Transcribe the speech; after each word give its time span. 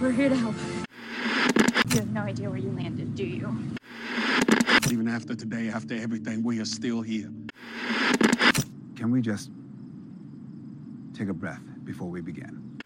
We're 0.00 0.12
here 0.12 0.30
to 0.30 0.36
help. 0.36 0.54
You 1.92 1.98
have 1.98 2.10
no 2.10 2.22
idea 2.22 2.48
where 2.48 2.58
you 2.58 2.72
landed, 2.72 3.14
do 3.14 3.22
you? 3.22 3.76
Even 4.90 5.08
after 5.08 5.34
today, 5.34 5.68
after 5.68 5.94
everything, 5.94 6.42
we 6.42 6.58
are 6.58 6.64
still 6.64 7.02
here. 7.02 7.30
Can 8.96 9.10
we 9.10 9.20
just 9.20 9.50
take 11.12 11.28
a 11.28 11.34
breath 11.34 11.60
before 11.84 12.08
we 12.08 12.22
begin? 12.22 12.80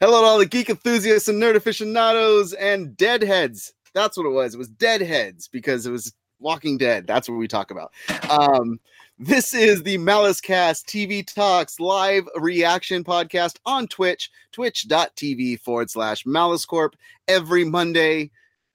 Hello 0.00 0.20
to 0.20 0.26
all 0.26 0.38
the 0.38 0.46
geek 0.46 0.68
enthusiasts 0.68 1.28
and 1.28 1.40
nerd 1.40 1.54
aficionados 1.54 2.54
and 2.54 2.96
deadheads. 2.96 3.72
That's 3.96 4.18
what 4.18 4.26
it 4.26 4.30
was. 4.30 4.54
It 4.54 4.58
was 4.58 4.68
deadheads 4.68 5.48
because 5.48 5.86
it 5.86 5.90
was 5.90 6.12
Walking 6.38 6.76
Dead. 6.76 7.06
That's 7.06 7.30
what 7.30 7.36
we 7.36 7.48
talk 7.48 7.70
about. 7.70 7.94
Um, 8.28 8.78
this 9.18 9.54
is 9.54 9.82
the 9.84 9.96
Malice 9.96 10.38
Cast 10.38 10.86
TV 10.86 11.26
Talks 11.26 11.80
live 11.80 12.28
reaction 12.36 13.04
podcast 13.04 13.56
on 13.64 13.88
Twitch, 13.88 14.30
twitch.tv 14.52 15.60
forward 15.60 15.88
slash 15.88 16.26
Malice 16.26 16.66
Corp. 16.66 16.94
Every 17.26 17.64
Monday 17.64 18.30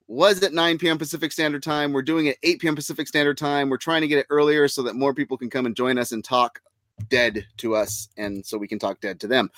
was 0.08 0.42
at 0.42 0.54
9 0.54 0.80
p.m. 0.80 0.98
Pacific 0.98 1.32
Standard 1.32 1.62
Time. 1.62 1.94
We're 1.94 2.02
doing 2.02 2.26
it 2.26 2.40
8 2.42 2.60
p.m. 2.60 2.76
Pacific 2.76 3.08
Standard 3.08 3.38
Time. 3.38 3.70
We're 3.70 3.78
trying 3.78 4.02
to 4.02 4.08
get 4.08 4.18
it 4.18 4.26
earlier 4.32 4.68
so 4.68 4.82
that 4.82 4.96
more 4.96 5.14
people 5.14 5.38
can 5.38 5.52
come 5.52 5.68
and 5.68 5.76
join 5.76 6.00
us 6.00 6.14
and 6.14 6.24
talk 6.24 6.60
dead 7.10 7.46
to 7.58 7.76
us 7.76 8.10
and 8.18 8.44
so 8.44 8.58
we 8.58 8.68
can 8.68 8.80
talk 8.80 9.00
dead 9.02 9.20
to 9.20 9.28
them. 9.28 9.52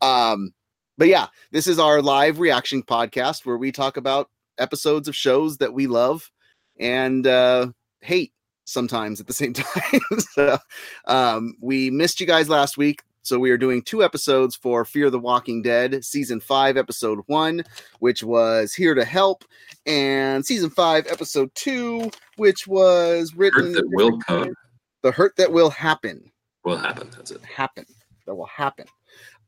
Um, 0.00 0.52
but 0.98 1.06
yeah, 1.06 1.28
this 1.52 1.68
is 1.68 1.78
our 1.78 2.02
live 2.02 2.40
reaction 2.40 2.82
podcast 2.82 3.46
where 3.46 3.56
we 3.56 3.70
talk 3.70 3.96
about 3.96 4.28
episodes 4.58 5.08
of 5.08 5.16
shows 5.16 5.58
that 5.58 5.72
we 5.72 5.86
love 5.86 6.30
and 6.78 7.26
uh, 7.26 7.68
hate 8.00 8.32
sometimes 8.64 9.20
at 9.20 9.26
the 9.26 9.32
same 9.32 9.52
time. 9.52 10.00
so 10.32 10.58
um, 11.06 11.54
we 11.60 11.90
missed 11.90 12.20
you 12.20 12.26
guys 12.26 12.48
last 12.48 12.76
week. 12.76 13.02
So 13.22 13.38
we 13.38 13.50
are 13.50 13.56
doing 13.56 13.80
two 13.80 14.04
episodes 14.04 14.54
for 14.54 14.84
Fear 14.84 15.08
the 15.08 15.18
Walking 15.18 15.62
Dead, 15.62 16.04
season 16.04 16.40
five, 16.40 16.76
episode 16.76 17.20
one, 17.24 17.64
which 18.00 18.22
was 18.22 18.74
Here 18.74 18.94
to 18.94 19.02
Help, 19.02 19.44
and 19.86 20.44
season 20.44 20.68
five, 20.68 21.06
episode 21.06 21.50
two, 21.54 22.10
which 22.36 22.66
was 22.66 23.34
written 23.34 23.72
Hurt 23.72 23.74
that 23.76 23.90
will 23.92 24.18
come. 24.18 24.54
The 25.00 25.10
Hurt 25.10 25.36
That 25.36 25.50
Will 25.50 25.70
Happen. 25.70 26.30
Will 26.64 26.76
happen. 26.76 27.08
That's 27.16 27.30
it. 27.30 27.42
Happen. 27.44 27.86
That 28.26 28.34
will 28.34 28.44
happen. 28.44 28.86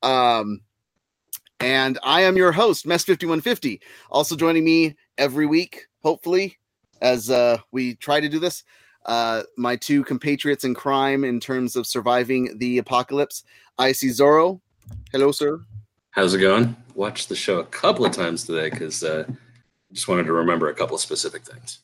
Um, 0.03 0.61
and 1.61 1.99
I 2.03 2.23
am 2.23 2.37
your 2.37 2.53
host, 2.53 2.87
Mess5150. 2.87 3.81
Also 4.11 4.37
joining 4.37 4.65
me 4.65 4.97
every 5.19 5.47
week, 5.47 5.87
hopefully, 6.03 6.59
as 7.01 7.31
uh, 7.31 7.59
we 7.73 7.95
try 7.97 8.21
to 8.21 8.29
do 8.29 8.39
this, 8.39 8.65
uh, 9.07 9.43
my 9.57 9.77
two 9.77 10.05
compatriots 10.05 10.65
in 10.65 10.75
crime 10.75 11.25
in 11.25 11.41
terms 11.41 11.77
of 11.77 11.87
surviving 11.87 12.59
the 12.59 12.79
apocalypse. 12.79 13.45
I 13.79 13.93
see 13.93 14.09
Zorro. 14.09 14.61
Hello, 15.13 15.33
sir. 15.33 15.61
How's 16.11 16.35
it 16.35 16.41
going? 16.41 16.77
Watched 16.95 17.29
the 17.29 17.37
show 17.37 17.59
a 17.59 17.65
couple 17.65 18.05
of 18.05 18.13
times 18.13 18.45
today 18.45 18.71
because 18.71 19.05
uh, 19.05 19.25
just 19.93 20.09
wanted 20.09 20.25
to 20.25 20.33
remember 20.33 20.69
a 20.69 20.75
couple 20.75 20.95
of 20.95 21.01
specific 21.01 21.45
things. 21.45 21.81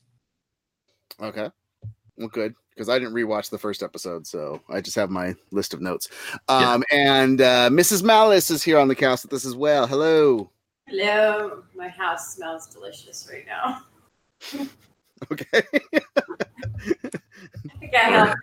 Okay. 1.20 1.50
Well, 2.16 2.28
good 2.28 2.54
because 2.74 2.88
I 2.88 2.98
didn't 2.98 3.14
rewatch 3.14 3.50
the 3.50 3.58
first 3.58 3.82
episode, 3.82 4.26
so 4.26 4.60
I 4.68 4.80
just 4.80 4.96
have 4.96 5.10
my 5.10 5.34
list 5.50 5.74
of 5.74 5.80
notes. 5.80 6.08
Um, 6.48 6.82
And 6.90 7.40
uh, 7.40 7.70
Mrs. 7.70 8.02
Malice 8.02 8.50
is 8.50 8.62
here 8.62 8.78
on 8.78 8.88
the 8.88 8.94
cast 8.94 9.24
with 9.24 9.32
us 9.32 9.44
as 9.44 9.54
well. 9.54 9.86
Hello. 9.86 10.50
Hello. 10.86 11.62
My 11.74 11.88
house 11.88 12.34
smells 12.34 12.66
delicious 12.66 13.28
right 13.32 13.46
now. 13.46 13.82
Okay. 15.30 15.62
I 15.92 17.86
can't 17.92 18.12
help 18.12 18.36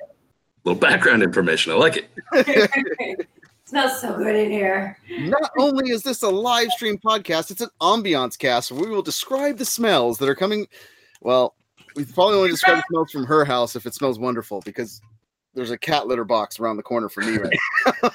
little 0.63 0.79
background 0.79 1.23
information. 1.23 1.71
I 1.71 1.75
like 1.75 1.97
it. 1.97 2.09
it. 2.33 3.27
smells 3.65 3.99
so 4.01 4.15
good 4.17 4.35
in 4.35 4.51
here. 4.51 4.97
Not 5.09 5.51
only 5.57 5.91
is 5.91 6.03
this 6.03 6.23
a 6.23 6.29
live 6.29 6.69
stream 6.71 6.97
podcast, 6.97 7.51
it's 7.51 7.61
an 7.61 7.69
ambiance 7.81 8.37
cast 8.37 8.71
where 8.71 8.83
we 8.83 8.89
will 8.89 9.01
describe 9.01 9.57
the 9.57 9.65
smells 9.65 10.17
that 10.19 10.29
are 10.29 10.35
coming. 10.35 10.67
Well, 11.21 11.55
we 11.95 12.05
probably 12.05 12.37
only 12.37 12.49
describe 12.49 12.77
the 12.77 12.83
smells 12.89 13.11
from 13.11 13.25
her 13.25 13.45
house 13.45 13.75
if 13.75 13.85
it 13.85 13.93
smells 13.93 14.19
wonderful 14.19 14.61
because 14.65 15.01
there's 15.53 15.71
a 15.71 15.77
cat 15.77 16.07
litter 16.07 16.25
box 16.25 16.59
around 16.59 16.77
the 16.77 16.83
corner 16.83 17.09
for 17.09 17.21
me 17.21 17.37
right 17.37 17.57
now. 17.85 18.09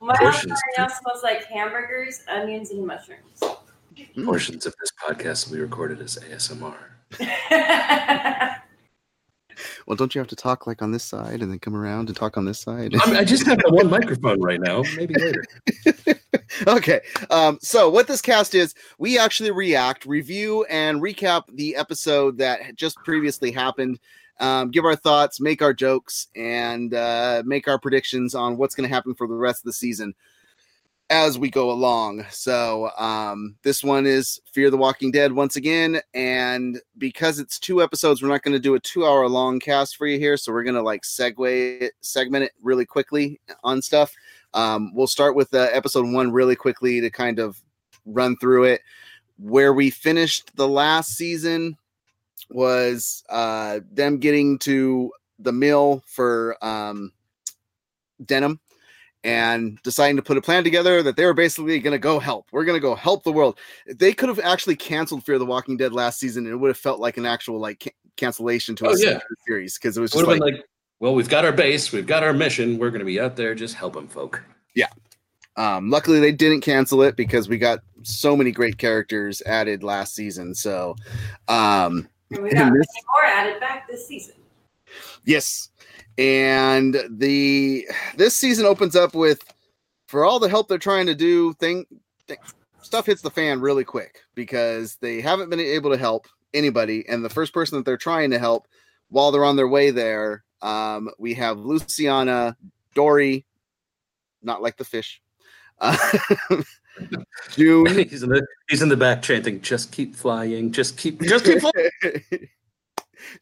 My 0.00 0.16
house 0.16 0.44
right 0.44 0.58
now 0.78 0.88
smells 0.88 1.22
like 1.22 1.44
hamburgers, 1.44 2.22
onions, 2.28 2.70
and 2.70 2.86
mushrooms. 2.86 3.42
Portions 4.24 4.66
of 4.66 4.74
this 4.80 4.90
podcast 5.02 5.48
will 5.48 5.56
be 5.56 5.62
recorded 5.62 6.00
as 6.00 6.16
ASMR. 6.16 6.74
well, 9.86 9.96
don't 9.96 10.14
you 10.14 10.18
have 10.18 10.28
to 10.28 10.36
talk 10.36 10.66
like 10.66 10.82
on 10.82 10.92
this 10.92 11.04
side 11.04 11.42
and 11.42 11.50
then 11.50 11.58
come 11.58 11.76
around 11.76 12.08
and 12.08 12.16
talk 12.16 12.36
on 12.36 12.44
this 12.44 12.60
side? 12.60 12.94
I, 13.00 13.06
mean, 13.06 13.16
I 13.16 13.24
just 13.24 13.46
have 13.46 13.60
one 13.68 13.90
microphone 13.90 14.40
right 14.40 14.60
now. 14.60 14.82
Maybe 14.96 15.14
later. 15.14 15.44
okay. 16.66 17.00
Um, 17.30 17.58
so 17.60 17.90
what 17.90 18.06
this 18.06 18.20
cast 18.20 18.54
is, 18.54 18.74
we 18.98 19.18
actually 19.18 19.50
react, 19.50 20.06
review, 20.06 20.64
and 20.64 21.02
recap 21.02 21.44
the 21.52 21.76
episode 21.76 22.38
that 22.38 22.76
just 22.76 22.96
previously 22.98 23.52
happened. 23.52 23.98
Um, 24.40 24.70
give 24.70 24.84
our 24.84 24.96
thoughts, 24.96 25.40
make 25.40 25.62
our 25.62 25.72
jokes, 25.72 26.26
and 26.34 26.92
uh, 26.92 27.42
make 27.46 27.68
our 27.68 27.78
predictions 27.78 28.34
on 28.34 28.56
what's 28.56 28.74
going 28.74 28.88
to 28.88 28.94
happen 28.94 29.14
for 29.14 29.28
the 29.28 29.34
rest 29.34 29.60
of 29.60 29.64
the 29.64 29.72
season 29.72 30.14
as 31.10 31.38
we 31.38 31.50
go 31.50 31.70
along. 31.70 32.24
So 32.30 32.90
um, 32.96 33.56
this 33.62 33.84
one 33.84 34.06
is 34.06 34.40
Fear 34.52 34.70
the 34.70 34.76
Walking 34.76 35.10
Dead 35.10 35.32
once 35.32 35.56
again, 35.56 36.00
and 36.14 36.80
because 36.98 37.38
it's 37.38 37.58
two 37.58 37.82
episodes, 37.82 38.22
we're 38.22 38.28
not 38.28 38.42
going 38.42 38.54
to 38.54 38.60
do 38.60 38.74
a 38.74 38.80
two-hour 38.80 39.28
long 39.28 39.60
cast 39.60 39.96
for 39.96 40.06
you 40.06 40.18
here. 40.18 40.36
So 40.36 40.52
we're 40.52 40.64
going 40.64 40.74
to 40.76 40.82
like 40.82 41.02
segue 41.02 41.82
it, 41.82 41.92
segment 42.00 42.44
it 42.44 42.52
really 42.62 42.86
quickly 42.86 43.40
on 43.62 43.82
stuff. 43.82 44.14
Um, 44.54 44.94
we'll 44.94 45.06
start 45.06 45.36
with 45.36 45.52
uh, 45.52 45.68
episode 45.72 46.10
one 46.10 46.32
really 46.32 46.56
quickly 46.56 47.00
to 47.00 47.10
kind 47.10 47.38
of 47.38 47.60
run 48.06 48.36
through 48.38 48.64
it. 48.64 48.80
Where 49.38 49.72
we 49.72 49.90
finished 49.90 50.56
the 50.56 50.68
last 50.68 51.16
season 51.16 51.76
was 52.50 53.24
uh, 53.28 53.80
them 53.90 54.18
getting 54.18 54.58
to 54.60 55.12
the 55.40 55.52
mill 55.52 56.02
for 56.06 56.56
um, 56.64 57.12
denim 58.24 58.60
and 59.24 59.78
deciding 59.82 60.16
to 60.16 60.22
put 60.22 60.36
a 60.36 60.40
plan 60.42 60.62
together 60.62 61.02
that 61.02 61.16
they 61.16 61.24
were 61.24 61.34
basically 61.34 61.80
going 61.80 61.92
to 61.92 61.98
go 61.98 62.18
help. 62.18 62.46
We're 62.52 62.64
going 62.64 62.76
to 62.76 62.80
go 62.80 62.94
help 62.94 63.24
the 63.24 63.32
world. 63.32 63.58
They 63.86 64.12
could 64.12 64.28
have 64.28 64.38
actually 64.40 64.76
canceled 64.76 65.24
Fear 65.24 65.38
the 65.38 65.46
Walking 65.46 65.76
Dead 65.78 65.92
last 65.92 66.20
season, 66.20 66.44
and 66.44 66.52
it 66.52 66.56
would 66.56 66.68
have 66.68 66.76
felt 66.78 67.00
like 67.00 67.16
an 67.16 67.24
actual 67.26 67.58
like 67.58 67.80
ca- 67.82 67.94
cancellation 68.16 68.76
to 68.76 68.84
a 68.86 68.90
Oh, 68.90 68.96
yeah. 68.96 69.18
series 69.46 69.78
because 69.78 69.96
it 69.96 70.00
was 70.02 70.14
Would 70.14 70.26
just 70.26 70.40
like, 70.40 70.40
like, 70.40 70.64
well, 71.00 71.14
we've 71.14 71.28
got 71.28 71.44
our 71.44 71.52
base, 71.52 71.90
we've 71.90 72.06
got 72.06 72.22
our 72.22 72.32
mission. 72.32 72.78
We're 72.78 72.90
going 72.90 73.00
to 73.00 73.04
be 73.06 73.18
out 73.18 73.34
there 73.34 73.54
just 73.54 73.74
helping 73.74 74.06
folk. 74.08 74.42
Yeah. 74.74 74.88
Um, 75.56 75.88
luckily, 75.88 76.20
they 76.20 76.32
didn't 76.32 76.60
cancel 76.60 77.02
it 77.02 77.16
because 77.16 77.48
we 77.48 77.58
got 77.58 77.78
so 78.02 78.36
many 78.36 78.50
great 78.52 78.76
characters 78.76 79.40
added 79.46 79.82
last 79.82 80.14
season. 80.14 80.54
So, 80.54 80.96
um, 81.48 82.08
and 82.30 82.42
we 82.42 82.50
got 82.50 82.72
this- 82.72 82.86
more 83.12 83.24
added 83.24 83.58
back 83.60 83.88
this 83.88 84.06
season. 84.06 84.34
yes, 85.24 85.70
and 86.18 86.96
the 87.10 87.88
this 88.16 88.36
season 88.36 88.66
opens 88.66 88.96
up 88.96 89.14
with 89.14 89.42
for 90.06 90.24
all 90.24 90.38
the 90.38 90.48
help 90.48 90.68
they're 90.68 90.78
trying 90.78 91.06
to 91.06 91.14
do, 91.14 91.52
thing, 91.54 91.86
thing 92.28 92.38
stuff 92.82 93.06
hits 93.06 93.22
the 93.22 93.30
fan 93.30 93.60
really 93.60 93.84
quick 93.84 94.20
because 94.34 94.96
they 94.96 95.20
haven't 95.20 95.50
been 95.50 95.60
able 95.60 95.90
to 95.90 95.96
help 95.96 96.26
anybody, 96.52 97.04
and 97.08 97.24
the 97.24 97.30
first 97.30 97.52
person 97.52 97.76
that 97.78 97.84
they're 97.84 97.96
trying 97.96 98.30
to 98.30 98.38
help 98.38 98.68
while 99.08 99.30
they're 99.30 99.44
on 99.44 99.56
their 99.56 99.68
way 99.68 99.90
there, 99.90 100.44
um, 100.62 101.10
we 101.18 101.34
have 101.34 101.58
Luciana, 101.58 102.56
Dorie, 102.94 103.44
not 104.42 104.62
like 104.62 104.76
the 104.76 104.84
fish. 104.84 105.20
Uh, 105.80 105.96
June, 107.50 107.86
he's 108.08 108.22
in 108.22 108.28
the 108.28 108.46
he's 108.68 108.82
in 108.82 108.88
the 108.88 108.96
back 108.96 109.22
chanting, 109.22 109.60
"Just 109.60 109.92
keep 109.92 110.14
flying, 110.14 110.70
just 110.72 110.96
keep, 110.96 111.20
just 111.22 111.44
keep 111.44 111.60
flying." 111.60 112.48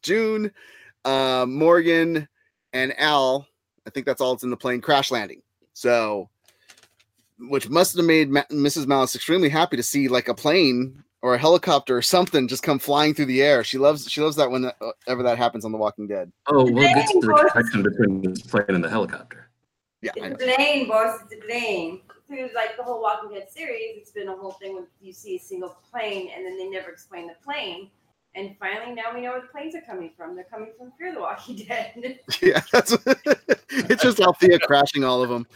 June, 0.03 0.51
uh, 1.05 1.45
Morgan, 1.47 2.29
and 2.73 2.99
Al. 2.99 3.47
I 3.87 3.91
think 3.91 4.07
that's 4.07 4.21
all 4.21 4.35
that's 4.35 4.45
in 4.45 4.51
the 4.51 4.57
plane 4.57 4.81
crash 4.81 5.11
landing. 5.11 5.43
So, 5.73 6.29
which 7.39 7.69
must 7.69 7.97
have 7.97 8.05
made 8.05 8.31
Ma- 8.31 8.45
Mrs. 8.51 8.87
Malice 8.87 9.15
extremely 9.15 9.49
happy 9.49 9.77
to 9.77 9.83
see 9.83 10.09
like 10.09 10.29
a 10.29 10.35
plane 10.35 11.03
or 11.23 11.35
a 11.35 11.39
helicopter 11.39 11.97
or 11.97 12.03
something 12.03 12.49
just 12.49 12.63
come 12.63 12.79
flying 12.79 13.15
through 13.15 13.27
the 13.27 13.43
air. 13.43 13.65
She 13.65 13.79
loves 13.79 14.11
she 14.11 14.21
loves 14.21 14.37
that 14.37 14.47
uh, 14.47 14.93
whenever 15.07 15.23
that 15.23 15.39
happens 15.39 15.65
on 15.65 15.73
The 15.73 15.79
Walking 15.79 16.07
Dead. 16.07 16.31
Oh, 16.47 16.71
we'll 16.71 16.93
get 16.95 17.07
to 17.09 17.21
the 17.21 17.51
connection 17.53 17.83
between 17.83 18.23
this 18.23 18.43
plane 18.43 18.65
and 18.69 18.85
the 18.85 18.91
helicopter. 18.91 19.49
Yeah, 20.03 20.13
I 20.21 20.29
know. 20.29 20.37
It's 20.39 20.45
a 20.45 20.55
plane, 20.55 20.89
boss. 20.89 21.21
It's 21.25 21.35
a 21.35 21.47
plane. 21.47 22.01
Through 22.29 22.51
like 22.55 22.77
the 22.77 22.83
whole 22.83 23.01
Walking 23.03 23.31
Dead 23.31 23.51
series, 23.51 23.97
it's 23.97 24.11
been 24.11 24.29
a 24.29 24.37
whole 24.37 24.53
thing 24.53 24.75
when 24.75 24.87
you 25.01 25.13
see 25.13 25.37
a 25.37 25.39
single 25.39 25.77
plane 25.91 26.31
and 26.35 26.45
then 26.45 26.57
they 26.57 26.69
never 26.69 26.91
explain 26.91 27.27
the 27.27 27.35
plane. 27.45 27.91
And 28.35 28.57
finally, 28.59 28.95
now 28.95 29.15
we 29.15 29.21
know 29.21 29.33
where 29.33 29.43
the 29.43 29.49
planes 29.49 29.75
are 29.75 29.83
coming 29.83 30.11
from. 30.17 30.35
They're 30.35 30.45
coming 30.45 30.71
from 30.79 30.93
Fear 30.99 31.15
the 31.15 31.21
Walking 31.21 31.57
Dead. 31.69 32.19
Yeah, 32.41 32.63
that's 32.73 32.93
it's 33.71 34.03
just 34.03 34.21
Althea 34.21 34.59
crashing 34.61 35.05
all 35.05 35.23
of 35.23 35.29
them. 35.29 35.47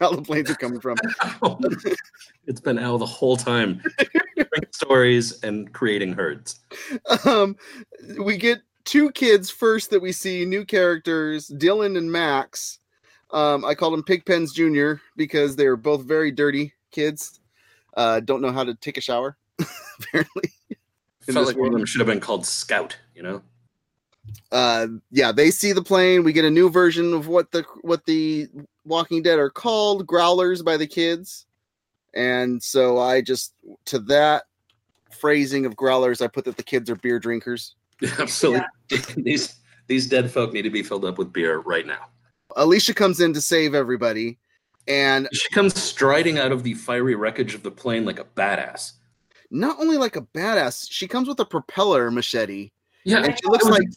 all 0.00 0.16
the 0.16 0.22
planes 0.22 0.50
are 0.50 0.54
coming 0.54 0.80
from. 0.80 0.96
it's 2.46 2.60
been 2.60 2.78
Al 2.78 2.96
the 2.96 3.04
whole 3.06 3.36
time, 3.36 3.82
Bringing 4.36 4.72
stories 4.72 5.42
and 5.42 5.72
creating 5.74 6.14
herds. 6.14 6.60
Um, 7.26 7.56
we 8.18 8.38
get 8.38 8.60
two 8.84 9.10
kids 9.10 9.50
first 9.50 9.90
that 9.90 10.00
we 10.00 10.12
see, 10.12 10.44
new 10.46 10.64
characters, 10.64 11.48
Dylan 11.48 11.98
and 11.98 12.10
Max. 12.10 12.78
Um, 13.30 13.64
I 13.64 13.74
called 13.74 13.92
them 13.92 14.04
Pigpens 14.04 14.54
Junior 14.54 15.00
because 15.16 15.54
they're 15.54 15.76
both 15.76 16.02
very 16.04 16.30
dirty 16.30 16.72
kids. 16.92 17.40
Uh, 17.94 18.20
don't 18.20 18.40
know 18.40 18.52
how 18.52 18.64
to 18.64 18.74
take 18.74 18.96
a 18.96 19.00
shower, 19.02 19.36
apparently. 20.00 20.50
In 21.28 21.34
Felt 21.34 21.46
this 21.46 21.54
like 21.54 21.60
one 21.60 21.68
of 21.68 21.74
them 21.74 21.86
should 21.86 22.00
have 22.00 22.08
been 22.08 22.20
called 22.20 22.46
Scout. 22.46 22.96
You 23.14 23.22
know, 23.22 23.42
uh 24.52 24.86
yeah 25.10 25.32
they 25.32 25.50
see 25.50 25.72
the 25.72 25.82
plane 25.82 26.22
we 26.22 26.32
get 26.32 26.44
a 26.44 26.50
new 26.50 26.70
version 26.70 27.12
of 27.12 27.28
what 27.28 27.50
the 27.50 27.64
what 27.82 28.04
the 28.06 28.48
walking 28.84 29.22
dead 29.22 29.38
are 29.38 29.50
called 29.50 30.06
growlers 30.06 30.62
by 30.62 30.76
the 30.76 30.86
kids 30.86 31.46
and 32.14 32.62
so 32.62 32.98
i 32.98 33.20
just 33.20 33.54
to 33.84 33.98
that 33.98 34.44
phrasing 35.10 35.66
of 35.66 35.74
growlers 35.76 36.20
i 36.20 36.26
put 36.26 36.44
that 36.44 36.56
the 36.56 36.62
kids 36.62 36.88
are 36.90 36.96
beer 36.96 37.18
drinkers 37.18 37.74
absolutely. 38.18 38.66
these 39.16 39.56
these 39.88 40.08
dead 40.08 40.30
folk 40.30 40.52
need 40.52 40.62
to 40.62 40.70
be 40.70 40.82
filled 40.82 41.04
up 41.04 41.18
with 41.18 41.32
beer 41.32 41.58
right 41.60 41.86
now. 41.86 42.06
alicia 42.56 42.94
comes 42.94 43.20
in 43.20 43.32
to 43.32 43.40
save 43.40 43.74
everybody 43.74 44.38
and 44.88 45.28
She 45.32 45.48
comes 45.48 45.80
striding 45.80 46.38
out 46.38 46.52
of 46.52 46.62
the 46.62 46.74
fiery 46.74 47.16
wreckage 47.16 47.54
of 47.54 47.64
the 47.64 47.72
plane 47.72 48.04
like 48.04 48.20
a 48.20 48.24
badass. 48.24 48.92
Not 49.50 49.78
only 49.80 49.96
like 49.96 50.16
a 50.16 50.22
badass 50.22 50.86
she 50.90 51.06
comes 51.06 51.28
with 51.28 51.38
a 51.40 51.44
propeller 51.44 52.10
machete 52.10 52.70
Yeah, 53.04 53.22
and 53.24 53.38
she 53.38 53.46
looks 53.46 53.64
like 53.64 53.88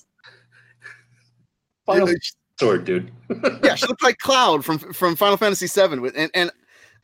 Final 1.86 2.14
sword, 2.60 2.86
dude. 2.86 3.12
yeah, 3.64 3.76
she 3.76 3.88
looked 3.88 4.04
like 4.04 4.18
Cloud 4.20 4.64
from 4.64 4.78
from 4.78 5.16
Final 5.16 5.38
Fantasy 5.38 5.68
VII. 5.68 6.00
With 6.00 6.16
and 6.16 6.30
and 6.34 6.52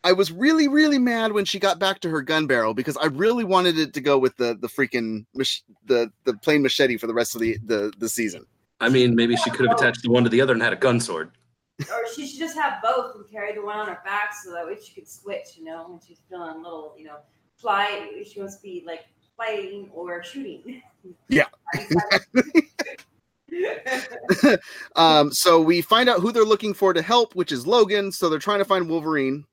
I 0.03 0.11
was 0.11 0.31
really 0.31 0.67
really 0.67 0.99
mad 0.99 1.31
when 1.31 1.45
she 1.45 1.59
got 1.59 1.79
back 1.79 1.99
to 2.01 2.09
her 2.09 2.21
gun 2.21 2.45
barrel 2.45 2.73
because 2.73 2.97
I 2.97 3.07
really 3.07 3.43
wanted 3.43 3.79
it 3.79 3.93
to 3.93 4.01
go 4.01 4.17
with 4.17 4.37
the 4.37 4.55
the 4.55 4.67
freaking 4.67 5.25
mach- 5.33 5.63
the 5.85 6.11
the 6.25 6.35
plain 6.35 6.61
machete 6.61 6.97
for 6.97 7.07
the 7.07 7.13
rest 7.13 7.35
of 7.35 7.41
the 7.41 7.57
the 7.65 7.91
the 7.97 8.09
season. 8.09 8.45
I 8.79 8.89
mean, 8.89 9.15
maybe 9.15 9.35
she 9.37 9.49
could 9.49 9.67
have 9.67 9.77
attached 9.77 10.03
the 10.03 10.11
one 10.11 10.23
to 10.23 10.29
the 10.29 10.41
other 10.41 10.53
and 10.53 10.61
had 10.61 10.73
a 10.73 10.77
gun 10.77 10.99
sword. 10.99 11.31
or 11.79 12.13
she 12.13 12.27
should 12.27 12.39
just 12.39 12.57
have 12.57 12.81
both 12.81 13.15
and 13.15 13.29
carry 13.29 13.53
the 13.53 13.61
one 13.61 13.77
on 13.77 13.87
her 13.87 13.99
back 14.05 14.33
so 14.33 14.51
that 14.53 14.65
way 14.65 14.77
she 14.81 14.93
could 14.93 15.07
switch, 15.07 15.57
you 15.57 15.63
know, 15.63 15.85
when 15.89 15.99
she's 16.05 16.19
feeling 16.29 16.55
a 16.55 16.57
little, 16.57 16.93
you 16.97 17.05
know, 17.05 17.17
fly. 17.57 18.23
She 18.31 18.39
wants 18.39 18.57
to 18.57 18.61
be 18.61 18.83
like 18.85 19.05
fighting 19.37 19.89
or 19.93 20.23
shooting. 20.23 20.81
Yeah. 21.27 21.45
um, 24.95 25.31
so 25.31 25.61
we 25.61 25.81
find 25.81 26.09
out 26.09 26.19
who 26.19 26.31
they're 26.31 26.43
looking 26.43 26.73
for 26.73 26.93
to 26.93 27.01
help, 27.01 27.35
which 27.35 27.51
is 27.51 27.67
Logan. 27.67 28.11
So 28.11 28.29
they're 28.29 28.39
trying 28.39 28.59
to 28.59 28.65
find 28.65 28.89
Wolverine. 28.89 29.45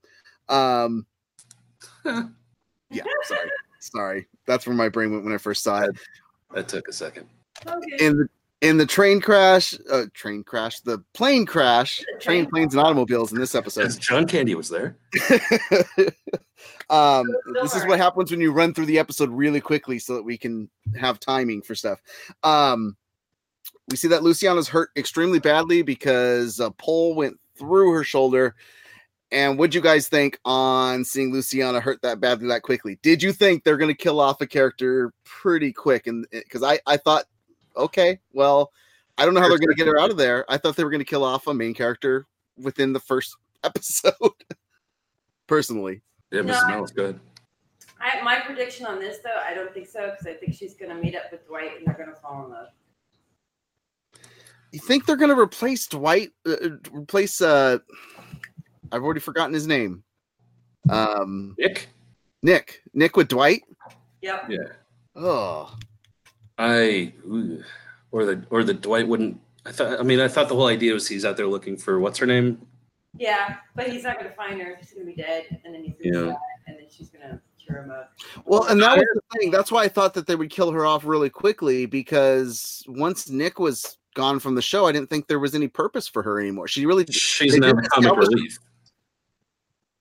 Um, 0.49 1.07
yeah, 2.05 3.05
sorry, 3.25 3.51
sorry. 3.81 4.29
That's 4.47 4.67
where 4.67 4.77
my 4.77 4.89
brain 4.89 5.13
went 5.13 5.25
when 5.25 5.35
I 5.35 5.39
first 5.39 5.63
saw 5.63 5.83
it. 5.83 5.97
That 6.55 6.69
took 6.69 6.89
a 6.89 6.93
second. 6.93 7.29
okay. 7.67 8.05
in 8.05 8.19
the 8.19 8.29
in 8.63 8.77
the 8.77 8.87
train 8.87 9.21
crash, 9.21 9.75
uh, 9.91 10.05
train 10.15 10.45
crash, 10.45 10.81
the 10.81 11.03
plane 11.15 11.45
crash, 11.45 12.01
train, 12.21 12.49
planes, 12.49 12.75
and 12.75 12.81
automobiles 12.81 13.33
in 13.33 13.39
this 13.39 13.57
episode. 13.57 13.83
Because 13.83 13.99
John 13.99 14.25
Candy 14.27 14.55
was 14.55 14.69
there. 14.69 14.97
um, 16.89 17.27
this 17.61 17.75
is 17.75 17.85
what 17.87 17.99
happens 17.99 18.31
when 18.31 18.41
you 18.41 18.53
run 18.53 18.73
through 18.73 18.87
the 18.87 19.01
episode 19.01 19.31
really 19.31 19.61
quickly 19.61 19.99
so 19.99 20.15
that 20.15 20.23
we 20.23 20.39
can 20.39 20.71
have 20.97 21.19
timing 21.19 21.61
for 21.61 21.75
stuff. 21.75 22.01
Um, 22.45 22.97
we 23.91 23.97
see 23.97 24.09
that 24.09 24.23
Luciana's 24.23 24.69
hurt 24.69 24.91
extremely 24.97 25.41
badly 25.41 25.83
because 25.83 26.61
a 26.61 26.71
pole 26.71 27.17
went 27.17 27.39
through 27.59 27.93
her 27.93 28.05
shoulder. 28.05 28.55
And 29.33 29.59
what'd 29.59 29.75
you 29.75 29.81
guys 29.81 30.09
think 30.09 30.39
on 30.45 31.05
seeing 31.05 31.33
Luciana 31.33 31.81
hurt 31.81 32.03
that 32.03 32.21
badly 32.21 32.47
that 32.49 32.63
quickly? 32.63 32.99
Did 33.03 33.23
you 33.23 33.33
think 33.33 33.65
they're 33.65 33.79
going 33.79 33.93
to 33.93 34.03
kill 34.03 34.21
off 34.21 34.41
a 34.41 34.47
character 34.47 35.13
pretty 35.25 35.73
quick? 35.73 36.07
And 36.07 36.27
because 36.31 36.63
I, 36.63 36.79
I 36.87 36.99
thought, 36.99 37.25
okay, 37.77 38.19
well, 38.33 38.73
I 39.19 39.25
don't 39.25 39.35
know 39.35 39.41
how 39.41 39.49
they're 39.49 39.59
going 39.59 39.69
to 39.69 39.75
get 39.75 39.87
her 39.87 39.99
out 39.99 40.11
of 40.11 40.17
there. 40.17 40.45
I 40.51 40.57
thought 40.57 40.77
they 40.77 40.85
were 40.85 40.91
going 40.91 41.01
to 41.01 41.05
kill 41.05 41.25
off 41.25 41.47
a 41.47 41.55
main 41.55 41.75
character 41.75 42.27
within 42.57 42.93
the 42.93 43.01
first 43.01 43.37
episode. 43.65 44.15
Personally, 45.47 46.03
Yeah, 46.31 46.43
No, 46.43 46.55
Mrs. 46.55 46.69
Mel 46.69 46.81
was 46.81 46.91
good. 46.93 47.21
I, 48.01 48.21
my 48.23 48.41
prediction 48.41 48.87
on 48.87 48.99
this 48.99 49.19
though, 49.23 49.41
I 49.47 49.55
don't 49.55 49.73
think 49.73 49.87
so 49.87 50.11
because 50.11 50.27
I 50.27 50.35
think 50.35 50.55
she's 50.55 50.75
gonna 50.75 50.95
meet 50.95 51.15
up 51.15 51.31
with 51.31 51.47
Dwight 51.47 51.79
and 51.79 51.87
they're 51.87 51.95
gonna 51.95 52.17
fall 52.17 52.47
in 52.47 52.51
love. 52.51 52.69
you 54.73 54.81
think 54.81 55.07
they're 55.07 55.17
going 55.17 55.35
to 55.35 55.41
replace 55.41 55.87
Dwight? 55.87 56.31
Uh, 56.47 56.53
uh, 56.53 56.69
replace? 56.91 57.41
uh 57.41 57.79
I've 58.91 59.03
already 59.03 59.21
forgotten 59.21 59.55
his 59.55 59.67
name. 59.67 60.03
Um, 60.91 61.55
Nick? 61.59 61.89
Nick. 62.43 62.83
Nick 62.93 63.17
with 63.17 63.29
Dwight. 63.29 63.63
Yep. 64.21 64.47
Yeah. 64.49 64.59
Oh, 65.15 65.75
I 66.59 67.13
or 68.11 68.25
the 68.25 68.45
or 68.51 68.63
the 68.65 68.75
Dwight 68.75 69.09
wouldn't 69.09 69.41
I 69.65 69.73
thought 69.73 69.99
I 69.99 70.03
mean 70.03 70.21
I 70.21 70.29
thought 70.29 70.49
the 70.49 70.55
whole 70.55 70.67
idea 70.67 70.93
was 70.95 71.09
he's 71.09 71.25
out 71.25 71.37
there 71.37 71.47
looking 71.47 71.77
for 71.77 71.99
what's 72.01 72.19
her 72.19 72.27
name? 72.27 72.67
Yeah, 73.17 73.57
but 73.75 73.89
he's 73.89 74.05
not 74.05 74.19
gonna 74.19 74.33
find 74.35 74.61
her. 74.61 74.77
She's 74.81 74.93
gonna 74.95 75.07
be 75.07 75.15
dead, 75.15 75.61
and 75.65 75.75
then 75.75 75.85
he's 75.85 75.95
gonna 76.03 76.27
Yeah. 76.27 76.33
die, 76.33 76.39
and 76.67 76.77
then 76.79 76.87
she's 76.91 77.11
gonna 77.11 77.41
cheer 77.59 77.83
him 77.83 77.91
up. 77.91 78.13
well, 78.45 78.65
and 78.65 78.81
that 78.83 78.97
was 78.97 79.07
the 79.15 79.39
thing. 79.39 79.51
That's 79.51 79.71
why 79.71 79.85
I 79.85 79.89
thought 79.89 80.15
that 80.15 80.27
they 80.27 80.35
would 80.35 80.51
kill 80.51 80.71
her 80.73 80.87
off 80.87 81.05
really 81.05 81.31
quickly 81.31 81.87
because 81.87 82.83
once 82.89 83.29
Nick 83.29 83.59
was 83.59 83.99
gone 84.15 84.39
from 84.39 84.55
the 84.55 84.63
show, 84.63 84.87
I 84.87 84.93
didn't 84.93 85.11
think 85.11 85.27
there 85.27 85.39
was 85.39 85.55
any 85.55 85.69
purpose 85.69 86.09
for 86.09 86.23
her 86.23 86.41
anymore. 86.41 86.69
She 86.69 86.87
really 86.87 87.05
She's 87.07 87.57
now 87.57 87.69
didn't 87.69 87.83
the 87.85 87.89
comic 87.91 88.17
relief. 88.17 88.59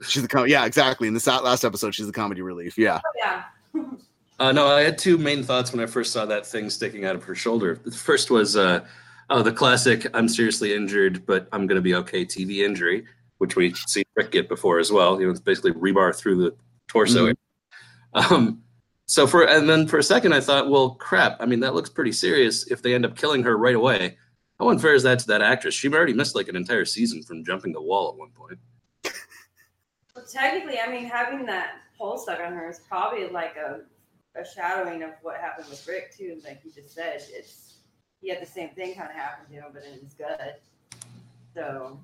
She's 0.08 0.22
the 0.24 0.28
com- 0.28 0.48
yeah, 0.48 0.66
exactly. 0.66 1.08
In 1.08 1.14
this 1.14 1.28
last 1.28 1.64
episode, 1.64 1.94
she's 1.94 2.08
the 2.08 2.14
comedy 2.14 2.42
relief. 2.42 2.78
Yeah. 2.78 3.00
Oh, 3.06 3.12
yeah. 3.18 3.44
Uh, 4.42 4.52
no, 4.52 4.66
I 4.66 4.82
had 4.82 4.98
two 4.98 5.20
main 5.20 5.44
thoughts 5.44 5.72
when 5.72 5.84
I 5.84 5.86
first 5.86 6.12
saw 6.12 6.26
that 6.26 6.48
thing 6.48 6.72
sticking 6.72 7.06
out 7.06 7.16
of 7.16 7.24
her 7.26 7.36
shoulder. 7.36 7.80
The 7.86 7.92
first 7.92 8.32
was, 8.32 8.58
uh, 8.58 8.84
oh, 9.30 9.44
the 9.44 9.52
classic 9.52 10.08
"I'm 10.16 10.28
seriously 10.28 10.74
injured, 10.74 11.28
but 11.28 11.48
I'm 11.52 11.68
going 11.68 11.76
to 11.76 11.82
be 11.82 11.94
okay" 11.94 12.26
TV 12.26 12.66
injury, 12.66 13.06
which 13.38 13.56
we 13.56 13.72
see 13.86 14.02
Rick 14.16 14.32
get 14.32 14.50
before 14.50 14.80
as 14.80 14.92
well. 14.92 15.20
You 15.20 15.28
know, 15.28 15.32
it's 15.32 15.40
basically 15.40 15.74
rebar 15.74 16.16
through 16.16 16.42
the 16.42 16.56
torso. 16.88 17.36
Um, 18.16 18.64
so 19.06 19.28
for 19.28 19.48
and 19.48 19.70
then 19.70 19.86
for 19.86 20.00
a 20.00 20.04
second, 20.04 20.34
I 20.34 20.42
thought, 20.42 20.72
well, 20.72 20.96
crap. 20.96 21.38
I 21.40 21.46
mean, 21.46 21.60
that 21.60 21.76
looks 21.76 21.92
pretty 21.92 22.12
serious. 22.12 22.66
If 22.72 22.82
they 22.82 22.96
end 22.96 23.06
up 23.06 23.16
killing 23.16 23.44
her 23.44 23.56
right 23.56 23.76
away, 23.76 24.18
how 24.60 24.70
unfair 24.72 24.96
is 24.96 25.04
that 25.04 25.20
to 25.20 25.28
that 25.28 25.44
actress? 25.44 25.76
She 25.76 25.88
already 25.88 26.14
missed 26.14 26.36
like 26.36 26.48
an 26.48 26.56
entire 26.56 26.86
season 26.86 27.22
from 27.22 27.46
jumping 27.46 27.74
the 27.74 27.82
wall 27.82 28.10
at 28.10 28.18
one 28.18 28.32
point. 28.32 28.58
Well, 30.16 30.26
technically, 30.26 30.80
I 30.80 30.92
mean, 30.92 31.06
having 31.06 31.46
that 31.46 31.76
pole 31.98 32.18
stuck 32.18 32.40
on 32.40 32.54
her 32.54 32.68
is 32.68 32.80
probably 32.90 33.30
like 33.30 33.56
a, 33.56 33.82
a 34.36 34.46
shadowing 34.46 35.04
of 35.04 35.12
what 35.22 35.40
happened 35.40 35.68
with 35.70 35.86
Rick 35.88 36.16
too. 36.16 36.40
Like 36.44 36.62
you 36.64 36.72
just 36.72 36.94
said, 36.94 37.22
it's 37.30 37.76
he 38.22 38.30
had 38.30 38.42
the 38.42 38.46
same 38.46 38.70
thing 38.70 38.94
kind 38.96 39.10
of 39.10 39.16
happen 39.16 39.46
to 39.48 39.54
him, 39.54 39.66
but 39.74 39.84
it 39.84 40.02
was 40.04 40.14
good. 40.14 40.56
So 41.54 42.00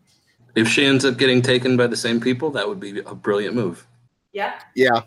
If 0.55 0.67
she 0.67 0.85
ends 0.85 1.05
up 1.05 1.17
getting 1.17 1.41
taken 1.41 1.77
by 1.77 1.87
the 1.87 1.95
same 1.95 2.19
people, 2.19 2.49
that 2.51 2.67
would 2.67 2.79
be 2.79 2.99
a 2.99 3.15
brilliant 3.15 3.55
move. 3.55 3.85
yeah, 4.33 4.59
Yeah. 4.75 5.01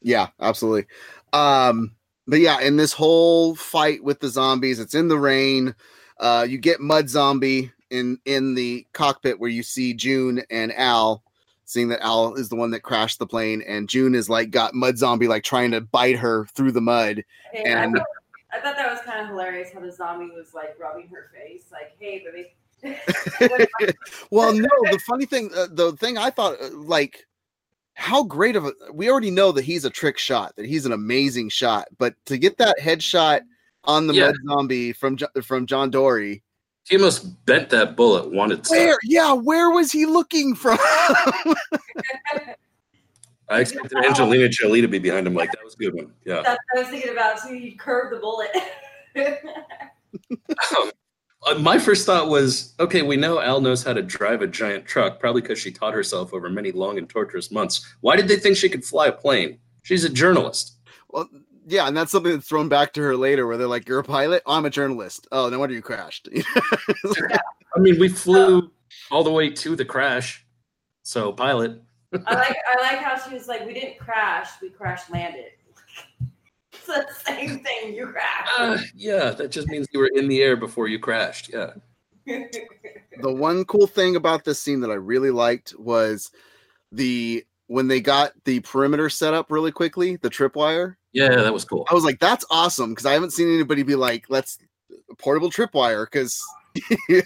Yeah, 0.00 0.28
absolutely. 0.40 0.86
Um, 1.32 1.92
but 2.26 2.38
yeah, 2.40 2.60
in 2.60 2.76
this 2.76 2.92
whole 2.92 3.54
fight 3.56 4.02
with 4.04 4.20
the 4.20 4.28
zombies, 4.28 4.78
it's 4.78 4.94
in 4.94 5.08
the 5.08 5.18
rain. 5.18 5.74
Uh, 6.20 6.46
you 6.48 6.58
get 6.58 6.80
Mud 6.80 7.08
Zombie 7.08 7.72
in 7.90 8.18
in 8.24 8.54
the 8.54 8.86
cockpit 8.92 9.40
where 9.40 9.50
you 9.50 9.62
see 9.62 9.94
June 9.94 10.42
and 10.50 10.72
Al, 10.74 11.22
seeing 11.68 11.88
that 11.88 12.00
Al 12.00 12.34
is 12.34 12.48
the 12.48 12.56
one 12.56 12.70
that 12.70 12.80
crashed 12.80 13.18
the 13.18 13.26
plane, 13.26 13.62
and 13.66 13.90
June 13.90 14.14
is 14.14 14.30
like 14.30 14.50
got 14.50 14.74
Mud 14.74 14.96
Zombie 14.96 15.28
like 15.28 15.44
trying 15.44 15.70
to 15.72 15.82
bite 15.82 16.16
her 16.16 16.46
through 16.54 16.72
the 16.72 16.80
mud. 16.80 17.22
Hey, 17.52 17.62
And- 17.64 17.94
I, 17.96 17.98
thought, 17.98 18.06
I 18.52 18.60
thought 18.60 18.76
that 18.76 18.90
was 18.90 19.00
kind 19.04 19.20
of 19.20 19.28
hilarious 19.28 19.70
how 19.72 19.80
the 19.80 19.92
zombie 19.92 20.30
was 20.34 20.54
like 20.54 20.78
rubbing 20.80 21.08
her 21.08 21.30
face, 21.34 21.64
like, 21.70 21.92
"Hey, 22.00 22.24
baby." 22.24 22.54
well, 24.30 24.52
no, 24.54 24.68
the 24.90 24.98
funny 25.06 25.26
thing, 25.26 25.50
uh, 25.54 25.66
the 25.70 25.92
thing 25.96 26.16
I 26.16 26.30
thought, 26.30 26.54
uh, 26.62 26.70
like, 26.74 27.26
how 27.94 28.22
great 28.22 28.56
of 28.56 28.64
a, 28.64 28.72
we 28.92 29.10
already 29.10 29.30
know 29.30 29.52
that 29.52 29.64
he's 29.64 29.84
a 29.84 29.90
trick 29.90 30.16
shot, 30.16 30.54
that 30.56 30.64
he's 30.64 30.86
an 30.86 30.92
amazing 30.92 31.48
shot, 31.50 31.88
but 31.98 32.14
to 32.26 32.38
get 32.38 32.56
that 32.58 32.78
headshot 32.80 33.40
on 33.84 34.06
the 34.06 34.14
Yeah. 34.14 34.26
mud 34.26 34.36
zombie 34.48 34.92
from 34.92 35.18
from 35.42 35.66
John 35.66 35.90
Dorie, 35.90 36.42
He 36.88 36.96
almost 36.96 37.44
bent 37.44 37.70
that 37.70 37.96
bullet, 37.96 38.30
wanted 38.32 38.64
stuff. 38.64 38.78
where, 38.78 38.98
yeah, 39.02 39.32
where 39.32 39.70
was 39.70 39.92
he 39.92 40.06
looking 40.06 40.54
from? 40.54 40.78
I 43.50 43.60
expected 43.60 44.04
Angelina 44.04 44.48
Jolie 44.48 44.80
to 44.80 44.88
be 44.88 44.98
behind 44.98 45.26
him. 45.26 45.34
Like 45.34 45.50
that 45.52 45.64
was 45.64 45.74
a 45.74 45.78
good 45.78 45.94
one. 45.94 46.12
Yeah. 46.24 46.42
That's 46.42 46.58
what 46.72 46.78
I 46.78 46.82
was 46.82 46.88
thinking 46.88 47.12
about 47.12 47.42
too. 47.42 47.54
You 47.54 47.76
curved 47.76 48.14
the 48.14 48.20
bullet. 48.20 48.50
Uh, 51.46 51.54
my 51.56 51.78
first 51.78 52.04
thought 52.04 52.28
was, 52.28 52.74
okay, 52.80 53.02
we 53.02 53.16
know 53.16 53.40
Al 53.40 53.60
knows 53.60 53.84
how 53.84 53.92
to 53.92 54.02
drive 54.02 54.42
a 54.42 54.46
giant 54.46 54.84
truck, 54.84 55.20
probably 55.20 55.40
because 55.40 55.58
she 55.58 55.70
taught 55.70 55.94
herself 55.94 56.34
over 56.34 56.50
many 56.50 56.72
long 56.72 56.98
and 56.98 57.08
torturous 57.08 57.52
months. 57.52 57.94
Why 58.00 58.16
did 58.16 58.26
they 58.26 58.36
think 58.36 58.56
she 58.56 58.68
could 58.68 58.84
fly 58.84 59.06
a 59.06 59.12
plane? 59.12 59.58
She's 59.82 60.02
a 60.02 60.08
journalist. 60.08 60.78
well, 61.10 61.28
yeah, 61.68 61.86
and 61.86 61.96
that's 61.96 62.10
something 62.10 62.32
that's 62.32 62.48
thrown 62.48 62.68
back 62.68 62.92
to 62.94 63.02
her 63.02 63.16
later, 63.16 63.46
where 63.46 63.56
they're 63.56 63.68
like, 63.68 63.88
"You're 63.88 64.00
a 64.00 64.04
pilot. 64.04 64.42
Oh, 64.46 64.54
I'm 64.54 64.64
a 64.64 64.70
journalist. 64.70 65.28
Oh, 65.30 65.48
no 65.48 65.58
wonder 65.58 65.74
you 65.74 65.82
crashed." 65.82 66.28
I 66.56 67.78
mean, 67.78 67.98
we 67.98 68.08
flew 68.08 68.70
all 69.10 69.22
the 69.22 69.30
way 69.30 69.50
to 69.50 69.76
the 69.76 69.84
crash, 69.84 70.44
so 71.02 71.32
pilot. 71.32 71.82
I 72.12 72.34
like 72.34 72.56
I 72.66 72.82
like 72.82 72.98
how 72.98 73.18
she 73.18 73.34
was 73.34 73.48
like, 73.48 73.66
we 73.66 73.74
didn't 73.74 73.98
crash, 73.98 74.48
we 74.62 74.70
crash 74.70 75.10
landed. 75.10 75.52
it's 76.72 76.86
the 76.86 77.06
same 77.26 77.60
thing. 77.60 77.94
You 77.94 78.06
crashed. 78.06 78.52
Uh, 78.58 78.78
yeah, 78.94 79.30
that 79.30 79.50
just 79.50 79.68
means 79.68 79.86
you 79.92 80.00
were 80.00 80.10
in 80.14 80.28
the 80.28 80.42
air 80.42 80.56
before 80.56 80.88
you 80.88 80.98
crashed. 80.98 81.50
Yeah. 81.52 81.72
the 82.26 83.32
one 83.32 83.64
cool 83.64 83.86
thing 83.86 84.16
about 84.16 84.44
this 84.44 84.60
scene 84.60 84.80
that 84.80 84.90
I 84.90 84.94
really 84.94 85.30
liked 85.30 85.74
was 85.78 86.30
the 86.92 87.44
when 87.66 87.88
they 87.88 88.00
got 88.00 88.32
the 88.44 88.60
perimeter 88.60 89.10
set 89.10 89.34
up 89.34 89.50
really 89.50 89.72
quickly, 89.72 90.16
the 90.16 90.30
tripwire. 90.30 90.96
Yeah, 91.12 91.28
that 91.28 91.52
was 91.52 91.64
cool. 91.64 91.86
I 91.90 91.94
was 91.94 92.04
like, 92.04 92.18
that's 92.18 92.44
awesome 92.50 92.90
because 92.90 93.06
I 93.06 93.12
haven't 93.12 93.32
seen 93.32 93.52
anybody 93.52 93.82
be 93.82 93.94
like, 93.94 94.26
let's 94.28 94.58
portable 95.18 95.50
tripwire 95.50 96.04
because 96.04 96.40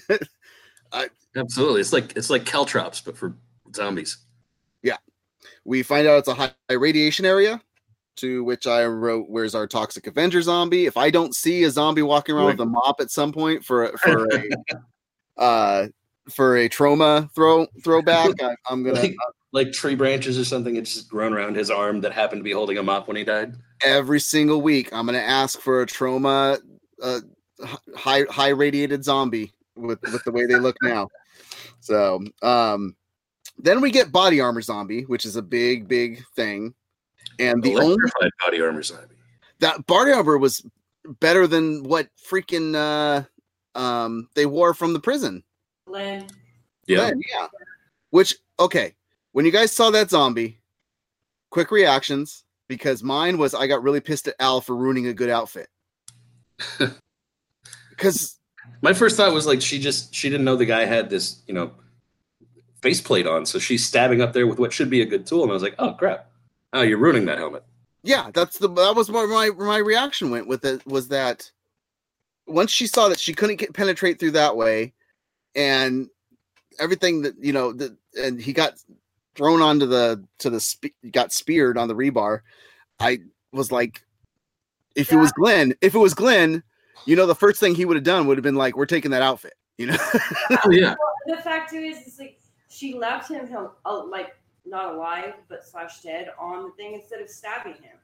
I, 0.93 1.09
Absolutely. 1.37 1.81
It's 1.81 1.93
like 1.93 2.17
it's 2.17 2.31
like 2.31 2.45
caltrops, 2.45 3.01
but 3.01 3.17
for 3.17 3.35
zombies. 3.75 4.19
Yeah, 4.83 4.99
we 5.65 5.83
find 5.83 6.07
out 6.07 6.19
it's 6.19 6.29
a 6.29 6.35
high 6.35 6.53
radiation 6.71 7.25
area. 7.25 7.61
To 8.17 8.45
which 8.45 8.67
I 8.67 8.85
wrote, 8.85 9.31
"Where's 9.31 9.55
our 9.55 9.67
toxic 9.67 10.07
Avenger 10.07 10.43
zombie?" 10.43 10.85
If 10.85 10.99
I 10.99 11.09
don't 11.09 11.35
see 11.35 11.65
a 11.65 11.71
zombie 11.71 12.03
walking 12.03 12.35
around 12.35 12.47
with 12.49 12.61
a 12.61 12.67
mop 12.67 13.01
at 13.01 13.11
some 13.11 13.33
point 13.33 13.65
for 13.65 13.97
for 13.97 14.27
a 14.27 14.49
uh 15.43 15.87
for 16.31 16.57
a 16.57 16.69
Troma 16.69 17.33
throw 17.35 17.67
throwback, 17.83 18.41
I, 18.43 18.55
I'm 18.69 18.83
gonna 18.83 19.01
Like, 19.01 19.17
like 19.53 19.73
tree 19.73 19.95
branches 19.95 20.39
or 20.39 20.45
something 20.45 20.77
It's 20.77 20.95
just 20.95 21.09
grown 21.11 21.33
around 21.35 21.57
his 21.57 21.71
arm 21.71 22.01
that 22.03 22.13
happened 22.13 22.41
to 22.41 22.45
be 22.45 22.53
holding 22.53 22.77
him 22.77 22.89
up 22.89 23.09
when 23.09 23.17
he 23.17 23.25
died. 23.25 23.55
every 23.85 24.21
single 24.21 24.63
week 24.63 24.93
I'm 24.93 25.07
gonna 25.07 25.19
ask 25.19 25.61
for 25.61 25.83
a 25.83 25.87
Troma 25.87 26.61
uh, 27.03 27.21
high 27.97 28.25
high 28.31 28.51
radiated 28.51 29.05
zombie 29.05 29.53
with 29.75 30.01
with 30.03 30.23
the 30.25 30.33
way 30.33 30.47
they 30.47 30.59
look 30.59 30.77
now. 30.83 31.09
So 31.81 32.23
um 32.43 32.97
then 33.59 33.81
we 33.81 33.91
get 33.91 34.13
body 34.13 34.41
armor 34.41 34.63
zombie, 34.63 35.03
which 35.03 35.25
is 35.25 35.37
a 35.37 35.43
big 35.43 35.89
big 35.89 36.25
thing. 36.37 36.75
And 37.39 37.63
the 37.63 37.77
only 37.77 37.97
body 38.45 38.63
armor 38.63 38.83
zombie. 38.83 39.15
that 39.61 39.87
body 39.87 40.13
armor 40.13 40.39
was 40.39 40.65
better 41.21 41.47
than 41.47 41.83
what 41.83 42.09
freaking 42.31 42.75
uh 42.75 43.25
um 43.79 44.29
they 44.35 44.47
wore 44.47 44.75
from 44.75 44.93
the 44.93 45.01
prison. 45.01 45.43
Lynn, 45.93 46.27
Yeah. 46.87 47.07
Then, 47.07 47.21
yeah. 47.31 47.47
Which 48.11 48.35
okay, 48.59 48.95
when 49.33 49.45
you 49.45 49.53
guys 49.53 49.71
saw 49.73 49.91
that 49.91 50.11
zombie, 50.11 50.61
quick 51.51 51.71
reactions 51.71 52.45
because 52.69 53.03
mine 53.03 53.39
was 53.39 53.55
I 53.55 53.67
got 53.67 53.83
really 53.83 54.01
pissed 54.01 54.27
at 54.29 54.35
Al 54.41 54.61
for 54.61 54.75
ruining 54.75 55.07
a 55.07 55.15
good 55.15 55.31
outfit. 55.31 55.69
Because 57.91 58.39
My 58.81 58.93
first 58.93 59.17
thought 59.17 59.33
was 59.33 59.47
like 59.47 59.61
she 59.63 59.79
just 59.79 60.13
she 60.13 60.29
didn't 60.29 60.45
know 60.45 60.57
the 60.57 60.65
guy 60.65 60.85
had 60.87 61.09
this, 61.09 61.43
you 61.47 61.55
know, 61.55 61.71
faceplate 62.81 63.27
on, 63.29 63.47
so 63.47 63.61
she's 63.61 63.87
stabbing 63.87 64.21
up 64.21 64.33
there 64.33 64.47
with 64.49 64.59
what 64.59 64.73
should 64.73 64.91
be 64.91 65.03
a 65.03 65.07
good 65.07 65.25
tool, 65.25 65.43
and 65.43 65.51
I 65.53 65.55
was 65.55 65.63
like, 65.63 65.77
oh 65.79 65.93
crap, 65.93 66.29
oh 66.73 66.83
you're 66.83 66.99
ruining 66.99 67.27
that 67.27 67.39
helmet. 67.39 67.65
yeah, 68.03 68.31
that's 68.33 68.59
the 68.59 68.67
that 68.69 68.97
was 68.97 69.09
where 69.11 69.29
my 69.29 69.51
my 69.51 69.77
reaction 69.77 70.31
went 70.31 70.49
with 70.49 70.65
it 70.65 70.85
was 70.87 71.09
that 71.09 71.49
once 72.49 72.73
she 72.73 72.89
saw 72.89 73.09
that 73.09 73.21
she 73.21 73.35
couldn't 73.35 73.57
get 73.57 73.73
penetrate 73.73 74.19
through 74.19 74.33
that 74.33 74.57
way, 74.57 74.93
and 75.55 76.09
everything 76.79 77.23
that 77.23 77.35
you 77.41 77.53
know 77.53 77.73
that 77.73 77.97
and 78.17 78.41
he 78.41 78.53
got 78.53 78.75
thrown 79.35 79.63
onto 79.63 79.87
the 79.87 80.25
to 80.39 80.51
the 80.51 80.61
spe- 80.61 80.95
got 81.11 81.33
speared 81.33 81.79
on 81.79 81.89
the 81.89 81.95
rebar. 81.95 82.41
I 83.01 83.21
was 83.53 83.73
like, 83.73 84.03
if 84.95 85.13
it 85.13 85.17
was 85.17 85.33
Glenn, 85.33 85.75
if 85.81 85.95
it 85.95 85.99
was 85.99 86.15
Glenn, 86.15 86.63
you 87.07 87.17
know, 87.17 87.27
the 87.27 87.35
first 87.35 87.61
thing 87.61 87.75
he 87.75 87.85
would 87.85 87.97
have 87.97 88.05
done 88.05 88.27
would 88.27 88.37
have 88.37 88.45
been 88.45 88.55
like, 88.55 88.77
we're 88.77 88.87
taking 88.87 89.11
that 89.11 89.23
outfit, 89.23 89.55
you 89.79 89.87
know. 89.87 89.97
Oh 90.65 90.71
yeah, 90.71 90.95
the 91.27 91.39
fact 91.39 91.71
too 91.71 91.79
is, 91.79 91.99
is 92.07 92.19
like 92.19 92.39
she 92.69 92.95
left 92.95 93.31
him, 93.31 93.47
him 93.47 93.69
uh, 93.85 94.05
like 94.05 94.37
not 94.65 94.95
alive 94.95 95.35
but 95.49 95.67
slash 95.67 96.01
dead 96.03 96.29
on 96.39 96.65
the 96.65 96.71
thing 96.73 96.95
instead 96.95 97.21
of 97.21 97.29
stabbing 97.29 97.75
him. 97.75 97.99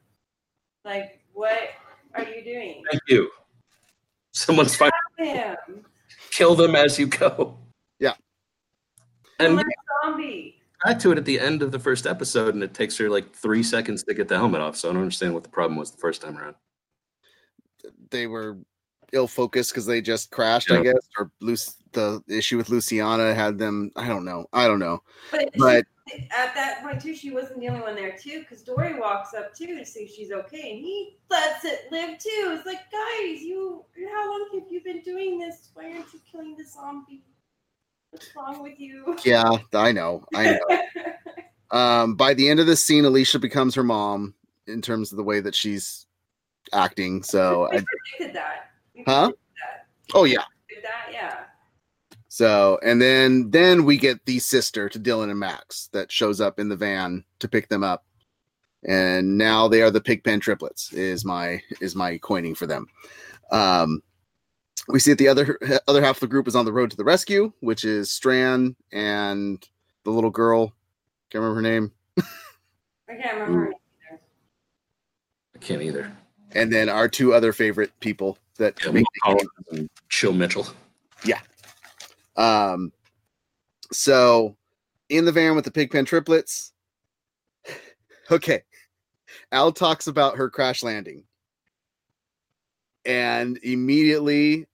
Like, 0.84 1.20
what 1.32 1.70
are 2.14 2.24
you 2.24 2.42
doing? 2.42 2.82
thank 2.90 3.02
you. 3.08 3.30
Someone's 4.32 4.76
fine. 4.76 4.90
Stab 5.14 5.58
him. 5.66 5.84
Kill 6.38 6.54
them 6.54 6.76
as 6.76 6.99
you 7.00 7.07
go. 7.09 7.59
Yeah. 7.99 8.14
And 9.40 9.57
Like 9.57 9.66
a 9.66 10.07
zombie. 10.07 10.62
back 10.85 11.00
to 11.00 11.11
it 11.11 11.18
at 11.18 11.25
the 11.25 11.40
end 11.40 11.62
of 11.62 11.73
the 11.73 11.78
first 11.80 12.07
episode, 12.07 12.54
and 12.54 12.62
it 12.62 12.75
takes 12.75 12.97
her 12.99 13.11
like 13.11 13.35
three 13.35 13.64
seconds 13.64 14.04
to 14.04 14.14
get 14.14 14.28
the 14.28 14.37
helmet 14.37 14.61
off. 14.61 14.76
So 14.76 14.88
I 14.88 14.92
don't 14.92 15.02
understand 15.02 15.35
what 15.35 15.42
the 15.42 15.49
problem 15.49 15.76
was 15.76 15.90
the 15.90 15.99
first 15.99 16.23
time 16.23 16.38
around. 16.38 16.54
they 18.11 18.28
were 18.28 18.57
ill 19.12 19.26
focused 19.26 19.73
because 19.73 19.85
they 19.87 20.00
just 20.00 20.30
crashed, 20.30 20.71
I 20.71 20.80
guess, 20.83 21.00
or 21.18 21.30
Luc- 21.40 21.59
the 21.92 22.23
issue 22.28 22.57
with 22.57 22.68
Luciana 22.68 23.35
had 23.35 23.59
them. 23.59 23.90
I 23.97 24.07
don't 24.07 24.25
know. 24.25 24.47
I 24.52 24.68
don't 24.68 24.78
know. 24.78 25.02
But, 25.33 25.50
But 25.57 25.87
at 26.36 26.54
that 26.54 26.82
point 26.82 27.00
too, 27.00 27.14
she 27.14 27.30
wasn't 27.30 27.60
the 27.60 27.68
only 27.68 27.80
one 27.80 27.94
there 27.94 28.16
too, 28.16 28.40
because 28.40 28.62
Dorie 28.62 28.98
walks 28.98 29.34
up 29.34 29.54
too 29.54 29.78
to 29.78 29.84
see 29.84 30.00
if 30.00 30.14
she's 30.14 30.32
okay, 30.32 30.72
and 30.72 30.80
he 30.80 31.16
lets 31.30 31.64
it 31.64 31.86
live 31.90 32.18
too. 32.18 32.56
It's 32.56 32.66
like, 32.66 32.90
guys, 32.90 33.42
you, 33.42 33.84
how 34.12 34.30
long 34.30 34.48
have 34.54 34.70
you 34.70 34.82
been 34.82 35.00
doing 35.02 35.38
this? 35.38 35.70
Why 35.74 35.92
aren't 35.92 36.12
you 36.12 36.20
killing 36.30 36.56
the 36.56 36.64
zombie? 36.64 37.22
What's 38.10 38.28
wrong 38.36 38.62
with 38.62 38.78
you? 38.80 39.16
yeah, 39.24 39.50
I 39.74 39.92
know. 39.92 40.24
I 40.34 40.58
know. 40.58 40.80
um, 41.78 42.14
by 42.14 42.34
the 42.34 42.48
end 42.48 42.60
of 42.60 42.66
this 42.66 42.82
scene, 42.82 43.04
Alicia 43.04 43.38
becomes 43.38 43.74
her 43.74 43.84
mom 43.84 44.34
in 44.66 44.80
terms 44.80 45.12
of 45.12 45.16
the 45.16 45.24
way 45.24 45.40
that 45.40 45.54
she's 45.54 46.06
acting. 46.72 47.22
So, 47.22 47.66
I, 47.66 47.84
predicted 48.16 48.36
that. 48.36 48.70
Huh? 49.06 49.26
predicted 49.26 49.36
that. 49.36 49.86
oh 50.14 50.24
yeah. 50.24 50.44
That, 50.82 51.12
yeah. 51.12 51.36
So, 52.38 52.78
and 52.85 53.02
then 53.02 53.50
then 53.50 53.85
we 53.85 53.97
get 53.97 54.25
the 54.25 54.38
sister 54.38 54.88
to 54.88 55.00
Dylan 55.00 55.28
and 55.28 55.40
Max 55.40 55.88
that 55.88 56.12
shows 56.12 56.40
up 56.40 56.61
in 56.61 56.68
the 56.68 56.76
van 56.76 57.25
to 57.40 57.49
pick 57.49 57.66
them 57.66 57.83
up, 57.83 58.04
and 58.87 59.37
now 59.37 59.66
they 59.66 59.83
are 59.83 59.90
the 59.90 60.00
Pigpen 60.00 60.38
triplets. 60.38 60.92
Is 60.92 61.25
my 61.25 61.61
is 61.80 61.97
my 61.97 62.16
coining 62.18 62.54
for 62.54 62.68
them. 62.68 62.87
Um, 63.50 64.04
we 64.87 65.00
see 65.00 65.11
that 65.11 65.18
the 65.18 65.26
other 65.26 65.59
other 65.88 66.00
half 66.00 66.18
of 66.18 66.21
the 66.21 66.28
group 66.28 66.47
is 66.47 66.54
on 66.54 66.64
the 66.64 66.73
road 66.73 66.92
to 66.92 66.97
the 66.97 67.02
rescue, 67.02 67.52
which 67.59 67.85
is 67.85 68.09
Strand 68.09 68.76
and 68.92 69.68
the 70.04 70.12
little 70.12 70.30
girl. 70.30 70.73
Can't 71.30 71.42
remember 71.42 71.57
her 71.57 71.62
name. 71.62 71.90
I 73.09 73.16
can't 73.21 73.33
remember. 73.33 73.59
her 73.59 73.64
name 73.64 73.75
either. 74.12 74.21
I 75.57 75.59
can't 75.59 75.83
either. 75.83 76.12
And 76.52 76.73
then 76.73 76.88
our 76.88 77.09
two 77.09 77.35
other 77.35 77.52
favorite 77.52 77.90
people 77.99 78.38
that 78.59 78.78
Yeah, 78.85 78.92
make 78.92 79.07
Will 79.26 79.35
Collins 79.35 79.50
and 79.73 79.90
Chill 80.09 80.33
Mitchell. 80.33 80.68
Um, 82.38 82.92
so 83.92 84.57
in 85.09 85.25
the 85.25 85.33
van 85.33 85.54
with 85.54 85.64
the 85.64 85.71
pigpen 85.71 86.07
triplets. 86.07 86.73
Okay. 88.30 88.62
Al 89.52 89.73
talks 89.73 90.07
about 90.07 90.37
her 90.37 90.50
crash 90.50 90.83
landing. 90.83 91.25
And 93.07 93.59
immediately 93.62 94.66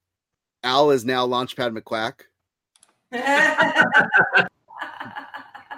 Al 0.64 0.90
is 0.90 1.04
now 1.04 1.25
Launchpad 1.25 1.78
McQuack 1.78 2.23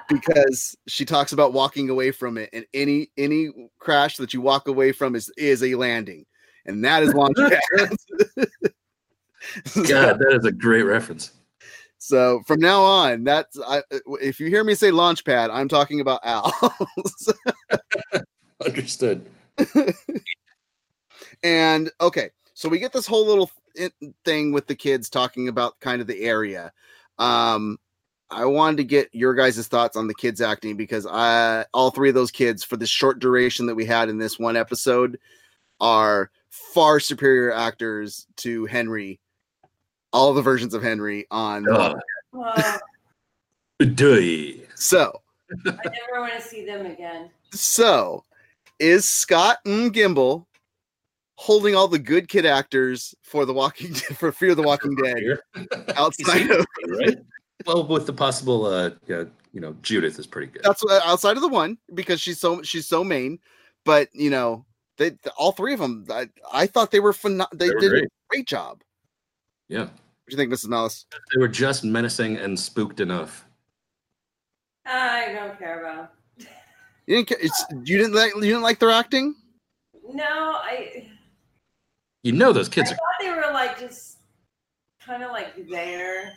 because 0.09 0.75
she 0.87 1.05
talks 1.05 1.33
about 1.33 1.52
walking 1.52 1.90
away 1.90 2.12
from 2.12 2.38
it. 2.38 2.49
And 2.55 2.64
any 2.73 3.11
any 3.19 3.50
crash 3.78 4.16
that 4.16 4.33
you 4.33 4.40
walk 4.40 4.69
away 4.69 4.93
from 4.93 5.14
is 5.14 5.31
is 5.37 5.62
a 5.62 5.75
landing. 5.75 6.25
And 6.64 6.83
that 6.83 7.02
is 7.02 7.12
Launchpad. 7.14 7.97
God, 9.87 10.19
that 10.19 10.38
is 10.40 10.47
a 10.47 10.52
great 10.52 10.85
reference. 10.85 11.36
So 12.06 12.40
from 12.46 12.60
now 12.60 12.82
on, 12.82 13.25
that's 13.25 13.58
I, 13.66 13.82
if 14.22 14.38
you 14.38 14.46
hear 14.46 14.62
me 14.62 14.76
say 14.76 14.92
Launchpad, 14.92 15.50
I'm 15.52 15.66
talking 15.66 16.00
about 16.00 16.20
Al. 16.22 16.54
Understood. 18.64 19.26
and 21.42 21.90
okay, 22.00 22.30
so 22.54 22.68
we 22.68 22.78
get 22.78 22.92
this 22.92 23.08
whole 23.08 23.26
little 23.26 23.50
thing 24.25 24.52
with 24.52 24.68
the 24.68 24.75
kids 24.76 25.10
talking 25.10 25.48
about 25.48 25.80
kind 25.80 26.00
of 26.00 26.06
the 26.06 26.20
area. 26.22 26.72
Um, 27.18 27.76
I 28.30 28.44
wanted 28.44 28.76
to 28.76 28.84
get 28.84 29.08
your 29.12 29.34
guys' 29.34 29.66
thoughts 29.66 29.96
on 29.96 30.06
the 30.06 30.14
kids 30.14 30.40
acting 30.40 30.76
because 30.76 31.08
I 31.10 31.64
all 31.75 31.90
three 31.90 32.10
of 32.10 32.14
those 32.14 32.30
kids 32.30 32.62
for 32.62 32.76
the 32.76 32.86
short 32.86 33.18
duration 33.18 33.66
that 33.66 33.75
we 33.75 33.84
had 33.84 34.08
in 34.08 34.18
this 34.18 34.38
one 34.38 34.56
episode 34.56 35.18
are 35.80 36.30
far 36.50 37.00
superior 37.00 37.52
actors 37.52 38.28
to 38.36 38.64
Henry. 38.66 39.18
All 40.12 40.32
the 40.34 40.42
versions 40.42 40.75
of 40.75 40.82
Henry 40.82 41.26
on. 41.30 41.68
Uh, 41.70 41.94
Well, 42.32 42.54
Duh. 43.94 44.62
So 44.75 45.20
I 45.66 45.70
never 45.75 46.20
want 46.20 46.34
to 46.34 46.40
see 46.40 46.64
them 46.64 46.86
again. 46.86 47.30
So, 47.52 48.25
is 48.78 49.08
Scott 49.08 49.58
M. 49.66 49.90
Gimple 49.90 50.44
holding 51.36 51.75
all 51.75 51.86
the 51.88 51.98
good 51.98 52.28
kid 52.28 52.46
actors 52.46 53.14
for 53.22 53.44
the 53.44 53.52
Walking 53.52 53.92
for 54.18 54.32
Fear 54.32 54.50
of 54.50 54.56
the 54.56 54.62
Walking 54.62 54.94
Dead 54.96 55.38
outside 55.96 56.50
of 56.50 56.66
right? 56.88 57.18
Well, 57.66 57.86
with 57.86 58.06
the 58.06 58.12
possible, 58.12 58.66
uh, 58.66 58.90
yeah, 59.06 59.25
you 59.52 59.60
know, 59.60 59.75
Judith 59.82 60.18
is 60.18 60.26
pretty 60.26 60.50
good. 60.52 60.62
that's 60.62 60.82
what- 60.84 61.02
outside 61.06 61.36
of 61.36 61.42
the 61.42 61.48
one 61.48 61.78
because 61.94 62.20
she's 62.20 62.38
so 62.40 62.62
she's 62.62 62.86
so 62.86 63.02
main, 63.04 63.38
but 63.84 64.08
you 64.12 64.30
know 64.30 64.64
they 64.98 65.12
all 65.38 65.52
three 65.52 65.75
of 65.75 65.80
them. 65.80 66.06
I, 66.10 66.28
I 66.52 66.66
thought 66.66 66.90
they 66.90 67.00
were 67.00 67.12
phen- 67.12 67.46
They, 67.52 67.68
They 67.68 67.75
were 67.75 67.80
did 67.80 67.90
great. 67.90 68.04
a 68.04 68.08
great 68.30 68.46
job. 68.46 68.82
Yeah, 69.68 69.80
What 69.80 69.88
do 70.28 70.32
you 70.32 70.37
think, 70.37 70.52
Mrs. 70.52 70.68
Malice? 70.68 71.06
they 71.35 71.40
were 71.40 71.49
just 71.49 71.85
menacing 71.85 72.37
and 72.37 72.58
spooked 72.58 73.00
enough. 73.00 73.44
I 74.85 75.32
don't 75.32 75.58
care 75.58 75.80
about. 75.82 76.12
You 77.06 77.16
didn't. 77.16 77.28
ca- 77.28 77.37
It's, 77.40 77.64
you 77.85 77.99
didn't 77.99 78.14
like. 78.14 78.35
You 78.37 78.40
didn't 78.42 78.62
like 78.62 78.78
their 78.78 78.90
acting. 78.90 79.35
No, 80.12 80.25
I. 80.25 81.08
You 82.23 82.32
know 82.32 82.52
those 82.52 82.68
I 82.68 82.73
kids 82.73 82.90
are. 82.92 82.94
thought 82.94 83.20
they 83.20 83.30
were 83.30 83.52
like 83.52 83.78
just 83.78 84.18
kind 85.00 85.23
of 85.23 85.30
like 85.32 85.68
there 85.68 86.32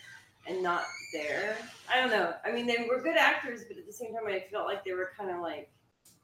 and 0.48 0.62
not 0.64 0.84
there. 1.14 1.58
I 1.92 2.00
don't 2.00 2.10
know. 2.12 2.34
I 2.46 2.52
mean, 2.52 2.66
they 2.68 2.86
were 2.88 3.02
good 3.02 3.18
actors, 3.18 3.62
but 3.68 3.78
at 3.78 3.86
the 3.88 3.94
same 3.94 4.14
time, 4.14 4.24
I 4.28 4.44
felt 4.52 4.66
like 4.66 4.84
they 4.84 4.94
were 4.94 5.12
kind 5.18 5.32
of 5.32 5.42
like, 5.42 5.72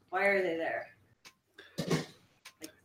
why 0.10 0.26
are 0.26 0.42
they 0.44 0.58
there? 0.58 0.88
Like, 1.88 2.06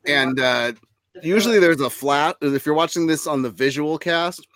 And 0.07 0.41
uh, 0.41 0.73
the 0.73 0.79
usually 1.23 1.59
there's 1.59 1.81
a 1.81 1.90
flat. 1.90 2.37
If 2.40 2.67
you're 2.67 2.75
watching 2.75 3.07
this 3.07 3.26
on 3.26 3.43
the 3.43 3.50
visual 3.50 3.99
cast, 3.99 4.47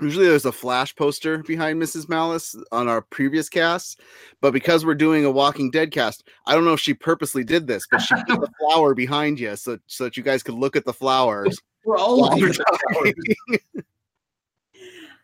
usually 0.00 0.26
there's 0.26 0.46
a 0.46 0.52
flash 0.52 0.94
poster 0.94 1.38
behind 1.38 1.80
Mrs. 1.80 2.08
Malice 2.08 2.56
on 2.72 2.88
our 2.88 3.02
previous 3.02 3.48
casts. 3.48 3.96
But 4.40 4.52
because 4.52 4.84
we're 4.84 4.94
doing 4.94 5.24
a 5.24 5.30
Walking 5.30 5.70
Dead 5.70 5.90
cast, 5.90 6.28
I 6.46 6.54
don't 6.54 6.64
know 6.64 6.72
if 6.72 6.80
she 6.80 6.94
purposely 6.94 7.44
did 7.44 7.66
this, 7.66 7.86
but 7.90 8.00
she 8.00 8.14
put 8.14 8.40
the 8.40 8.50
flower 8.60 8.94
behind 8.94 9.38
you 9.38 9.56
so 9.56 9.78
so 9.86 10.04
that 10.04 10.16
you 10.16 10.22
guys 10.22 10.42
could 10.42 10.54
look 10.54 10.76
at 10.76 10.84
the 10.84 10.92
flowers. 10.92 11.58
We're 11.84 11.98
all 11.98 12.20
while 12.20 12.38
looking 12.38 12.52
flowers. 12.92 13.14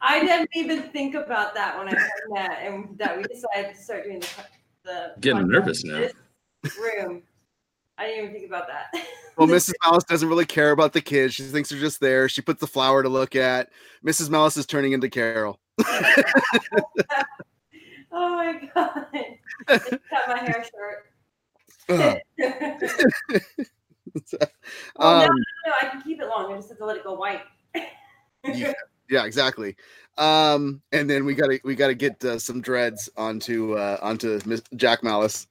I 0.00 0.20
didn't 0.20 0.50
even 0.54 0.82
think 0.90 1.16
about 1.16 1.54
that 1.54 1.76
when 1.76 1.88
I 1.88 1.92
heard 1.92 2.10
that, 2.36 2.62
and 2.62 2.96
that 2.98 3.16
we 3.16 3.24
decided 3.24 3.74
to 3.74 3.82
start 3.82 4.04
doing 4.04 4.20
the 4.20 4.28
the 4.84 5.12
Getting 5.20 5.48
nervous 5.48 5.84
now. 5.84 6.08
Room. 6.80 7.22
I 7.98 8.06
didn't 8.06 8.24
even 8.24 8.32
think 8.32 8.46
about 8.46 8.68
that. 8.68 8.86
Well, 9.36 9.48
Mrs. 9.48 9.72
Malice 9.84 10.04
doesn't 10.04 10.28
really 10.28 10.46
care 10.46 10.70
about 10.70 10.92
the 10.92 11.00
kids. 11.00 11.34
She 11.34 11.42
thinks 11.42 11.68
they're 11.68 11.80
just 11.80 12.00
there. 12.00 12.28
She 12.28 12.40
puts 12.40 12.60
the 12.60 12.66
flower 12.66 13.02
to 13.02 13.08
look 13.08 13.34
at. 13.34 13.70
Mrs. 14.06 14.30
Malice 14.30 14.56
is 14.56 14.66
turning 14.66 14.92
into 14.92 15.10
Carol. 15.10 15.58
oh 15.78 17.24
my 18.12 18.70
god! 18.74 19.06
Just 19.68 19.90
cut 19.90 20.28
my 20.28 20.38
hair 20.38 20.64
short. 20.64 21.04
Well, 21.88 22.20
no, 22.38 22.46
Um, 24.98 25.26
no, 25.26 25.72
I 25.82 25.86
can 25.90 26.02
keep 26.02 26.20
it 26.20 26.26
long. 26.26 26.52
I 26.52 26.56
just 26.56 26.68
have 26.68 26.78
to 26.78 26.84
let 26.84 26.96
it 26.96 27.04
go 27.04 27.14
white. 27.14 27.42
Yeah. 28.44 28.72
yeah, 29.10 29.24
exactly. 29.24 29.76
Um, 30.16 30.82
and 30.92 31.08
then 31.08 31.24
we 31.24 31.34
gotta 31.34 31.60
we 31.64 31.74
gotta 31.74 31.94
get 31.94 32.24
uh, 32.24 32.38
some 32.38 32.60
dreads 32.60 33.08
onto 33.16 33.74
uh, 33.74 33.98
onto 34.02 34.40
Miss 34.44 34.62
Jack 34.76 35.02
Malice. 35.02 35.46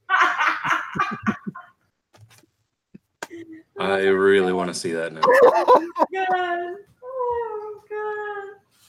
I 3.78 3.98
really 4.06 4.52
want 4.52 4.68
to 4.72 4.74
see 4.74 4.92
that 4.92 5.12
now. 5.12 5.20
Oh 5.30 5.90
god! 6.12 6.74
Oh 7.02 7.80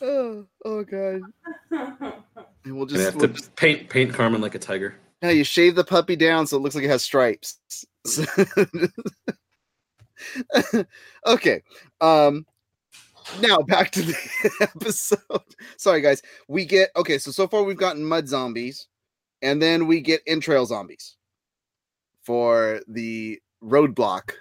Oh, 0.02 0.46
oh 0.66 0.84
god. 0.84 1.22
god! 1.72 2.14
And 2.66 2.76
we'll 2.76 2.86
Gonna 2.86 2.98
just, 3.04 3.14
have 3.14 3.16
we'll 3.22 3.34
to 3.34 3.50
paint 3.52 3.90
paint 3.90 4.14
Carmen 4.14 4.42
like 4.42 4.54
a 4.56 4.60
tiger. 4.60 4.96
yeah, 5.22 5.30
you 5.32 5.44
shave 5.46 5.76
the 5.76 5.84
puppy 5.84 6.16
down 6.16 6.46
so 6.46 6.58
it 6.58 6.60
looks 6.60 6.76
like 6.76 6.84
it 6.84 6.90
has 6.90 7.02
stripes. 7.04 7.58
okay. 11.26 11.64
Um 12.02 12.46
now 13.42 13.60
back 13.60 13.92
to 13.92 14.02
the 14.02 14.16
episode. 14.62 15.20
Sorry 15.78 16.02
guys. 16.02 16.22
We 16.48 16.66
get 16.66 16.90
okay, 16.96 17.18
so 17.18 17.32
so 17.32 17.48
far 17.48 17.64
we've 17.64 17.78
gotten 17.78 18.04
mud 18.04 18.28
zombies 18.28 18.88
and 19.42 19.62
then 19.62 19.88
we 19.88 20.02
get 20.02 20.22
entrail 20.28 20.66
zombies 20.66 21.16
for 22.24 22.82
the 22.88 23.40
roadblock. 23.64 24.32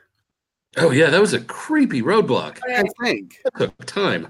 Oh 0.76 0.90
yeah, 0.90 1.10
that 1.10 1.20
was 1.20 1.32
a 1.32 1.40
creepy 1.40 2.02
roadblock. 2.02 2.58
Okay, 2.64 2.76
I 2.80 3.04
think. 3.04 3.38
That 3.44 3.54
took 3.58 3.84
time. 3.86 4.28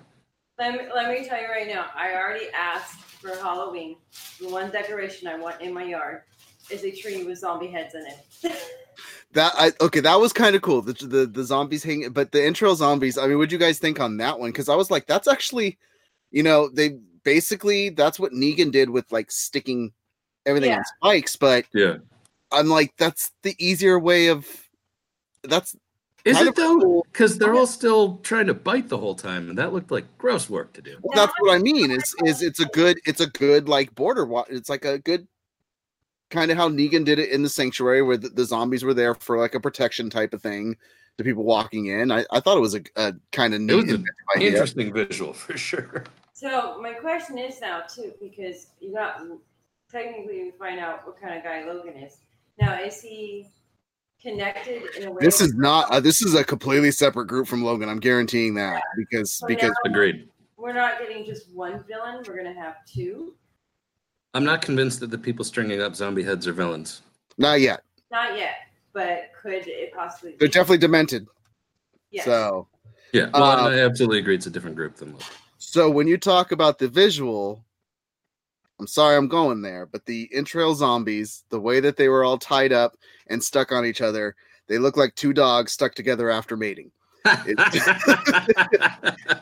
let 0.58 0.72
me, 0.74 0.80
let 0.94 1.10
me 1.10 1.26
tell 1.28 1.40
you 1.40 1.48
right 1.48 1.66
now. 1.66 1.86
I 1.94 2.14
already 2.14 2.46
asked 2.54 3.00
for 3.00 3.30
Halloween. 3.30 3.96
The 4.40 4.48
one 4.48 4.70
decoration 4.70 5.28
I 5.28 5.36
want 5.36 5.60
in 5.60 5.74
my 5.74 5.82
yard 5.84 6.22
is 6.70 6.84
a 6.84 6.90
tree 6.92 7.24
with 7.24 7.38
zombie 7.38 7.68
heads 7.68 7.94
in 7.94 8.04
it. 8.06 8.52
That 9.32 9.52
I 9.56 9.72
okay, 9.82 10.00
that 10.00 10.18
was 10.18 10.32
kind 10.32 10.56
of 10.56 10.62
cool. 10.62 10.80
The, 10.80 10.94
the 10.94 11.26
the 11.26 11.44
zombies 11.44 11.84
hanging, 11.84 12.10
but 12.12 12.32
the 12.32 12.44
intro 12.44 12.74
zombies. 12.74 13.18
I 13.18 13.26
mean, 13.26 13.36
what'd 13.36 13.52
you 13.52 13.58
guys 13.58 13.78
think 13.78 14.00
on 14.00 14.16
that 14.16 14.38
one? 14.40 14.48
Because 14.48 14.70
I 14.70 14.74
was 14.74 14.90
like, 14.90 15.06
that's 15.06 15.28
actually, 15.28 15.76
you 16.30 16.42
know, 16.42 16.70
they 16.70 16.98
basically 17.24 17.90
that's 17.90 18.18
what 18.18 18.32
Negan 18.32 18.72
did 18.72 18.88
with 18.88 19.04
like 19.12 19.30
sticking 19.30 19.92
everything 20.46 20.70
Yeah. 20.70 20.78
on 20.78 20.84
spikes. 20.96 21.36
But 21.36 21.66
Yeah. 21.74 21.98
I'm 22.50 22.68
like, 22.68 22.94
that's 22.96 23.30
the 23.42 23.54
easier 23.58 23.98
way 23.98 24.28
of. 24.28 24.46
That's 25.44 25.76
Is 26.28 26.36
Kind 26.36 26.46
it 26.46 26.50
of 26.50 26.54
though? 26.56 26.78
cool. 26.80 27.06
Because 27.10 27.38
they're 27.38 27.54
all 27.54 27.66
still 27.66 28.18
trying 28.18 28.46
to 28.46 28.54
bite 28.54 28.88
the 28.88 28.98
whole 28.98 29.14
time, 29.14 29.48
and 29.48 29.56
that 29.58 29.72
looked 29.72 29.90
like 29.90 30.04
gross 30.18 30.50
work 30.50 30.72
to 30.74 30.82
do. 30.82 30.96
well, 31.02 31.16
that's 31.16 31.32
what 31.40 31.54
I 31.54 31.58
mean. 31.58 31.90
Is 31.90 32.14
is 32.24 32.42
it's 32.42 32.60
a 32.60 32.66
good 32.66 32.98
it's 33.06 33.20
a 33.20 33.28
good 33.28 33.68
like 33.68 33.94
border. 33.94 34.26
wa- 34.26 34.44
It's 34.50 34.68
like 34.68 34.84
a 34.84 34.98
good 34.98 35.26
kind 36.30 36.50
of 36.50 36.58
how 36.58 36.68
Negan 36.68 37.04
did 37.06 37.18
it 37.18 37.30
in 37.30 37.42
the 37.42 37.48
sanctuary, 37.48 38.02
where 38.02 38.18
the, 38.18 38.28
the 38.28 38.44
zombies 38.44 38.84
were 38.84 38.92
there 38.92 39.14
for 39.14 39.38
like 39.38 39.54
a 39.54 39.60
protection 39.60 40.10
type 40.10 40.34
of 40.34 40.42
thing 40.42 40.76
to 41.16 41.24
people 41.24 41.44
walking 41.44 41.86
in. 41.86 42.12
I, 42.12 42.24
I 42.30 42.40
thought 42.40 42.58
it 42.58 42.60
was 42.60 42.74
a, 42.74 42.82
a 42.96 43.14
kind 43.32 43.54
of 43.54 43.60
It 43.60 43.64
neat 43.64 43.76
was 43.86 43.94
an 43.94 44.04
interesting 44.40 44.92
visual 44.92 45.32
for 45.32 45.56
sure. 45.56 46.04
So 46.34 46.78
my 46.82 46.92
question 46.92 47.38
is 47.38 47.60
now 47.60 47.80
too, 47.82 48.12
because 48.20 48.68
you 48.80 48.92
got 48.92 49.22
technically 49.90 50.42
we 50.44 50.52
find 50.58 50.78
out 50.78 51.06
what 51.06 51.18
kind 51.20 51.36
of 51.38 51.42
guy 51.42 51.64
Logan 51.64 51.94
is. 51.96 52.18
Now 52.60 52.78
is 52.80 53.00
he 53.00 53.48
connected 54.22 54.82
in 54.96 55.08
a 55.08 55.10
way? 55.10 55.18
This 55.20 55.40
is 55.40 55.54
not. 55.54 55.90
Uh, 55.90 56.00
this 56.00 56.22
is 56.22 56.34
a 56.34 56.44
completely 56.44 56.90
separate 56.90 57.26
group 57.26 57.46
from 57.46 57.62
Logan. 57.62 57.88
I'm 57.88 58.00
guaranteeing 58.00 58.54
that 58.54 58.82
because 58.96 59.32
So 59.36 59.46
because 59.46 59.72
Agreed. 59.84 60.28
we're 60.56 60.72
not 60.72 60.98
getting 60.98 61.24
just 61.24 61.50
one 61.52 61.84
villain. 61.88 62.22
We're 62.26 62.36
gonna 62.36 62.54
have 62.58 62.76
two. 62.86 63.34
I'm 64.34 64.44
not 64.44 64.60
convinced 64.62 65.00
that 65.00 65.10
the 65.10 65.18
people 65.18 65.44
stringing 65.44 65.80
up 65.80 65.96
zombie 65.96 66.22
heads 66.22 66.46
are 66.46 66.52
villains. 66.52 67.02
not 67.38 67.60
yet. 67.60 67.82
Not 68.10 68.36
yet, 68.36 68.54
but 68.92 69.30
could 69.40 69.66
it 69.66 69.92
possibly? 69.94 70.30
They're 70.38 70.48
be? 70.48 70.52
definitely 70.52 70.78
demented. 70.78 71.26
Yes. 72.10 72.24
So 72.24 72.68
Yeah, 73.12 73.30
well, 73.32 73.42
Uh, 73.44 73.70
I 73.70 73.78
absolutely 73.80 74.18
agree. 74.18 74.34
It's 74.34 74.46
a 74.46 74.50
different 74.50 74.76
group 74.76 74.96
than 74.96 75.12
Logan. 75.12 75.26
so 75.58 75.90
when 75.90 76.06
you 76.06 76.18
talk 76.18 76.52
about 76.52 76.78
the 76.78 76.88
visual, 76.88 77.64
I'm 78.80 78.86
sorry 78.86 79.16
I'm 79.16 79.28
going 79.28 79.62
there, 79.62 79.86
but 79.86 80.04
the 80.06 80.28
entrail 80.32 80.74
zombies, 80.74 81.44
the 81.50 81.60
way 81.60 81.80
that 81.80 81.96
they 81.96 82.08
were 82.08 82.24
all 82.24 82.38
tied 82.38 82.72
up 82.72 82.96
and 83.26 83.42
stuck 83.42 83.72
on 83.72 83.84
each 83.84 84.00
other, 84.00 84.36
they 84.68 84.78
look 84.78 84.96
like 84.96 85.14
two 85.14 85.32
dogs 85.32 85.72
stuck 85.72 85.94
together 85.94 86.30
after 86.30 86.56
mating. 86.56 86.90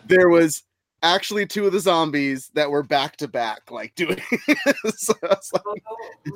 There 0.06 0.28
was 0.28 0.62
actually 1.02 1.46
two 1.46 1.66
of 1.66 1.72
the 1.72 1.80
zombies 1.80 2.50
that 2.54 2.70
were 2.70 2.82
back 2.82 3.16
to 3.18 3.28
back, 3.28 3.70
like 3.70 3.94
doing. 3.94 4.20
so 4.96 5.12
like, 5.22 5.38
Oh 5.66 5.74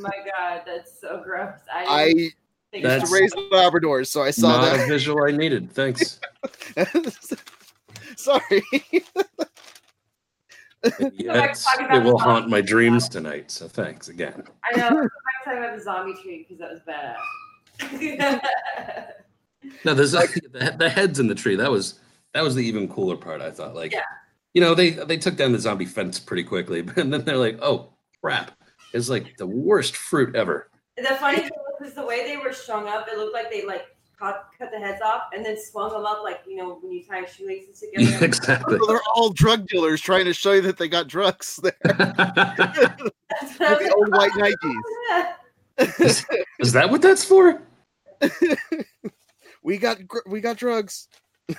my 0.01 0.11
god, 0.39 0.63
that's 0.67 1.01
so 1.01 1.23
gross. 1.25 1.55
I, 1.73 1.85
I 1.85 2.05
didn't 2.09 2.19
used 2.19 2.35
think 2.73 2.85
That's- 2.85 3.09
to 3.09 3.15
raise 3.15 3.33
Labradors, 3.53 4.09
so 4.09 4.23
I 4.23 4.31
saw 4.31 4.61
not 4.61 4.77
that. 4.77 4.85
a 4.85 4.89
visual 4.89 5.25
I 5.27 5.31
needed. 5.31 5.73
Thanks. 5.73 6.21
Sorry. 8.17 8.63
About 10.83 11.95
it 11.95 12.03
will 12.05 12.19
haunt 12.19 12.49
my 12.49 12.61
dreams 12.61 13.09
tonight. 13.09 13.51
So 13.51 13.69
thanks 13.69 14.09
again. 14.09 14.45
I 14.73 14.77
know. 14.79 14.87
I'm 14.89 15.09
talking 15.45 15.59
about 15.59 15.77
the 15.77 15.83
zombie 15.83 16.15
tree 16.23 16.47
because 16.49 16.59
that 16.59 16.71
was 16.73 16.81
badass. 16.89 18.41
No, 19.85 19.95
there's 19.95 20.13
the, 20.13 20.75
the 20.79 20.89
heads 20.89 21.19
in 21.21 21.27
the 21.29 21.35
tree. 21.35 21.57
That 21.57 21.71
was 21.71 21.99
that 22.33 22.43
was 22.43 22.55
the 22.55 22.65
even 22.65 22.89
cooler 22.89 23.17
part. 23.17 23.41
I 23.43 23.51
thought, 23.51 23.75
like, 23.75 23.93
Yeah. 23.93 24.03
you 24.55 24.61
know, 24.61 24.75
they 24.75 24.91
they 24.91 25.17
took 25.17 25.37
down 25.37 25.53
the 25.53 25.59
zombie 25.59 25.85
fence 25.87 26.19
pretty 26.19 26.45
quickly, 26.45 26.81
but 26.83 26.95
then 26.97 27.11
they're 27.25 27.37
like, 27.37 27.59
oh 27.63 27.93
crap, 28.23 28.53
it's 28.95 29.09
like 29.11 29.37
the 29.37 29.47
worst 29.47 29.97
fruit 29.97 30.35
ever. 30.35 30.71
the 30.97 31.05
funny 31.21 31.39
thing 31.41 31.51
was 31.81 31.95
the 31.95 32.05
way 32.05 32.25
they 32.27 32.37
were 32.37 32.53
strung 32.53 32.89
up. 32.89 33.07
It 33.11 33.19
looked 33.19 33.35
like 33.35 33.51
they 33.51 33.65
like 33.67 33.87
cut, 34.21 34.51
cut 34.59 34.71
the 34.71 34.79
heads 34.79 35.01
off 35.03 35.23
and 35.35 35.45
then 35.45 35.57
swung 35.59 35.91
them 35.91 36.05
up 36.05 36.21
like 36.23 36.41
you 36.47 36.57
know 36.57 36.79
when 36.83 36.93
you 36.93 37.03
tie 37.03 37.25
shoelaces 37.25 37.81
together. 37.95 38.25
exactly. 38.25 38.79
So 38.79 38.87
they're 38.87 39.01
all 39.15 39.31
drug 39.31 39.67
dealers 39.67 40.01
trying 40.01 40.27
to 40.27 40.35
show 40.35 40.53
you 40.53 40.61
that 40.63 40.77
they 40.77 40.89
got 40.89 41.09
drugs 41.09 41.57
there. 41.63 41.73
That's 41.85 43.59
what 43.59 43.63
I 43.63 43.73
With 43.73 43.81
was 43.81 43.89
the 43.89 43.95
old 43.97 44.13
white 44.13 44.33
Nikes. 44.33 46.01
is, 46.01 46.27
is 46.59 46.73
that 46.73 46.91
what 46.91 47.01
that's 47.03 47.25
for? 47.25 47.63
We 49.63 49.77
got 49.77 49.99
we 50.27 50.41
got 50.41 50.57
drugs. 50.57 51.07
I 51.51 51.55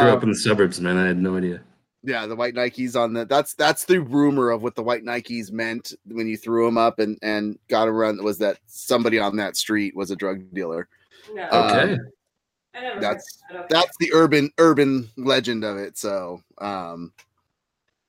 grew 0.00 0.10
Uh, 0.10 0.14
up 0.16 0.22
in 0.24 0.30
the 0.30 0.34
suburbs, 0.36 0.80
man. 0.80 0.96
I 0.96 1.06
had 1.06 1.16
no 1.18 1.36
idea. 1.36 1.62
Yeah, 2.02 2.26
the 2.26 2.34
white 2.34 2.54
Nikes 2.54 2.96
on 2.96 3.12
the 3.12 3.24
that's 3.24 3.54
that's 3.54 3.84
the 3.84 4.00
rumor 4.00 4.50
of 4.50 4.62
what 4.64 4.74
the 4.74 4.82
white 4.82 5.04
Nikes 5.04 5.52
meant 5.52 5.92
when 6.06 6.26
you 6.26 6.36
threw 6.36 6.64
them 6.66 6.76
up 6.76 6.98
and 6.98 7.16
and 7.22 7.56
got 7.68 7.86
around 7.86 8.22
was 8.24 8.38
that 8.38 8.58
somebody 8.66 9.18
on 9.20 9.36
that 9.36 9.56
street 9.56 9.94
was 9.94 10.10
a 10.10 10.16
drug 10.16 10.42
dealer. 10.52 10.88
No, 11.34 11.42
Uh, 11.42 11.70
Okay. 11.84 11.98
I 12.74 12.80
never. 12.80 13.00
that's- 13.00 13.42
that. 13.52 13.68
That's 13.68 13.96
the 13.98 14.12
urban 14.12 14.50
urban 14.58 15.10
legend 15.16 15.64
of 15.64 15.76
it. 15.78 15.96
So 15.98 16.42
um 16.58 17.12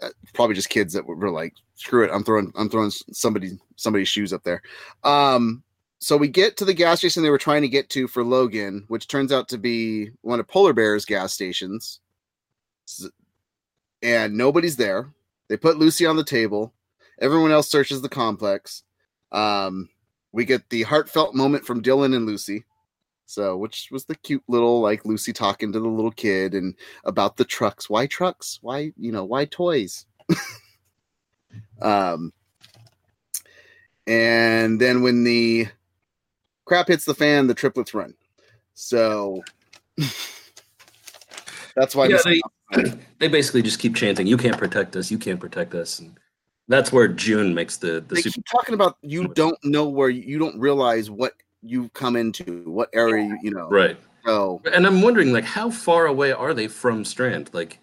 uh, 0.01 0.09
probably 0.33 0.55
just 0.55 0.69
kids 0.69 0.93
that 0.93 1.05
were, 1.05 1.15
were 1.15 1.29
like 1.29 1.53
screw 1.75 2.05
it 2.05 2.11
i'm 2.13 2.23
throwing 2.23 2.53
i'm 2.55 2.69
throwing 2.69 2.89
somebody 2.89 3.59
somebody's 3.75 4.07
shoes 4.07 4.31
up 4.31 4.41
there 4.43 4.61
um 5.03 5.61
so 5.99 6.15
we 6.15 6.29
get 6.29 6.55
to 6.55 6.63
the 6.63 6.73
gas 6.73 6.99
station 6.99 7.21
they 7.21 7.29
were 7.29 7.37
trying 7.37 7.61
to 7.63 7.67
get 7.67 7.89
to 7.89 8.07
for 8.07 8.23
Logan, 8.23 8.85
which 8.87 9.09
turns 9.09 9.33
out 9.33 9.49
to 9.49 9.57
be 9.57 10.11
one 10.21 10.39
of 10.39 10.47
Polar 10.47 10.71
Bear's 10.71 11.03
gas 11.03 11.33
stations. 11.33 11.99
And 14.01 14.37
nobody's 14.37 14.77
there. 14.77 15.11
They 15.49 15.57
put 15.57 15.77
Lucy 15.77 16.05
on 16.05 16.15
the 16.15 16.23
table. 16.23 16.73
Everyone 17.19 17.51
else 17.51 17.69
searches 17.69 18.01
the 18.01 18.07
complex. 18.07 18.83
Um, 19.33 19.89
we 20.31 20.45
get 20.45 20.69
the 20.69 20.83
heartfelt 20.83 21.35
moment 21.35 21.65
from 21.65 21.81
Dylan 21.83 22.15
and 22.15 22.25
Lucy. 22.25 22.63
So, 23.29 23.55
which 23.55 23.89
was 23.91 24.05
the 24.05 24.15
cute 24.15 24.41
little 24.47 24.81
like 24.81 25.05
Lucy 25.05 25.31
talking 25.31 25.71
to 25.71 25.79
the 25.79 25.87
little 25.87 26.09
kid 26.09 26.55
and 26.55 26.73
about 27.03 27.37
the 27.37 27.45
trucks. 27.45 27.87
Why 27.87 28.07
trucks? 28.07 28.57
Why, 28.63 28.91
you 28.97 29.11
know, 29.11 29.23
why 29.23 29.45
toys? 29.45 30.07
um 31.83 32.33
and 34.07 34.81
then 34.81 35.03
when 35.03 35.23
the 35.23 35.67
crap 36.65 36.87
hits 36.87 37.05
the 37.05 37.13
fan, 37.13 37.45
the 37.45 37.53
triplets 37.53 37.93
run. 37.93 38.15
So 38.73 39.43
that's 41.75 41.93
why 41.93 42.07
Yeah, 42.07 42.17
they, 42.25 42.41
they 43.19 43.27
basically 43.27 43.61
just 43.61 43.77
keep 43.77 43.95
chanting, 43.95 44.25
"You 44.25 44.37
can't 44.37 44.57
protect 44.57 44.95
us. 44.95 45.11
You 45.11 45.19
can't 45.19 45.39
protect 45.39 45.75
us," 45.75 45.99
and 45.99 46.19
that's 46.67 46.91
where 46.91 47.07
June 47.07 47.53
makes 47.53 47.77
the 47.77 48.03
the 48.07 48.15
they 48.15 48.23
super. 48.23 48.33
keep 48.33 48.45
talking 48.51 48.73
about 48.73 48.97
you 49.03 49.27
don't 49.27 49.63
know 49.63 49.87
where 49.87 50.09
you, 50.09 50.23
you 50.23 50.39
don't 50.39 50.59
realize 50.59 51.11
what 51.11 51.33
you've 51.61 51.91
come 51.93 52.15
into, 52.15 52.63
what 52.65 52.89
area 52.93 53.25
you, 53.25 53.37
you 53.43 53.51
know. 53.51 53.69
Right, 53.69 53.97
So 54.25 54.61
and 54.73 54.85
I'm 54.87 55.01
wondering, 55.01 55.33
like, 55.33 55.43
how 55.45 55.69
far 55.69 56.05
away 56.07 56.31
are 56.31 56.53
they 56.53 56.67
from 56.67 57.03
Strand? 57.05 57.49
Like, 57.53 57.79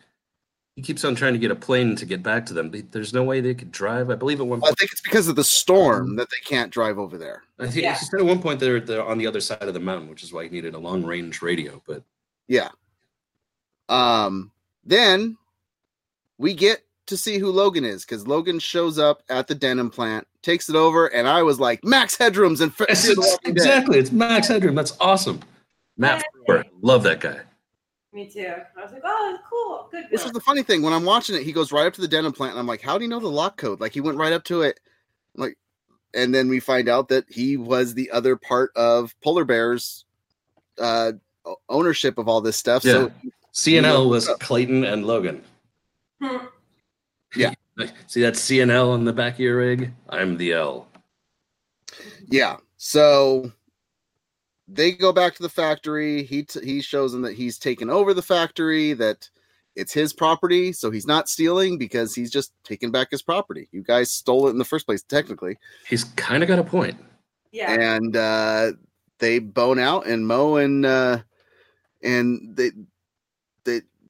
he 0.77 0.83
keeps 0.83 1.05
on 1.05 1.15
trying 1.15 1.33
to 1.33 1.39
get 1.39 1.51
a 1.51 1.55
plane 1.57 1.97
to 1.97 2.05
get 2.05 2.23
back 2.23 2.45
to 2.47 2.55
them. 2.55 2.71
They- 2.71 2.83
There's 2.83 3.13
no 3.15 3.23
way 3.25 3.41
they 3.41 3.55
could 3.55 3.73
drive. 3.73 4.11
I 4.11 4.15
believe 4.15 4.41
at 4.41 4.47
one 4.47 4.61
Point, 4.61 4.73
I 4.73 4.75
think 4.79 4.93
it's 4.93 5.01
because 5.01 5.27
of 5.29 5.37
the 5.37 5.45
storm 5.45 6.17
that 6.17 6.29
they 6.31 6.41
can't 6.45 6.71
drive 6.71 6.99
over 6.99 7.17
there. 7.17 7.45
I 7.59 7.65
think 7.69 7.83
Yeah. 7.83 7.95
he 7.99 8.05
said 8.05 8.21
at 8.21 8.27
one 8.27 8.43
point 8.43 8.61
they're 8.61 8.81
they're 8.81 9.03
on 9.05 9.17
the 9.19 9.27
other 9.27 9.41
side 9.41 9.63
of 9.63 9.73
the 9.73 9.81
mountain, 9.81 10.09
which 10.11 10.23
is 10.23 10.33
why 10.35 10.45
he 10.45 10.51
needed 10.51 10.75
a 10.75 10.79
long 10.79 11.03
range 11.05 11.41
radio. 11.41 11.83
But 11.87 12.03
Yeah. 12.49 12.69
Um. 13.89 14.53
Then 14.85 15.37
we 16.39 16.55
get 16.55 16.83
to 17.07 17.17
see 17.17 17.39
who 17.39 17.51
Logan 17.51 17.85
is 17.85 18.05
because 18.05 18.27
Logan 18.27 18.59
shows 18.59 18.99
up 18.99 19.23
at 19.29 19.47
the 19.47 19.55
denim 19.55 19.91
plant, 19.91 20.27
takes 20.43 20.69
it 20.69 20.77
over, 20.77 21.07
and 21.07 21.29
I 21.29 21.43
was 21.43 21.61
like, 21.61 21.83
Max 21.85 22.17
Headrooms 22.17 22.61
and 22.61 22.75
Fear 22.75 22.87
the 22.89 23.39
exactly, 23.45 23.99
it's 23.99 24.13
Max 24.13 24.49
Headroom. 24.49 24.75
That's 24.75 24.97
awesome. 25.01 25.41
Matt 25.97 26.25
Frewer, 26.49 26.65
love 26.83 27.03
that 27.05 27.21
guy. 27.21 27.41
Me 28.13 28.27
too. 28.27 28.55
I 28.77 28.83
was 28.83 28.93
like, 28.93 29.03
oh, 29.05 29.39
cool, 29.49 29.89
good. 29.91 30.07
This 30.11 30.25
is 30.25 30.33
the 30.33 30.41
funny 30.41 30.63
thing. 30.63 30.83
When 30.83 30.93
I'm 30.93 31.05
watching 31.05 31.37
it, 31.37 31.43
he 31.43 31.53
goes 31.53 31.71
right 31.73 31.87
up 31.87 31.93
to 31.95 32.01
the 32.01 32.09
denim 32.09 32.33
plant, 32.33 32.53
and 32.53 32.61
I'm 32.61 32.67
like, 32.67 32.81
"How 32.81 32.97
do 32.99 33.05
you 33.05 33.11
know 33.11 33.21
the 33.21 33.29
lock 33.29 33.57
code?" 33.57 33.81
Like 33.81 33.93
he 33.93 34.01
went 34.01 34.17
right 34.17 34.33
up 34.33 34.45
to 34.45 34.63
it, 34.63 34.81
like, 35.35 35.57
and 36.15 36.35
then 36.35 36.49
we 36.49 36.61
find 36.61 36.89
out 36.89 37.09
that 37.09 37.25
he 37.29 37.57
was 37.57 37.95
the 37.95 38.11
other 38.11 38.37
part 38.37 38.73
of 38.75 39.15
Polar 39.23 39.45
Bear's 39.45 40.07
uh, 40.79 41.13
ownership 41.69 42.19
of 42.19 42.29
all 42.29 42.41
this 42.41 42.57
stuff. 42.57 42.83
So 42.83 43.11
CNL 43.55 44.09
was 44.09 44.29
Clayton 44.41 44.85
and 44.85 45.07
Logan. 45.07 45.43
Yeah. 47.37 47.55
See 48.07 48.23
that 48.23 48.35
CNL 48.35 48.91
on 48.93 49.05
the 49.05 49.13
back 49.13 49.35
of 49.35 49.41
your 49.41 49.59
rig? 49.59 49.93
I'm 50.09 50.37
the 50.37 50.53
L. 50.55 50.89
yeah, 52.31 52.57
so 52.79 53.53
they 54.69 54.93
go 54.93 55.13
back 55.13 55.35
to 55.37 55.43
the 55.43 55.49
factory. 55.49 56.23
He 56.23 56.43
t- 56.45 56.65
he 56.65 56.81
shows 56.81 57.13
them 57.13 57.23
that 57.23 57.35
he's 57.35 57.59
taken 57.59 57.91
over 57.91 58.15
the 58.15 58.23
factory. 58.23 58.95
That 58.95 59.29
it's 59.75 59.93
his 59.93 60.13
property, 60.15 60.73
so 60.73 60.91
he's 60.91 61.07
not 61.07 61.29
stealing 61.29 61.77
because 61.77 62.15
he's 62.15 62.31
just 62.31 62.53
taking 62.65 62.91
back 62.91 63.11
his 63.11 63.23
property. 63.23 63.69
You 63.73 63.83
guys 63.83 64.11
stole 64.11 64.47
it 64.49 64.51
in 64.53 64.59
the 64.59 64.65
first 64.65 64.87
place, 64.87 65.03
technically. 65.03 65.59
He's 65.87 66.05
kind 66.05 66.43
of 66.43 66.49
got 66.49 66.59
a 66.59 66.65
point. 66.65 66.97
yeah. 67.53 67.73
and 67.97 68.17
uh, 68.17 68.73
they 69.19 69.39
bone 69.39 69.79
out 69.79 70.07
and 70.07 70.27
Mo 70.27 70.57
and 70.57 70.87
uh, 70.87 71.19
and 72.03 72.57
they 72.57 72.71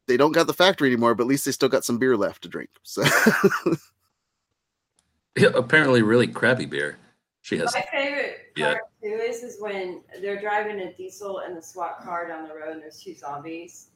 they 0.06 0.14
they 0.14 0.16
don't 0.16 0.32
got 0.32 0.46
the 0.46 0.54
factory 0.54 0.88
anymore, 0.88 1.14
but 1.14 1.24
at 1.24 1.28
least 1.28 1.44
they 1.44 1.52
still 1.52 1.68
got 1.68 1.84
some 1.84 1.98
beer 1.98 2.16
left 2.16 2.42
to 2.42 2.48
drink. 2.48 2.70
So 2.82 3.02
Yeah, 5.36 5.48
apparently, 5.54 6.02
really 6.02 6.26
crappy 6.26 6.64
beer. 6.64 6.98
She 7.42 7.58
has. 7.58 7.74
My 7.74 7.84
favorite 7.92 8.38
Yeah. 8.56 8.72
part 8.74 8.84
too 9.02 9.08
is 9.08 9.42
is 9.42 9.60
when 9.60 10.02
they're 10.22 10.40
driving 10.40 10.80
a 10.80 10.92
diesel 10.94 11.40
and 11.40 11.56
the 11.56 11.62
SWAT 11.62 12.00
car 12.02 12.26
down 12.26 12.48
the 12.48 12.54
road 12.54 12.72
and 12.72 12.82
there's 12.82 13.00
two 13.02 13.14
zombies. 13.14 13.88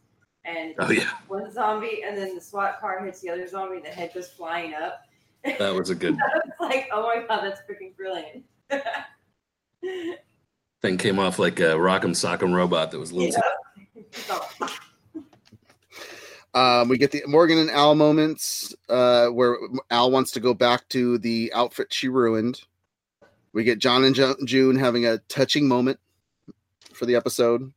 And 0.45 0.75
Oh 0.79 0.91
yeah, 0.91 1.11
one 1.29 1.51
zombie 1.53 2.03
and 2.07 2.17
then 2.17 2.35
the 2.35 2.41
SWAT 2.41 2.79
car 2.81 3.05
hits 3.05 3.21
the 3.21 3.31
other 3.31 3.47
zombie 3.47 3.77
and 3.77 3.85
the 3.85 3.91
head 3.91 4.13
goes 4.15 4.29
flying 4.29 4.75
up. 4.75 5.01
that 5.45 5.75
was 5.75 5.91
a 5.91 5.95
good 5.95 6.17
It's 6.45 6.61
like, 6.61 6.89
oh 6.93 7.03
my 7.03 7.25
god, 7.27 7.43
that's 7.43 7.61
freaking 7.63 7.97
brilliant. 7.97 8.45
thing. 10.83 10.99
Came 10.99 11.19
off 11.19 11.39
like 11.39 11.61
a 11.61 11.75
Rock'em 11.75 12.11
Sock'em 12.15 12.55
robot 12.55 12.91
that 12.91 12.99
was 12.99 13.11
a 13.11 13.17
little. 13.17 13.43
So, 14.13 14.41
um, 16.55 16.89
we 16.89 16.99
get 16.99 17.13
the 17.13 17.23
Morgan 17.27 17.59
and 17.59 17.71
Al 17.71 17.95
moments 17.95 18.75
uh, 18.89 19.29
where 19.29 19.57
Al 19.91 20.11
wants 20.11 20.33
to 20.33 20.41
go 20.41 20.55
back 20.55 20.89
to 20.89 21.19
the 21.19 21.53
outfit 21.55 21.93
she 21.93 22.09
ruined. 22.09 22.63
We 23.53 23.65
get 23.65 23.79
John 23.79 24.05
and 24.05 24.15
jo- 24.15 24.37
June 24.45 24.77
having 24.77 25.07
a 25.07 25.19
touching 25.29 25.69
moment 25.69 26.01
for 26.93 27.07
the 27.07 27.17
episode. 27.17 27.73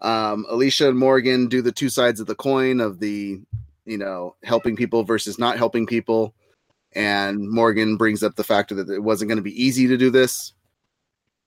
Um, 0.00 0.46
Alicia 0.48 0.88
and 0.88 0.98
Morgan 0.98 1.48
do 1.48 1.62
the 1.62 1.72
two 1.72 1.88
sides 1.88 2.20
of 2.20 2.26
the 2.26 2.34
coin 2.34 2.80
of 2.80 3.00
the, 3.00 3.40
you 3.84 3.98
know, 3.98 4.36
helping 4.44 4.76
people 4.76 5.04
versus 5.04 5.38
not 5.38 5.56
helping 5.56 5.86
people. 5.86 6.34
And 6.92 7.48
Morgan 7.50 7.96
brings 7.96 8.22
up 8.22 8.36
the 8.36 8.44
fact 8.44 8.74
that 8.74 8.88
it 8.88 9.02
wasn't 9.02 9.28
going 9.28 9.36
to 9.36 9.42
be 9.42 9.62
easy 9.62 9.86
to 9.88 9.96
do 9.96 10.10
this. 10.10 10.52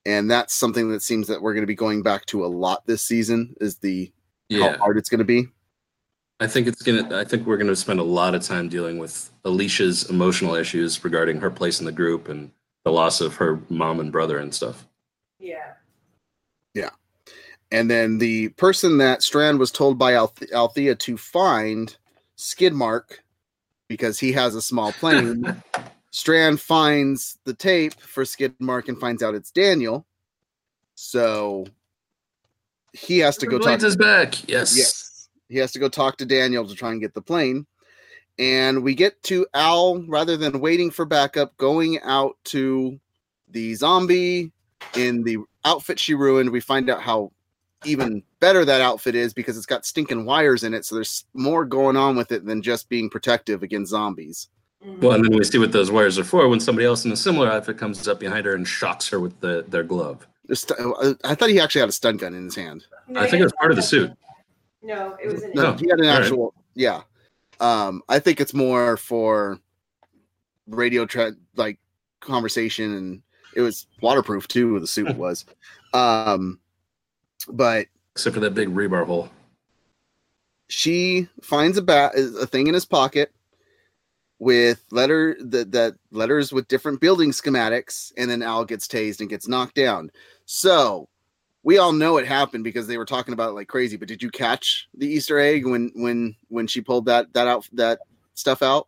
And 0.06 0.30
that's 0.30 0.54
something 0.54 0.92
that 0.92 1.02
seems 1.02 1.28
that 1.28 1.42
we're 1.42 1.54
going 1.54 1.64
to 1.64 1.68
be 1.68 1.76
going 1.76 2.04
back 2.04 2.26
to 2.28 2.46
a 2.46 2.48
lot 2.48 2.86
this 2.86 3.02
season 3.02 3.56
is 3.60 3.78
the 3.78 4.12
how 4.62 4.78
hard 4.78 4.98
it's 4.98 5.10
going 5.10 5.20
to 5.20 5.26
be. 5.26 5.48
I 6.40 6.48
think 6.48 6.68
it's 6.68 6.82
gonna. 6.82 7.18
I 7.18 7.26
think 7.26 7.46
we're 7.46 7.58
gonna 7.58 7.76
spend 7.76 8.00
a 8.00 8.04
lot 8.04 8.34
of 8.34 8.44
time 8.44 8.70
dealing 8.70 8.98
with 8.98 9.30
Alicia's 9.44 10.10
emotional 10.10 10.56
issues 10.56 11.04
regarding 11.04 11.40
her 11.42 11.52
place 11.52 11.80
in 11.80 11.86
the 11.86 11.92
group 11.92 12.30
and 12.30 12.52
the 12.86 12.92
loss 12.92 13.20
of 13.20 13.36
her 13.36 13.60
mom 13.70 14.00
and 14.00 14.12
brother 14.12 14.38
and 14.38 14.54
stuff. 14.54 14.88
yeah. 15.40 15.74
Yeah. 16.74 16.92
And 17.72 17.90
then 17.90 18.20
the 18.20 18.50
person 18.50 18.98
that 19.00 19.22
Strand 19.22 19.60
was 19.60 19.72
told 19.72 19.98
by 20.00 20.14
Alth- 20.14 20.52
Althea 20.54 20.96
to 20.96 21.18
find, 21.18 21.96
Skidmark, 22.38 23.20
because 23.88 24.20
he 24.20 24.32
has 24.32 24.56
a 24.56 24.62
small 24.62 24.92
plane. 24.94 25.62
Strand 26.12 26.62
finds 26.62 27.38
the 27.44 27.54
tape 27.54 28.00
for 28.00 28.24
Skidmark 28.24 28.88
and 28.88 29.00
finds 29.00 29.22
out 29.22 29.36
it's 29.36 29.52
Daniel. 29.52 30.06
So 30.96 31.66
he 32.94 33.20
has 33.20 33.38
to 33.38 33.46
go 33.46 33.58
talk. 33.58 33.68
Blades 33.68 33.84
is 33.84 33.96
back. 33.96 34.48
Yes. 34.48 34.76
Yes. 34.78 35.09
He 35.50 35.58
has 35.58 35.72
to 35.74 35.80
go 35.80 35.90
talk 35.90 36.18
to 36.18 36.26
Daniel 36.26 36.66
to 36.68 36.76
try 36.76 36.92
and 36.92 37.02
get 37.02 37.14
the 37.14 37.22
plane. 37.22 37.66
And 38.38 38.84
we 38.84 38.96
get 38.96 39.22
to 39.24 39.46
Al, 39.54 40.02
rather 40.04 40.38
than 40.38 40.62
waiting 40.62 40.92
for 40.92 41.04
backup, 41.04 41.58
going 41.58 42.00
out 42.02 42.38
to 42.46 43.00
the 43.50 43.76
zombie 43.76 44.52
in 44.96 45.24
the 45.24 45.40
outfit 45.66 46.00
she 46.00 46.14
ruined. 46.14 46.52
We 46.52 46.62
find 46.62 46.90
out 46.90 47.02
how 47.02 47.32
even 47.84 48.24
better 48.40 48.64
that 48.64 48.80
outfit 48.82 49.16
is 49.16 49.34
because 49.34 49.58
it's 49.58 49.66
got 49.66 49.86
stinking 49.86 50.26
wires 50.26 50.64
in 50.64 50.74
it. 50.74 50.86
So 50.86 50.96
there's 50.96 51.26
more 51.34 51.66
going 51.66 51.98
on 51.98 52.16
with 52.16 52.32
it 52.32 52.46
than 52.46 52.62
just 52.62 52.88
being 52.88 53.10
protective 53.10 53.64
against 53.64 53.92
zombies. 53.92 54.48
Mhm. 54.86 55.02
Well, 55.02 55.14
and 55.14 55.26
then 55.26 55.36
we 55.36 55.44
see 55.44 55.58
what 55.58 55.74
those 55.74 55.92
wires 55.92 56.18
are 56.18 56.24
for 56.24 56.48
when 56.48 56.60
somebody 56.62 56.86
else 56.86 57.04
in 57.04 57.12
a 57.12 57.18
similar 57.18 57.50
outfit 57.50 57.78
comes 57.78 58.08
up 58.08 58.20
behind 58.20 58.46
her 58.46 58.54
and 58.54 58.66
shocks 58.68 59.10
her 59.10 59.20
with 59.20 59.38
the, 59.42 59.66
their 59.68 59.84
glove. 59.84 60.26
I 60.50 61.36
thought 61.36 61.50
he 61.50 61.60
actually 61.60 61.82
had 61.82 61.90
a 61.90 61.94
stun 61.94 62.18
gun 62.18 62.34
in 62.34 62.46
his 62.46 62.56
hand. 62.56 62.86
No, 63.08 63.20
I 63.20 63.28
think 63.28 63.42
it 63.42 63.44
was 63.44 63.54
part 63.54 63.72
of 63.72 63.76
the 63.76 63.84
suit. 63.84 64.12
No, 64.82 65.16
it 65.22 65.28
was 65.32 65.44
an 65.44 65.52
No, 65.54 65.64
No. 65.72 65.74
he 65.74 65.88
had 65.90 66.00
an 66.00 66.06
All 66.06 66.14
right. 66.14 66.22
actual. 66.24 66.54
Yeah, 66.76 67.02
um, 67.60 68.02
I 68.08 68.20
think 68.20 68.40
it's 68.40 68.54
more 68.54 68.96
for 68.98 69.60
radio 70.68 71.06
tra- 71.06 71.36
like 71.56 71.80
conversation, 72.22 72.94
and 72.96 73.22
it 73.56 73.62
was 73.62 73.88
waterproof 74.02 74.48
too. 74.48 74.80
The 74.80 74.88
suit 74.88 75.16
was, 75.18 75.46
um, 75.94 76.60
but 77.50 77.88
Except 78.14 78.34
for 78.36 78.40
that 78.42 78.54
big 78.54 78.70
rebar 78.70 79.06
hole. 79.06 79.30
she 80.68 81.28
finds 81.42 81.78
a 81.78 81.82
bat 81.82 82.14
a 82.16 82.46
thing 82.46 82.68
in 82.68 82.74
his 82.74 82.86
pocket 82.86 83.32
with 84.40 84.86
letter 84.92 85.36
that 85.42 85.72
that 85.72 85.96
letters 86.12 86.54
with 86.54 86.68
different 86.70 87.02
building 87.02 87.32
schematics 87.32 88.12
and 88.18 88.30
then 88.30 88.42
al 88.42 88.64
gets 88.64 88.88
tased 88.88 89.20
and 89.20 89.30
gets 89.30 89.48
knocked 89.50 89.76
down 89.76 90.10
so 90.46 91.10
we 91.70 91.78
all 91.78 91.92
know 91.94 92.18
it 92.18 92.26
happened 92.26 92.64
because 92.64 92.88
they 92.88 92.98
were 92.98 93.06
talking 93.06 93.32
about 93.32 93.50
it 93.50 93.54
like 93.54 93.68
crazy 93.68 93.96
but 93.96 94.08
did 94.08 94.24
you 94.24 94.32
catch 94.32 94.90
the 94.98 95.06
easter 95.06 95.38
egg 95.38 95.68
when 95.68 95.92
when 95.94 96.36
when 96.48 96.66
she 96.66 96.82
pulled 96.82 97.06
that 97.06 97.32
that 97.34 97.48
out 97.48 97.68
that 97.74 98.00
stuff 98.34 98.64
out 98.64 98.88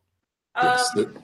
Yes, 0.63 0.89
Um, 0.97 1.03
the- 1.03 1.21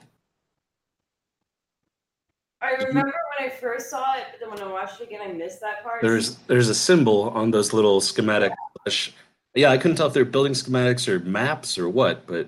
I 2.62 2.72
remember 2.74 3.14
when 3.40 3.50
I 3.50 3.50
first 3.50 3.90
saw 3.90 4.14
it, 4.18 4.26
but 4.32 4.40
then 4.40 4.50
when 4.52 4.62
I 4.62 4.72
watched 4.72 5.02
it 5.02 5.08
again, 5.08 5.22
I 5.24 5.32
missed 5.32 5.60
that 5.62 5.84
part. 5.84 6.02
there's 6.04 6.36
there's 6.46 6.70
a 6.70 6.76
symbol 6.76 7.30
on 7.32 7.50
those 7.50 7.74
little 7.74 8.02
schematic. 8.02 8.52
Yeah, 9.56 9.72
I 9.72 9.78
couldn't 9.80 9.98
tell 9.98 10.08
if 10.08 10.14
they're 10.14 10.26
building 10.26 10.54
schematics 10.54 11.08
or 11.08 11.20
maps 11.20 11.78
or 11.80 11.90
what, 11.90 12.28
but 12.28 12.48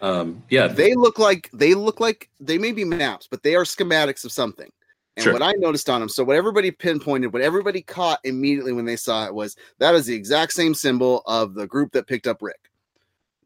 um, 0.00 0.42
yeah, 0.48 0.66
they 0.66 0.94
look 0.94 1.18
like 1.18 1.50
they 1.52 1.74
look 1.74 2.00
like 2.00 2.30
they 2.40 2.56
may 2.56 2.72
be 2.72 2.84
maps 2.84 3.28
but 3.30 3.42
they 3.42 3.54
are 3.54 3.64
schematics 3.64 4.24
of 4.24 4.32
something 4.32 4.70
And 5.16 5.24
Sure. 5.24 5.32
what 5.32 5.42
I 5.42 5.52
noticed 5.52 5.88
on 5.88 6.00
them, 6.00 6.08
so 6.10 6.22
what 6.24 6.36
everybody 6.36 6.70
pinpointed, 6.70 7.32
what 7.32 7.40
everybody 7.40 7.80
caught 7.80 8.20
immediately 8.24 8.72
when 8.72 8.84
they 8.84 8.96
saw 8.96 9.24
it 9.26 9.34
was 9.34 9.56
that 9.78 9.94
is 9.94 10.04
the 10.06 10.14
exact 10.14 10.52
same 10.52 10.74
symbol 10.74 11.22
of 11.26 11.54
the 11.54 11.66
group 11.66 11.92
that 11.92 12.06
picked 12.06 12.26
up 12.26 12.42
Rick. 12.42 12.70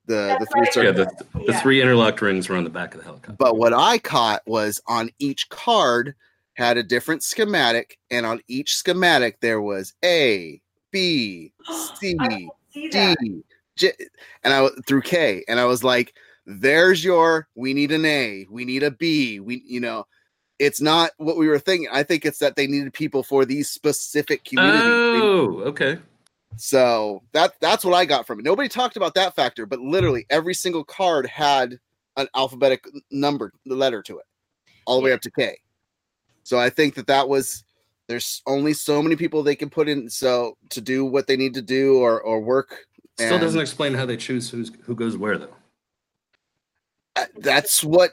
The 0.07 0.37
the 0.41 0.47
three 0.47 0.63
right. 0.63 0.85
Yeah, 0.85 0.91
the, 0.91 1.07
the 1.47 1.53
Yeah. 1.53 1.61
three 1.61 1.81
interlocked 1.81 2.21
rings 2.23 2.49
were 2.49 2.57
on 2.57 2.65
the 2.65 2.71
back 2.71 2.95
of 2.95 3.01
the 3.01 3.05
helicopter. 3.05 3.37
But 3.39 3.57
what 3.57 3.73
I 3.73 3.99
caught 3.99 4.43
was 4.47 4.81
on 4.89 5.11
each 5.21 5.49
card 5.49 6.17
had 6.55 6.77
a 6.77 6.83
different 6.83 7.23
schematic, 7.23 7.97
and 8.11 8.27
on 8.27 8.41
each 8.49 8.75
schematic 8.75 9.39
there 9.41 9.61
was 9.61 9.95
A, 10.05 10.61
B, 10.91 11.53
C, 12.01 12.15
D, 12.15 12.51
J, 12.75 13.15
can 13.15 13.45
see 13.77 13.93
D, 13.93 13.93
and 14.43 14.53
I 14.53 14.63
w- 14.63 14.83
through 14.89 15.03
K, 15.03 15.45
and 15.47 15.61
I 15.61 15.67
was 15.67 15.85
like, 15.85 16.15
"There's 16.47 17.05
your. 17.05 17.47
We 17.55 17.75
need 17.75 17.93
an 17.93 18.05
A. 18.05 18.47
We 18.51 18.65
need 18.65 18.83
a 18.83 18.91
B. 18.91 19.39
We, 19.39 19.63
you 19.65 19.79
know." 19.79 20.05
It's 20.61 20.81
not 20.81 21.13
what 21.17 21.39
we 21.39 21.49
were 21.49 21.59
thinking. 21.59 21.89
I 21.91 22.03
think 22.03 22.27
it's 22.27 22.39
that 22.41 22.55
they 22.55 22.67
needed 22.67 22.93
people 22.93 23.23
for 23.23 23.47
these 23.47 23.71
specific 23.71 24.45
communities. 24.45 24.83
Oh, 24.85 25.63
okay. 25.65 25.99
so 26.57 27.23
that 27.33 27.55
that's 27.61 27.83
what 27.83 27.95
I 27.95 28.05
got 28.05 28.27
from 28.27 28.41
it. 28.41 28.45
Nobody 28.45 28.69
talked 28.69 28.99
about 28.99 29.15
that 29.15 29.35
factor, 29.35 29.65
but 29.65 29.81
literally 29.81 30.27
every 30.29 30.53
single 30.53 30.85
card 30.85 31.27
had 31.27 31.79
an 32.19 32.29
alphabetic 32.37 32.85
number, 33.11 33.53
the 33.65 33.75
letter 33.75 34.03
to 34.03 34.19
it, 34.19 34.27
all 34.85 34.99
the 35.01 35.03
way 35.05 35.13
up 35.13 35.23
to 35.23 35.31
K. 35.31 35.57
So 36.43 36.59
I 36.59 36.69
think 36.69 36.95
that 36.97 37.07
that 37.07 37.27
was 37.27 37.65
there's 38.07 38.43
only 38.47 38.75
so 38.75 39.03
many 39.03 39.17
people 39.17 39.43
they 39.43 39.57
can 39.57 39.71
put 39.71 39.89
in 39.89 40.11
so 40.11 40.59
to 40.69 40.83
do 40.83 41.07
what 41.07 41.27
they 41.27 41.39
need 41.39 41.55
to 41.55 41.63
do 41.63 41.97
or 41.99 42.21
or 42.21 42.39
work. 42.39 42.85
Still 43.19 43.39
doesn't 43.39 43.61
explain 43.61 43.95
how 43.95 44.05
they 44.05 44.19
choose 44.19 44.51
who's 44.51 44.71
who 44.85 44.95
goes 44.95 45.17
where 45.17 45.39
though. 45.39 45.57
Uh, 47.17 47.25
That's 47.39 47.83
what 47.83 48.11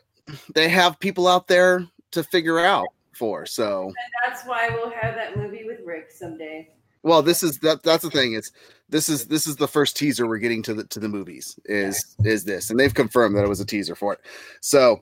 they 0.55 0.69
have 0.69 0.97
people 0.99 1.27
out 1.27 1.49
there 1.49 1.86
to 2.12 2.24
figure 2.24 2.60
out 2.60 2.88
for. 3.13 3.46
So 3.46 3.86
And 3.86 3.96
that's 4.26 4.46
why 4.46 4.70
we'll 4.70 4.91
have 4.91 5.15
that 5.15 5.38
movie 5.38 5.63
with 5.65 5.80
Rick 5.86 6.12
someday. 6.12 6.70
well, 7.04 7.22
this 7.22 7.43
is 7.43 7.60
that 7.60 7.84
that's 7.84 8.04
the 8.04 8.10
thing. 8.10 8.34
It's 8.34 8.52
this 8.89 9.10
is 9.10 9.28
this 9.28 9.48
is 9.48 9.56
the 9.56 9.67
first 9.67 9.98
teaser 9.98 10.28
we're 10.28 10.38
getting 10.38 10.62
to 10.63 10.74
the 10.74 10.84
to 10.86 11.00
the 11.00 11.10
movies 11.10 11.60
is 11.65 12.15
is 12.24 12.43
this, 12.43 12.70
and 12.70 12.80
they've 12.80 12.93
confirmed 12.93 13.36
that 13.36 13.43
it 13.43 13.50
was 13.50 13.60
a 13.60 13.65
teaser 13.65 13.96
for 13.96 14.13
it. 14.13 14.20
So 14.62 15.02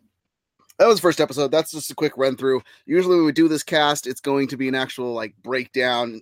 that 0.77 0.87
was 0.87 0.97
the 0.97 1.01
first 1.01 1.21
episode. 1.21 1.51
That's 1.51 1.71
just 1.71 1.91
a 1.91 1.95
quick 1.95 2.17
run 2.17 2.35
through. 2.35 2.61
Usually 2.85 3.15
when 3.15 3.25
we 3.25 3.31
do 3.31 3.47
this 3.47 3.63
cast, 3.63 4.07
it's 4.07 4.21
going 4.21 4.47
to 4.49 4.57
be 4.57 4.67
an 4.67 4.75
actual 4.75 5.13
like 5.13 5.33
breakdown, 5.41 6.21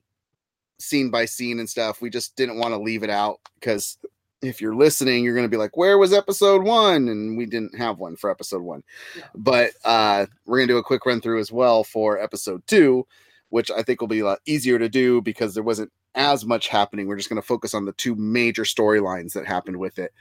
scene 0.79 1.09
by 1.09 1.25
scene 1.25 1.59
and 1.59 1.69
stuff. 1.69 2.01
We 2.01 2.09
just 2.09 2.35
didn't 2.35 2.59
want 2.59 2.73
to 2.73 2.79
leave 2.79 3.03
it 3.03 3.09
out 3.09 3.39
because 3.59 3.97
if 4.43 4.61
you're 4.61 4.75
listening, 4.75 5.23
you're 5.23 5.35
going 5.35 5.45
to 5.45 5.49
be 5.49 5.57
like, 5.57 5.75
"Where 5.75 5.97
was 5.97 6.13
episode 6.13 6.63
one?" 6.63 7.07
And 7.07 7.37
we 7.37 7.45
didn't 7.45 7.77
have 7.77 7.99
one 7.99 8.15
for 8.15 8.29
episode 8.29 8.61
one. 8.61 8.83
Yeah. 9.17 9.23
But 9.33 9.71
uh, 9.83 10.27
we're 10.45 10.59
going 10.59 10.67
to 10.67 10.73
do 10.73 10.77
a 10.77 10.83
quick 10.83 11.05
run 11.05 11.21
through 11.21 11.39
as 11.39 11.51
well 11.51 11.83
for 11.83 12.19
episode 12.19 12.65
two 12.67 13.07
which 13.53 13.69
I 13.69 13.83
think 13.83 14.01
will 14.01 14.07
be 14.07 14.21
a 14.21 14.25
lot 14.25 14.39
easier 14.47 14.79
to 14.79 14.89
do 14.89 15.21
because 15.21 15.53
there 15.53 15.61
wasn't 15.61 15.91
as 16.15 16.43
much 16.43 16.69
happening. 16.69 17.05
We're 17.05 17.17
just 17.17 17.29
going 17.29 17.39
to 17.39 17.47
focus 17.47 17.75
on 17.75 17.85
the 17.85 17.91
two 17.91 18.15
major 18.15 18.63
storylines 18.63 19.33
that 19.33 19.45
happened 19.45 19.77
with 19.77 19.99
it. 19.99 20.11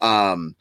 Um, 0.00 0.56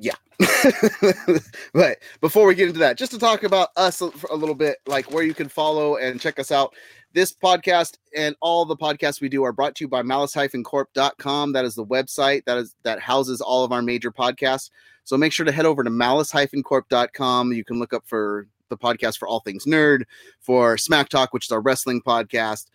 yeah. 0.00 0.14
but 1.74 1.98
before 2.22 2.46
we 2.46 2.54
get 2.54 2.68
into 2.68 2.80
that, 2.80 2.96
just 2.96 3.12
to 3.12 3.18
talk 3.18 3.42
about 3.42 3.68
us 3.76 4.00
a, 4.00 4.34
little 4.34 4.54
bit, 4.54 4.78
like 4.86 5.12
where 5.12 5.22
you 5.22 5.34
can 5.34 5.48
follow 5.48 5.96
and 5.96 6.20
check 6.20 6.38
us 6.38 6.50
out. 6.50 6.74
This 7.12 7.32
podcast 7.32 7.98
and 8.16 8.34
all 8.40 8.64
the 8.64 8.76
podcasts 8.76 9.20
we 9.20 9.28
do 9.28 9.44
are 9.44 9.52
brought 9.52 9.74
to 9.76 9.84
you 9.84 9.88
by 9.88 10.02
malice-corp.com. 10.02 11.52
That 11.52 11.64
is 11.64 11.74
the 11.74 11.84
website 11.84 12.44
that 12.46 12.56
is 12.56 12.74
that 12.82 13.00
houses 13.00 13.40
all 13.40 13.62
of 13.62 13.72
our 13.72 13.82
major 13.82 14.10
podcasts. 14.10 14.70
So 15.04 15.18
make 15.18 15.32
sure 15.32 15.44
to 15.44 15.52
head 15.52 15.66
over 15.66 15.84
to 15.84 15.90
malice-corp.com. 15.90 17.52
You 17.52 17.64
can 17.64 17.78
look 17.78 17.92
up 17.92 18.04
for 18.06 18.46
the 18.70 18.78
podcast 18.78 19.18
for 19.18 19.28
all 19.28 19.40
things 19.40 19.66
nerd, 19.66 20.04
for 20.40 20.78
Smack 20.78 21.10
Talk, 21.10 21.34
which 21.34 21.46
is 21.46 21.52
our 21.52 21.60
wrestling 21.60 22.00
podcast, 22.00 22.66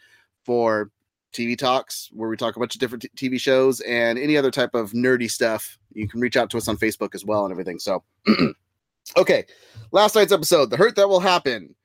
for 0.44 0.92
TV 1.36 1.58
Talks, 1.58 2.10
where 2.14 2.30
we 2.30 2.38
talk 2.38 2.56
a 2.56 2.60
bunch 2.60 2.76
of 2.76 2.80
different 2.80 3.06
t- 3.16 3.30
TV 3.30 3.40
shows 3.40 3.82
and 3.82 4.18
any 4.18 4.38
other 4.38 4.52
type 4.52 4.74
of 4.74 4.92
nerdy 4.92 5.30
stuff. 5.30 5.78
You 5.94 6.08
can 6.08 6.20
reach 6.20 6.38
out 6.38 6.50
to 6.52 6.58
us 6.58 6.68
on 6.68 6.78
Facebook 6.78 7.16
as 7.16 7.26
well 7.26 7.46
and 7.46 7.52
everything. 7.52 7.80
So, 7.80 8.04
okay, 9.18 9.46
last 9.92 10.16
night's 10.16 10.32
episode, 10.32 10.70
The 10.70 10.78
Hurt 10.78 10.96
That 10.96 11.10
Will 11.10 11.20
Happen. 11.20 11.76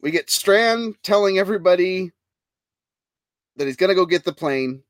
We 0.00 0.10
get 0.10 0.30
Strand 0.30 0.96
telling 1.02 1.38
everybody 1.38 2.12
that 3.56 3.66
he's 3.66 3.76
going 3.76 3.88
to 3.88 3.94
go 3.94 4.06
get 4.06 4.24
the 4.24 4.32
plane 4.32 4.82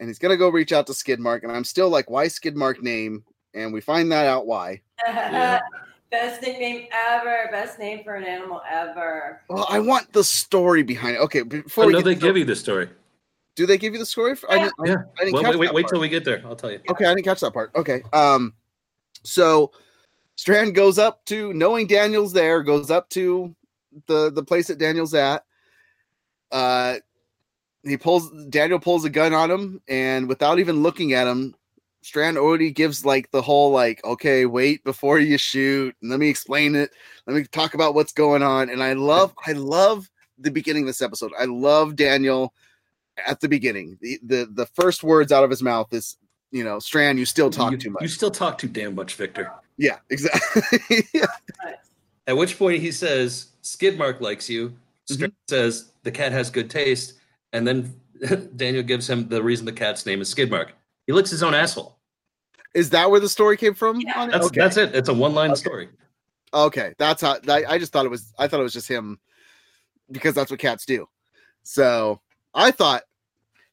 and 0.00 0.08
he's 0.08 0.18
going 0.18 0.30
to 0.30 0.36
go 0.36 0.48
reach 0.48 0.72
out 0.72 0.86
to 0.86 0.92
Skidmark. 0.92 1.42
And 1.42 1.52
I'm 1.52 1.64
still 1.64 1.88
like, 1.88 2.10
why 2.10 2.26
Skidmark 2.26 2.82
name? 2.82 3.24
And 3.54 3.72
we 3.72 3.80
find 3.80 4.10
that 4.12 4.26
out 4.26 4.46
why. 4.46 4.82
Yeah. 5.06 5.60
Best 6.10 6.40
nickname 6.42 6.86
ever. 6.92 7.48
Best 7.50 7.78
name 7.78 8.04
for 8.04 8.14
an 8.14 8.24
animal 8.24 8.62
ever. 8.70 9.42
Well, 9.48 9.66
I 9.68 9.80
want 9.80 10.12
the 10.12 10.22
story 10.24 10.82
behind 10.82 11.16
it. 11.16 11.20
Okay, 11.20 11.42
before 11.42 11.84
Oh, 11.84 11.86
we 11.88 11.94
they 12.02 12.14
to- 12.14 12.20
give 12.20 12.36
you 12.36 12.44
the 12.44 12.54
story. 12.56 12.88
do 13.56 13.66
they 13.66 13.76
give 13.78 13.92
you 13.92 13.98
the 13.98 14.06
story? 14.06 14.36
For, 14.36 14.50
I 14.50 14.54
Yeah. 14.56 14.62
didn't, 14.64 14.74
Yeah. 14.86 14.94
I 15.18 15.24
didn't 15.24 15.32
Well, 15.34 15.42
catch 15.42 15.50
wait, 15.52 15.58
wait, 15.60 15.66
that 15.66 15.74
wait 15.74 15.82
part. 15.82 15.90
till 15.94 16.00
we 16.00 16.08
get 16.08 16.24
there. 16.24 16.42
I'll 16.44 16.56
tell 16.56 16.70
you. 16.70 16.80
Okay, 16.90 17.04
I 17.06 17.14
didn't 17.14 17.24
catch 17.24 17.40
that 17.40 17.52
part. 17.52 17.72
Okay. 17.74 18.02
Um, 18.12 18.54
so 19.24 19.72
Strand 20.36 20.74
goes 20.74 20.98
up 20.98 21.24
to 21.26 21.52
knowing 21.54 21.86
Daniel's 21.86 22.32
there, 22.32 22.62
goes 22.62 22.90
up 22.90 23.08
to 23.10 23.54
the 24.06 24.30
the 24.30 24.44
place 24.44 24.66
that 24.68 24.78
Daniel's 24.78 25.14
at. 25.14 25.42
Uh, 26.52 26.96
he 27.82 27.96
pulls 27.96 28.30
Daniel 28.50 28.78
pulls 28.78 29.04
a 29.04 29.10
gun 29.10 29.32
on 29.32 29.50
him, 29.50 29.80
and 29.88 30.28
without 30.28 30.58
even 30.58 30.82
looking 30.82 31.14
at 31.14 31.26
him, 31.26 31.54
Strand 32.06 32.38
already 32.38 32.70
gives 32.70 33.04
like 33.04 33.28
the 33.32 33.42
whole 33.42 33.72
like, 33.72 34.00
okay, 34.04 34.46
wait 34.46 34.84
before 34.84 35.18
you 35.18 35.36
shoot, 35.36 35.92
let 36.02 36.20
me 36.20 36.28
explain 36.28 36.76
it. 36.76 36.92
Let 37.26 37.34
me 37.34 37.42
talk 37.50 37.74
about 37.74 37.96
what's 37.96 38.12
going 38.12 38.44
on. 38.44 38.70
And 38.70 38.80
I 38.80 38.92
love, 38.92 39.34
I 39.44 39.52
love 39.52 40.08
the 40.38 40.52
beginning 40.52 40.84
of 40.84 40.86
this 40.86 41.02
episode. 41.02 41.32
I 41.36 41.46
love 41.46 41.96
Daniel 41.96 42.54
at 43.26 43.40
the 43.40 43.48
beginning. 43.48 43.98
The 44.00 44.20
the, 44.22 44.48
the 44.52 44.66
first 44.66 45.02
words 45.02 45.32
out 45.32 45.42
of 45.42 45.50
his 45.50 45.64
mouth 45.64 45.92
is, 45.92 46.16
you 46.52 46.62
know, 46.62 46.78
Strand, 46.78 47.18
you 47.18 47.24
still 47.24 47.50
talk 47.50 47.72
you, 47.72 47.78
too 47.78 47.90
much. 47.90 48.02
You 48.02 48.08
still 48.08 48.30
talk 48.30 48.56
too 48.56 48.68
damn 48.68 48.94
much, 48.94 49.16
Victor. 49.16 49.50
yeah, 49.76 49.96
exactly. 50.08 51.02
yeah. 51.12 51.26
At 52.28 52.36
which 52.36 52.56
point 52.56 52.80
he 52.80 52.92
says, 52.92 53.48
Skidmark 53.64 54.20
likes 54.20 54.48
you. 54.48 54.68
Mm-hmm. 54.68 55.14
Strand 55.14 55.32
says, 55.48 55.90
the 56.04 56.12
cat 56.12 56.30
has 56.30 56.50
good 56.50 56.70
taste. 56.70 57.14
And 57.52 57.66
then 57.66 58.00
Daniel 58.54 58.84
gives 58.84 59.10
him 59.10 59.26
the 59.26 59.42
reason 59.42 59.66
the 59.66 59.72
cat's 59.72 60.06
name 60.06 60.20
is 60.20 60.32
Skidmark. 60.32 60.68
He 61.08 61.12
licks 61.12 61.30
his 61.30 61.42
own 61.42 61.52
asshole. 61.52 61.95
Is 62.76 62.90
that 62.90 63.10
where 63.10 63.20
the 63.20 63.28
story 63.28 63.56
came 63.56 63.74
from? 63.74 64.00
Yeah. 64.00 64.20
on 64.20 64.28
it? 64.28 64.32
That's 64.32 64.46
okay. 64.46 64.60
that's 64.60 64.76
it. 64.76 64.94
It's 64.94 65.08
a 65.08 65.14
one 65.14 65.34
line 65.34 65.50
Okay. 65.52 65.60
story. 65.60 65.88
Okay, 66.54 66.94
that's 66.98 67.22
how. 67.22 67.38
I, 67.48 67.64
I 67.66 67.78
just 67.78 67.92
thought 67.92 68.04
it 68.06 68.10
was. 68.10 68.32
I 68.38 68.46
thought 68.48 68.60
it 68.60 68.62
was 68.64 68.72
just 68.72 68.86
him 68.88 69.18
because 70.12 70.34
that's 70.34 70.50
what 70.50 70.60
cats 70.60 70.84
do. 70.86 71.08
So 71.62 72.20
I 72.54 72.70
thought 72.70 73.02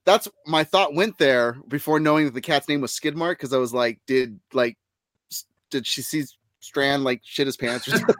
that's 0.05 0.27
my 0.47 0.63
thought 0.63 0.95
went 0.95 1.17
there 1.17 1.57
before 1.67 1.99
knowing 1.99 2.25
that 2.25 2.33
the 2.33 2.41
cat's 2.41 2.67
name 2.67 2.81
was 2.81 2.91
Skidmark 2.91 3.33
because 3.33 3.53
I 3.53 3.57
was 3.57 3.73
like, 3.73 3.99
did 4.07 4.39
like 4.53 4.77
did 5.69 5.85
she 5.85 6.01
see 6.01 6.23
Strand 6.59 7.03
like 7.03 7.21
shit 7.23 7.45
his 7.45 7.57
pants 7.57 7.87
or 7.87 7.91
something? 7.97 8.15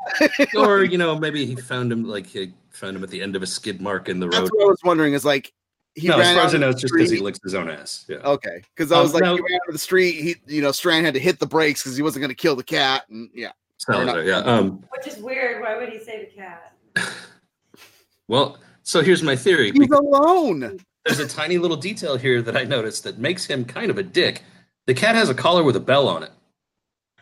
Or, 0.58 0.84
you 0.84 0.98
know, 0.98 1.18
maybe 1.18 1.46
he 1.46 1.56
found 1.56 1.92
him 1.92 2.04
like 2.04 2.28
he 2.28 2.52
found 2.72 2.98
him 2.98 3.04
at 3.04 3.10
the 3.10 3.22
end 3.22 3.36
of 3.36 3.42
a 3.42 3.48
skid 3.48 3.82
mark 3.82 4.10
in 4.10 4.20
the 4.20 4.28
road. 4.28 4.34
that's 4.34 4.52
road. 4.52 4.58
what 4.58 4.64
I 4.66 4.68
was 4.68 4.82
wondering. 4.84 5.14
Is 5.14 5.24
like 5.26 5.54
he 5.96 6.08
no, 6.08 6.16
as 6.16 6.20
ran 6.20 6.36
far 6.36 6.44
out 6.44 6.48
as 6.48 6.56
I 6.56 6.58
know, 6.58 6.70
it's 6.70 6.82
just 6.82 6.94
because 6.94 7.12
he 7.12 7.20
licks 7.20 7.40
his 7.44 7.54
own 7.54 7.70
ass. 7.70 8.06
Yeah. 8.08 8.18
Okay, 8.18 8.64
because 8.76 8.92
I 8.92 8.98
Um, 8.98 9.04
was 9.04 9.14
like, 9.14 9.24
no- 9.24 9.36
he 9.36 9.42
ran 9.42 9.54
out 9.56 9.68
of 9.70 9.74
the 9.74 9.80
street. 9.80 10.14
He, 10.22 10.36
you 10.56 10.62
know, 10.62 10.72
Strand 10.72 11.06
had 11.06 11.14
to 11.14 11.20
hit 11.20 11.40
the 11.40 11.46
brakes 11.48 11.84
because 11.84 11.96
he 11.96 12.02
wasn't 12.04 12.22
going 12.22 12.30
to 12.30 12.36
kill 12.36 12.56
the 12.56 12.64
cat, 12.64 13.06
and 13.10 13.30
yeah. 13.34 13.52
Salazar, 13.78 14.24
yeah. 14.24 14.38
Um, 14.40 14.84
Which 14.96 15.08
is 15.08 15.18
weird. 15.18 15.62
Why 15.62 15.78
would 15.78 15.90
he 15.90 16.00
say 16.00 16.26
the 16.26 16.36
cat? 16.36 16.74
well, 18.28 18.58
so 18.84 19.02
here's 19.02 19.22
my 19.24 19.36
theory. 19.36 19.72
He's 19.72 19.90
alone. 19.92 20.80
There's 21.06 21.20
a 21.20 21.28
tiny 21.28 21.58
little 21.58 21.76
detail 21.78 22.16
here 22.16 22.42
that 22.42 22.56
I 22.56 22.64
noticed 22.64 23.04
that 23.04 23.18
makes 23.18 23.46
him 23.46 23.66
kind 23.66 23.92
of 23.92 23.98
a 23.98 24.04
dick. 24.04 24.44
The 24.88 24.94
cat 24.94 25.16
has 25.16 25.30
a 25.30 25.34
collar 25.34 25.64
with 25.64 25.76
a 25.76 25.82
bell 25.82 26.08
on 26.08 26.24
it. 26.24 26.32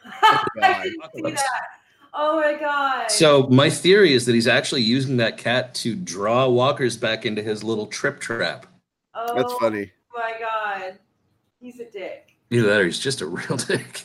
I 0.06 0.84
didn't 0.84 1.04
see 1.16 1.22
that. 1.34 1.42
Oh 2.14 2.40
my 2.40 2.56
god. 2.60 3.10
So 3.10 3.48
my 3.48 3.70
theory 3.70 4.14
is 4.14 4.26
that 4.26 4.36
he's 4.36 4.48
actually 4.48 4.82
using 4.82 5.18
that 5.18 5.38
cat 5.38 5.74
to 5.76 5.96
draw 5.96 6.48
walkers 6.48 6.98
back 6.98 7.26
into 7.26 7.42
his 7.42 7.64
little 7.64 7.88
trip 7.88 8.20
trap. 8.20 8.66
oh, 9.14 9.36
That's 9.36 9.54
funny. 9.54 9.92
Oh 10.14 10.20
my 10.20 10.34
god. 10.40 11.00
He's 11.60 11.80
a 11.80 11.86
dick. 11.86 12.36
Either 12.50 12.68
that 12.68 12.82
or 12.82 12.86
he's 12.86 13.00
just 13.00 13.22
a 13.22 13.26
real 13.28 13.58
dick. 13.68 14.04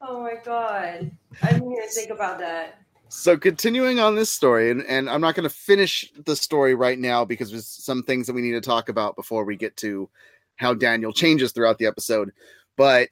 Oh 0.00 0.22
my 0.22 0.34
god. 0.44 1.10
I 1.42 1.52
didn't 1.52 1.72
even 1.72 1.88
think 1.88 2.10
about 2.10 2.38
that. 2.38 2.82
So 3.08 3.36
continuing 3.36 3.98
on 4.00 4.14
this 4.14 4.28
story, 4.30 4.70
and, 4.70 4.82
and 4.82 5.08
I'm 5.08 5.22
not 5.22 5.34
going 5.34 5.48
to 5.48 5.54
finish 5.54 6.12
the 6.26 6.36
story 6.36 6.74
right 6.74 6.98
now 6.98 7.24
because 7.24 7.50
there's 7.50 7.66
some 7.66 8.02
things 8.02 8.26
that 8.26 8.34
we 8.34 8.42
need 8.42 8.52
to 8.52 8.60
talk 8.60 8.90
about 8.90 9.16
before 9.16 9.44
we 9.44 9.56
get 9.56 9.76
to 9.78 10.08
how 10.56 10.74
Daniel 10.74 11.12
changes 11.12 11.52
throughout 11.52 11.78
the 11.78 11.86
episode. 11.86 12.32
But 12.76 13.08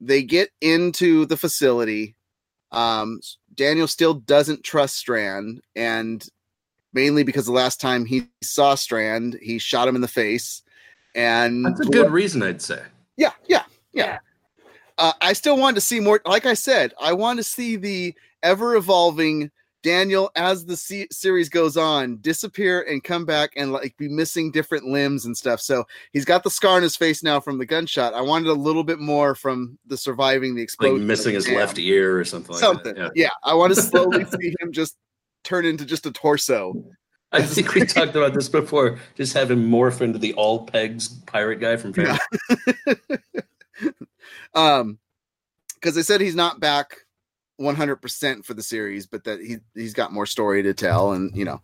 they 0.00 0.22
get 0.22 0.50
into 0.60 1.26
the 1.26 1.36
facility. 1.36 2.14
Um, 2.70 3.20
Daniel 3.54 3.86
still 3.86 4.14
doesn't 4.14 4.64
trust 4.64 4.96
Strand, 4.96 5.62
and 5.76 6.26
mainly 6.92 7.22
because 7.22 7.46
the 7.46 7.52
last 7.52 7.80
time 7.80 8.04
he 8.04 8.28
saw 8.42 8.74
Strand, 8.74 9.38
he 9.40 9.58
shot 9.58 9.88
him 9.88 9.94
in 9.94 10.02
the 10.02 10.08
face. 10.08 10.62
And 11.14 11.66
That's 11.66 11.80
a 11.80 11.84
good 11.84 12.10
reason, 12.10 12.42
I'd 12.42 12.62
say. 12.62 12.82
yeah, 13.16 13.32
yeah, 13.46 13.64
yeah. 13.92 14.04
Yeah. 14.06 14.18
Uh, 14.98 15.12
I 15.20 15.32
still 15.32 15.56
wanted 15.56 15.76
to 15.76 15.80
see 15.80 16.00
more. 16.00 16.20
Like 16.24 16.46
I 16.46 16.54
said, 16.54 16.94
I 17.00 17.12
want 17.12 17.38
to 17.38 17.44
see 17.44 17.76
the 17.76 18.14
ever 18.42 18.76
evolving 18.76 19.50
Daniel, 19.82 20.30
as 20.36 20.64
the 20.64 20.76
se- 20.76 21.08
series 21.10 21.48
goes 21.48 21.76
on, 21.76 22.18
disappear 22.20 22.82
and 22.82 23.02
come 23.02 23.24
back 23.24 23.50
and 23.56 23.72
like 23.72 23.96
be 23.96 24.08
missing 24.08 24.50
different 24.52 24.84
limbs 24.86 25.24
and 25.26 25.36
stuff. 25.36 25.60
So 25.60 25.84
he's 26.12 26.24
got 26.24 26.44
the 26.44 26.50
scar 26.50 26.76
on 26.76 26.82
his 26.82 26.96
face 26.96 27.22
now 27.22 27.40
from 27.40 27.58
the 27.58 27.66
gunshot. 27.66 28.14
I 28.14 28.20
wanted 28.20 28.48
a 28.48 28.52
little 28.54 28.84
bit 28.84 29.00
more 29.00 29.34
from 29.34 29.78
the 29.86 29.96
surviving 29.96 30.54
the 30.54 30.60
Like 30.60 30.64
explosion. 30.64 31.06
missing 31.06 31.34
his 31.34 31.48
left 31.48 31.78
ear 31.78 32.18
or 32.18 32.24
something 32.24 32.52
like 32.52 32.60
Something. 32.60 32.94
that. 32.94 33.12
Yeah. 33.16 33.30
I 33.42 33.54
want 33.54 33.74
to 33.74 33.82
slowly 33.82 34.24
see 34.24 34.54
him 34.60 34.70
just 34.72 34.96
turn 35.44 35.66
into 35.66 35.84
just 35.84 36.06
a 36.06 36.12
torso. 36.12 36.74
I 37.32 37.42
think 37.42 37.74
we 37.74 37.84
talked 37.86 38.14
about 38.14 38.34
this 38.34 38.48
before. 38.48 38.98
Just 39.16 39.32
have 39.32 39.50
him 39.50 39.68
morph 39.68 40.00
into 40.02 40.18
the 40.18 40.34
all 40.34 40.66
pegs 40.66 41.08
pirate 41.08 41.60
guy 41.60 41.76
from 41.76 41.92
Family. 41.94 42.18
um 44.54 44.98
because 45.74 45.94
they 45.94 46.02
said 46.02 46.20
he's 46.20 46.34
not 46.36 46.60
back 46.60 46.98
100% 47.62 48.44
for 48.44 48.54
the 48.54 48.62
series 48.62 49.06
but 49.06 49.24
that 49.24 49.40
he 49.40 49.56
he's 49.74 49.94
got 49.94 50.12
more 50.12 50.26
story 50.26 50.62
to 50.62 50.74
tell 50.74 51.12
and 51.12 51.34
you 51.36 51.44
know 51.44 51.60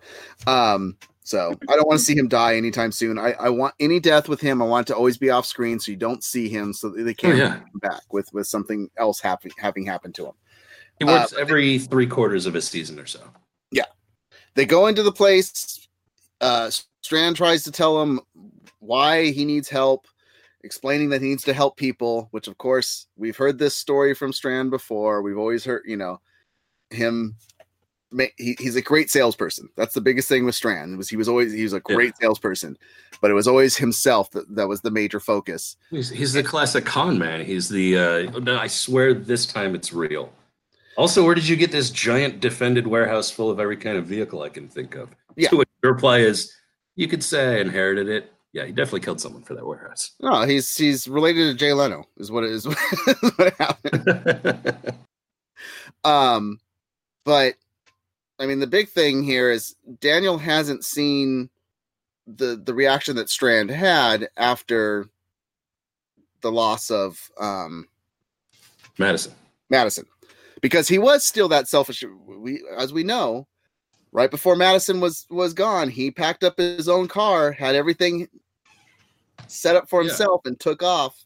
um 0.47 0.97
so 1.25 1.55
i 1.69 1.75
don't 1.75 1.87
want 1.89 1.99
to 1.99 2.05
see 2.05 2.17
him 2.17 2.29
die 2.29 2.57
anytime 2.57 2.93
soon 2.93 3.19
i 3.19 3.33
i 3.35 3.49
want 3.49 3.75
any 3.81 4.01
death 4.01 4.29
with 4.29 4.41
him 4.41 4.63
i 4.63 4.65
want 4.65 4.87
to 4.87 4.95
always 4.97 5.19
be 5.19 5.29
off 5.31 5.45
screen 5.45 5.79
so 5.79 5.91
you 5.91 5.97
don't 5.97 6.25
see 6.25 6.49
him 6.49 6.73
so 6.73 6.89
they 6.89 7.13
can't 7.13 7.37
yeah. 7.37 7.57
him 7.57 7.79
back 7.83 8.03
with 8.13 8.33
with 8.33 8.47
something 8.47 8.89
else 8.97 9.21
happening 9.21 9.55
having 9.59 9.85
happened 9.85 10.15
to 10.15 10.25
him 10.27 10.33
He 10.99 11.05
Uh, 11.05 11.09
works 11.09 11.35
every 11.39 11.79
three 11.79 12.07
quarters 12.07 12.47
of 12.47 12.55
a 12.55 12.63
season 12.63 12.99
or 12.99 13.07
so. 13.07 13.21
Yeah, 13.71 13.85
they 14.55 14.65
go 14.65 14.87
into 14.87 15.03
the 15.03 15.13
place 15.13 15.87
uh 16.41 16.71
strand 17.03 17.37
tries 17.37 17.63
to 17.65 17.73
tell 17.73 18.01
him 18.01 18.21
why 18.81 19.31
he 19.31 19.45
needs 19.45 19.69
help 19.69 20.07
explaining 20.65 21.11
that 21.11 21.23
he 21.23 21.29
needs 21.29 21.45
to 21.45 21.53
help 21.53 21.77
people 21.77 22.29
which 22.33 22.49
of 22.49 22.59
course 22.59 23.07
we've 23.17 23.37
heard 23.37 23.59
this 23.59 23.75
story 23.77 24.15
from 24.15 24.33
strand 24.33 24.71
before 24.71 25.23
we've 25.23 25.39
always 25.39 25.65
heard 25.65 25.83
you 25.87 25.97
know 25.97 26.21
him 26.91 27.37
he, 28.39 28.57
he's 28.59 28.75
a 28.75 28.81
great 28.83 29.11
salesperson 29.11 29.69
that's 29.77 29.93
the 29.95 30.01
biggest 30.01 30.29
thing 30.29 30.47
with 30.47 30.55
strand 30.55 30.97
was 30.97 31.09
he 31.11 31.17
was 31.17 31.29
always 31.29 31.53
he 31.53 31.63
was 31.63 31.75
a 31.75 31.83
Yeah. 31.89 31.95
great 31.95 32.17
salesperson 32.17 32.77
but 33.21 33.31
it 33.31 33.35
was 33.35 33.47
always 33.47 33.77
himself 33.77 34.31
that, 34.31 34.53
that 34.57 34.67
was 34.67 34.81
the 34.81 34.91
major 34.91 35.21
focus 35.21 35.77
He's, 35.91 36.09
he's 36.09 36.33
the 36.33 36.43
classic 36.43 36.85
con 36.87 37.19
man. 37.19 37.45
He's 37.45 37.69
the, 37.69 37.99
uh, 37.99 38.39
no, 38.41 38.59
I 38.59 38.67
swear 38.67 39.13
this 39.13 39.45
time 39.47 39.75
it's 39.75 39.93
real. 39.93 40.33
Also, 40.97 41.25
where 41.25 41.35
did 41.35 41.47
you 41.47 41.57
get 41.57 41.71
this 41.71 41.91
giant 41.91 42.41
defended 42.41 42.87
warehouse 42.87 43.31
full 43.31 43.51
of 43.51 43.61
every 43.61 43.77
kind 43.77 43.97
of 43.97 44.07
vehicle 44.07 44.43
I 44.43 44.49
can 44.49 44.69
think 44.69 44.95
of? 44.97 45.11
Yeah. 45.37 45.49
To 45.51 45.57
which 45.59 45.69
the 45.83 45.91
reply 45.93 46.19
is, 46.19 46.53
you 46.97 47.07
could 47.09 47.23
say 47.23 47.57
I 47.57 47.61
inherited 47.61 48.09
it. 48.09 48.33
Yeah, 48.53 48.65
he 48.65 48.73
definitely 48.73 49.01
killed 49.01 49.21
someone 49.21 49.43
for 49.43 49.55
that 49.55 49.67
warehouse. 49.67 50.13
no 50.21 50.43
he's 50.43 50.75
he's 50.77 51.07
related 51.07 51.45
to 51.51 51.55
jay 51.55 51.73
leno 51.73 52.05
is 52.17 52.31
what 52.31 52.45
it 52.45 52.51
is 52.51 52.67
what 52.67 53.55
happened 53.59 54.95
Um, 56.05 56.61
but 57.25 57.55
I 58.39 58.47
mean, 58.47 58.61
the 58.61 58.67
big 58.67 58.89
thing 58.89 59.23
here 59.25 59.51
is 59.51 59.75
Daniel 60.01 60.39
hasn't 60.39 60.85
seen 60.85 61.51
the 62.27 62.61
the 62.63 62.75
reaction 62.75 63.17
that 63.17 63.29
Strand 63.31 63.71
had 63.71 64.29
after 64.37 65.09
the 66.41 66.53
loss 66.53 66.91
of 66.91 67.19
um 67.41 67.89
Madison. 68.99 69.33
Madison, 69.71 70.07
because 70.63 70.89
he 70.89 70.99
was 70.99 71.25
still 71.27 71.49
that 71.49 71.69
selfish. 71.69 72.05
We, 72.27 72.63
as 72.77 72.93
we 72.93 73.03
know, 73.03 73.47
right 74.13 74.31
before 74.31 74.57
Madison 74.57 75.01
was 75.01 75.27
was 75.31 75.53
gone, 75.55 75.89
he 75.89 76.11
packed 76.11 76.45
up 76.45 76.59
his 76.59 76.89
own 76.89 77.09
car, 77.09 77.53
had 77.53 77.75
everything 77.75 78.29
set 79.47 79.77
up 79.77 79.89
for 79.89 80.03
Yeah. 80.03 80.09
himself, 80.09 80.43
and 80.45 80.59
took 80.59 80.83
off. 80.83 81.25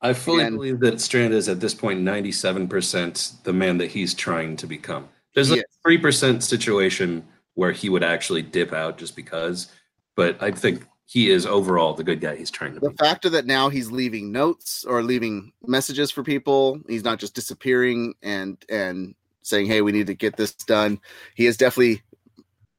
I 0.00 0.12
fully 0.12 0.44
And- 0.44 0.56
believe 0.56 0.80
that 0.80 1.00
Strand 1.00 1.32
is 1.32 1.48
at 1.48 1.60
this 1.60 1.74
point 1.74 2.00
97% 2.02 3.32
the 3.44 3.52
man 3.52 3.78
that 3.78 3.90
he's 3.90 4.12
trying 4.14 4.56
to 4.56 4.66
become. 4.66 5.08
There's 5.34 5.50
a 5.50 5.64
3% 5.82 6.42
situation 6.42 7.24
where 7.54 7.72
he 7.72 7.88
would 7.88 8.04
actually 8.04 8.42
dip 8.42 8.72
out 8.72 8.98
just 8.98 9.16
because, 9.16 9.68
but 10.14 10.36
I 10.42 10.50
think 10.50 10.84
he 11.06 11.30
is 11.30 11.46
overall 11.46 11.94
the 11.94 12.04
good 12.04 12.20
guy 12.20 12.36
he's 12.36 12.50
trying 12.50 12.74
to 12.74 12.80
be. 12.80 12.86
the 12.86 12.90
be. 12.90 12.96
factor 12.96 13.28
that 13.30 13.46
now 13.46 13.68
he's 13.68 13.90
leaving 13.90 14.30
notes 14.32 14.84
or 14.84 15.02
leaving 15.02 15.52
messages 15.66 16.10
for 16.10 16.22
people 16.22 16.80
he's 16.88 17.04
not 17.04 17.18
just 17.18 17.34
disappearing 17.34 18.14
and 18.22 18.56
and 18.70 19.14
saying 19.42 19.66
hey 19.66 19.82
we 19.82 19.92
need 19.92 20.06
to 20.06 20.14
get 20.14 20.36
this 20.38 20.52
done 20.54 20.98
he 21.34 21.44
is 21.46 21.58
definitely 21.58 22.00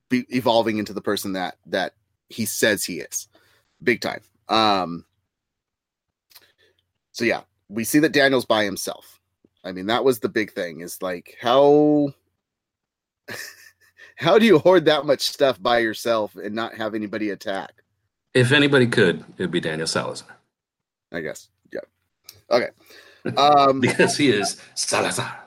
be 0.09 0.25
evolving 0.29 0.77
into 0.77 0.93
the 0.93 1.01
person 1.01 1.33
that 1.33 1.57
that 1.65 1.93
he 2.29 2.45
says 2.45 2.83
he 2.83 2.99
is 2.99 3.27
big 3.83 4.01
time 4.01 4.21
um 4.49 5.05
so 7.11 7.25
yeah 7.25 7.41
we 7.69 7.83
see 7.83 7.99
that 7.99 8.11
daniel's 8.11 8.45
by 8.45 8.63
himself 8.63 9.19
i 9.63 9.71
mean 9.71 9.87
that 9.87 10.03
was 10.03 10.19
the 10.19 10.29
big 10.29 10.51
thing 10.51 10.81
is 10.81 11.01
like 11.01 11.35
how 11.41 12.09
how 14.15 14.37
do 14.37 14.45
you 14.45 14.59
hoard 14.59 14.85
that 14.85 15.05
much 15.05 15.21
stuff 15.21 15.61
by 15.61 15.79
yourself 15.79 16.35
and 16.35 16.55
not 16.55 16.75
have 16.75 16.95
anybody 16.95 17.31
attack 17.31 17.73
If 18.33 18.51
anybody 18.51 18.87
could, 18.87 19.21
it 19.37 19.39
would 19.39 19.51
be 19.51 19.59
Daniel 19.59 19.87
Salazar 19.87 20.35
I 21.11 21.21
guess. 21.21 21.49
Yeah. 21.71 21.79
Okay. 22.51 22.69
Um 23.37 23.79
because 23.85 24.17
he 24.17 24.29
is 24.29 24.61
Salazar. 24.75 25.39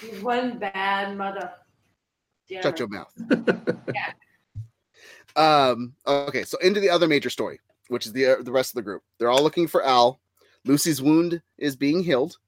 He's 0.00 0.20
one 0.20 0.58
bad 0.58 1.16
mother. 1.16 1.52
Shut 2.48 2.78
your 2.78 2.88
mouth. 2.88 3.12
yeah. 3.94 4.12
Um 5.36 5.94
okay, 6.06 6.44
so 6.44 6.58
into 6.58 6.80
the 6.80 6.90
other 6.90 7.08
major 7.08 7.30
story, 7.30 7.60
which 7.88 8.06
is 8.06 8.12
the 8.12 8.26
uh, 8.26 8.42
the 8.42 8.52
rest 8.52 8.70
of 8.70 8.76
the 8.76 8.82
group. 8.82 9.02
They're 9.18 9.30
all 9.30 9.42
looking 9.42 9.66
for 9.66 9.84
Al. 9.84 10.20
Lucy's 10.64 11.02
wound 11.02 11.42
is 11.58 11.76
being 11.76 12.02
healed. 12.02 12.38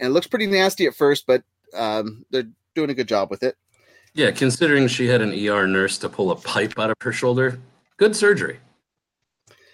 And 0.00 0.08
it 0.08 0.12
looks 0.12 0.26
pretty 0.26 0.46
nasty 0.46 0.86
at 0.86 0.94
first, 0.94 1.26
but 1.26 1.42
um 1.74 2.24
they're 2.30 2.48
doing 2.74 2.90
a 2.90 2.94
good 2.94 3.08
job 3.08 3.30
with 3.30 3.42
it. 3.42 3.56
Yeah, 4.14 4.30
considering 4.30 4.88
she 4.88 5.06
had 5.06 5.22
an 5.22 5.32
ER 5.32 5.66
nurse 5.66 5.98
to 5.98 6.08
pull 6.08 6.30
a 6.30 6.36
pipe 6.36 6.78
out 6.78 6.90
of 6.90 6.96
her 7.00 7.12
shoulder, 7.12 7.58
good 7.96 8.14
surgery. 8.14 8.58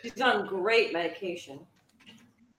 She's 0.02 0.20
on 0.20 0.46
great 0.46 0.92
medication. 0.92 1.58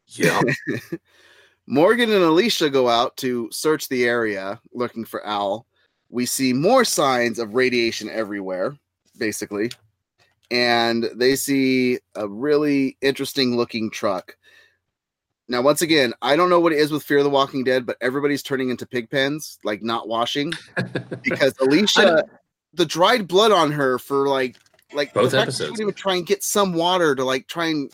Yeah. 0.08 0.42
Morgan 1.68 2.12
and 2.12 2.24
Alicia 2.24 2.70
go 2.70 2.90
out 2.90 3.16
to 3.18 3.48
search 3.52 3.88
the 3.88 4.06
area 4.06 4.60
looking 4.74 5.06
for 5.06 5.26
Al. 5.26 5.66
We 6.10 6.26
see 6.26 6.54
more 6.54 6.84
signs 6.86 7.40
of 7.40 7.54
radiation 7.54 8.10
everywhere, 8.10 8.76
basically. 9.18 9.72
And 10.52 11.10
they 11.16 11.36
see 11.36 12.00
a 12.16 12.28
really 12.28 12.98
interesting 13.02 13.56
looking 13.56 13.92
truck. 13.92 14.36
Now, 15.48 15.62
once 15.62 15.82
again, 15.82 16.14
I 16.22 16.36
don't 16.36 16.50
know 16.50 16.60
what 16.60 16.74
it 16.74 16.80
is 16.80 16.92
with 16.92 17.04
Fear 17.04 17.20
of 17.20 17.24
the 17.24 17.30
Walking 17.30 17.64
Dead, 17.64 17.86
but 17.86 17.98
everybody's 18.02 18.44
turning 18.44 18.70
into 18.70 18.86
pig 18.86 19.10
pens, 19.10 19.60
like 19.64 19.82
not 19.82 20.08
washing. 20.08 20.54
Because 21.24 21.54
Alicia, 21.60 22.24
the 22.74 22.86
dried 22.86 23.28
blood 23.28 23.52
on 23.52 23.72
her 23.72 24.00
for 24.00 24.28
like, 24.28 24.56
like 24.94 25.14
Both 25.14 25.32
she 25.32 25.38
episodes. 25.38 25.72
wouldn't 25.72 25.82
even 25.82 25.94
try 25.94 26.16
and 26.16 26.26
get 26.26 26.44
some 26.44 26.74
water 26.74 27.14
to 27.14 27.24
like 27.24 27.48
try 27.48 27.68
and 27.68 27.92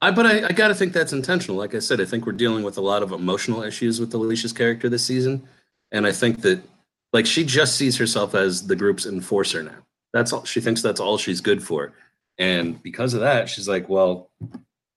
I, 0.00 0.10
but 0.10 0.26
I, 0.26 0.46
I 0.46 0.52
got 0.52 0.68
to 0.68 0.74
think 0.74 0.92
that's 0.92 1.12
intentional. 1.12 1.56
Like 1.56 1.74
I 1.74 1.80
said, 1.80 2.00
I 2.00 2.04
think 2.04 2.24
we're 2.24 2.32
dealing 2.32 2.62
with 2.62 2.78
a 2.78 2.80
lot 2.80 3.02
of 3.02 3.12
emotional 3.12 3.62
issues 3.62 3.98
with 3.98 4.14
Alicia's 4.14 4.52
character 4.52 4.88
this 4.88 5.04
season, 5.04 5.46
and 5.90 6.06
I 6.06 6.12
think 6.12 6.40
that 6.42 6.62
like 7.12 7.26
she 7.26 7.44
just 7.44 7.76
sees 7.76 7.96
herself 7.96 8.34
as 8.34 8.66
the 8.66 8.76
group's 8.76 9.06
enforcer 9.06 9.62
now. 9.62 9.78
That's 10.12 10.32
all 10.32 10.44
she 10.44 10.60
thinks. 10.60 10.82
That's 10.82 11.00
all 11.00 11.18
she's 11.18 11.40
good 11.40 11.62
for, 11.62 11.92
and 12.38 12.82
because 12.82 13.14
of 13.14 13.20
that, 13.20 13.48
she's 13.48 13.68
like, 13.68 13.88
well, 13.88 14.30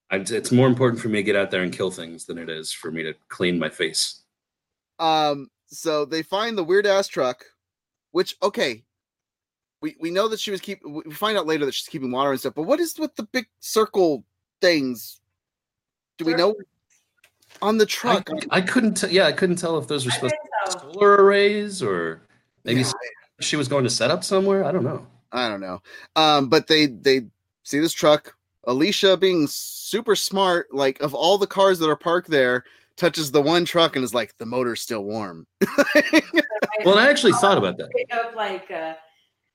I, 0.10 0.17
it's 0.17 0.52
more 0.52 0.67
important 0.67 1.02
for 1.02 1.10
me 1.10 1.19
to 1.19 1.24
get 1.24 1.36
out 1.36 1.52
there 1.52 1.63
and 1.63 1.74
kill 1.74 1.91
things 1.91 2.26
than 2.26 2.38
it 2.38 2.50
is 2.50 2.71
for 2.71 2.91
me 2.91 3.04
to 3.04 3.13
clean 3.30 3.58
my 3.58 3.69
face. 3.69 4.21
Um, 5.00 5.50
so 5.67 6.06
they 6.06 6.21
find 6.21 6.58
the 6.58 6.63
weird 6.63 6.86
ass 6.86 7.08
truck, 7.08 7.45
which 8.12 8.36
okay, 8.43 8.84
we 9.82 9.95
we 10.00 10.12
know 10.12 10.28
that 10.28 10.39
she 10.39 10.52
was 10.52 10.62
keep. 10.62 10.80
We 10.86 11.12
find 11.12 11.38
out 11.38 11.47
later 11.47 11.65
that 11.65 11.74
she's 11.74 11.88
keeping 11.88 12.12
water 12.12 12.32
and 12.32 12.39
stuff. 12.39 12.56
But 12.56 12.63
what 12.63 12.80
is 12.80 12.97
with 13.00 13.15
the 13.15 13.24
big 13.24 13.47
circle 13.60 14.26
things? 14.62 15.19
Do 16.17 16.26
we 16.26 16.36
know 16.36 16.56
on 17.62 17.78
the 17.78 17.86
truck? 17.86 18.30
I 18.50 18.62
couldn't. 18.62 18.95
T- 18.95 19.08
yeah, 19.10 19.26
I 19.26 19.32
couldn't 19.32 19.58
tell 19.58 19.78
if 19.78 19.88
those 19.88 20.06
were 20.06 20.12
supposed 20.12 20.34
think 20.34 20.43
to 20.43 20.71
so. 20.71 20.88
be 20.88 20.93
solar 20.93 21.15
arrays 21.15 21.82
or 21.82 22.21
maybe 22.63 22.82
Yeah, 22.82 22.91
she 23.39 23.56
was 23.56 23.67
going 23.67 23.84
to 23.84 23.89
set 23.89 24.12
up 24.12 24.24
somewhere. 24.24 24.63
I 24.63 24.71
don't 24.71 24.84
know. 24.84 25.06
I 25.32 25.47
don't 25.47 25.62
know. 25.62 25.82
Um, 26.15 26.50
but 26.50 26.67
they 26.67 26.88
they 26.88 27.21
see 27.63 27.80
this 27.80 27.93
truck. 27.93 28.36
Alicia, 28.65 29.17
being 29.17 29.47
super 29.47 30.15
smart, 30.15 30.74
like 30.74 31.02
of 31.02 31.15
all 31.15 31.38
the 31.38 31.47
cars 31.47 31.80
that 31.80 31.89
are 31.89 31.95
parked 31.95 32.30
there, 32.30 32.63
touches 32.95 33.32
the 33.32 33.41
one 33.41 33.65
truck 33.65 33.95
and 33.95 34.06
is 34.06 34.13
like, 34.13 34.38
the 34.38 34.45
motor's 34.45 34.82
still 34.82 35.04
warm. 35.04 35.47
Well, 36.86 36.97
I 36.97 37.10
actually 37.10 37.34
thought 37.34 37.60
about 37.60 37.78
that. 37.78 37.91
Pick 37.95 38.14
up 38.16 38.36
like 38.36 38.72
uh, 38.72 38.93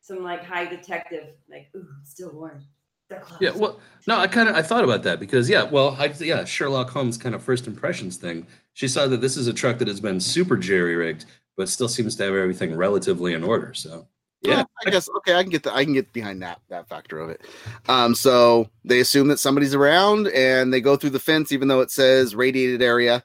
some 0.01 0.23
like 0.23 0.45
high 0.45 0.65
detective, 0.65 1.29
like 1.51 1.69
ooh, 1.75 1.87
still 2.05 2.33
warm. 2.33 2.65
They're. 3.09 3.23
Yeah, 3.41 3.51
well, 3.55 3.81
no, 4.07 4.19
I 4.19 4.27
kind 4.27 4.49
of 4.49 4.57
I 4.57 4.63
thought 4.63 4.85
about 4.85 5.03
that 5.05 5.21
because 5.21 5.49
yeah, 5.49 5.63
well, 5.65 5.97
I, 5.99 6.13
yeah, 6.19 6.45
Sherlock 6.45 6.91
Holmes 6.91 7.17
kind 7.17 7.35
of 7.35 7.43
first 7.43 7.67
impressions 7.67 8.17
thing. 8.17 8.47
She 8.75 8.89
saw 8.89 9.07
that 9.07 9.21
this 9.21 9.37
is 9.37 9.47
a 9.47 9.53
truck 9.53 9.79
that 9.79 9.89
has 9.89 10.01
been 10.01 10.21
super 10.21 10.57
jerry 10.57 10.97
rigged, 10.97 11.27
but 11.57 11.69
still 11.69 11.89
seems 11.89 12.17
to 12.17 12.25
have 12.25 12.35
everything 12.35 12.75
relatively 12.75 13.35
in 13.35 13.45
order. 13.45 13.75
So 13.75 14.07
yeah, 14.43 14.65
I 14.85 14.91
guess 14.91 15.09
okay, 15.19 15.35
I 15.35 15.43
can 15.43 15.51
get 15.51 15.63
the 15.63 15.75
I 15.75 15.85
can 15.85 15.93
get 15.93 16.13
behind 16.13 16.43
that 16.43 16.61
that 16.69 16.89
factor 16.89 17.19
of 17.19 17.31
it. 17.31 17.43
Um, 17.89 18.15
so 18.15 18.69
they 18.85 19.01
assume 19.01 19.29
that 19.29 19.39
somebody's 19.39 19.75
around 19.75 20.29
and 20.29 20.73
they 20.73 20.81
go 20.81 20.97
through 20.97 21.11
the 21.11 21.21
fence, 21.21 21.53
even 21.53 21.69
though 21.69 21.81
it 21.81 21.91
says 21.91 22.35
radiated 22.35 22.83
area. 22.83 23.25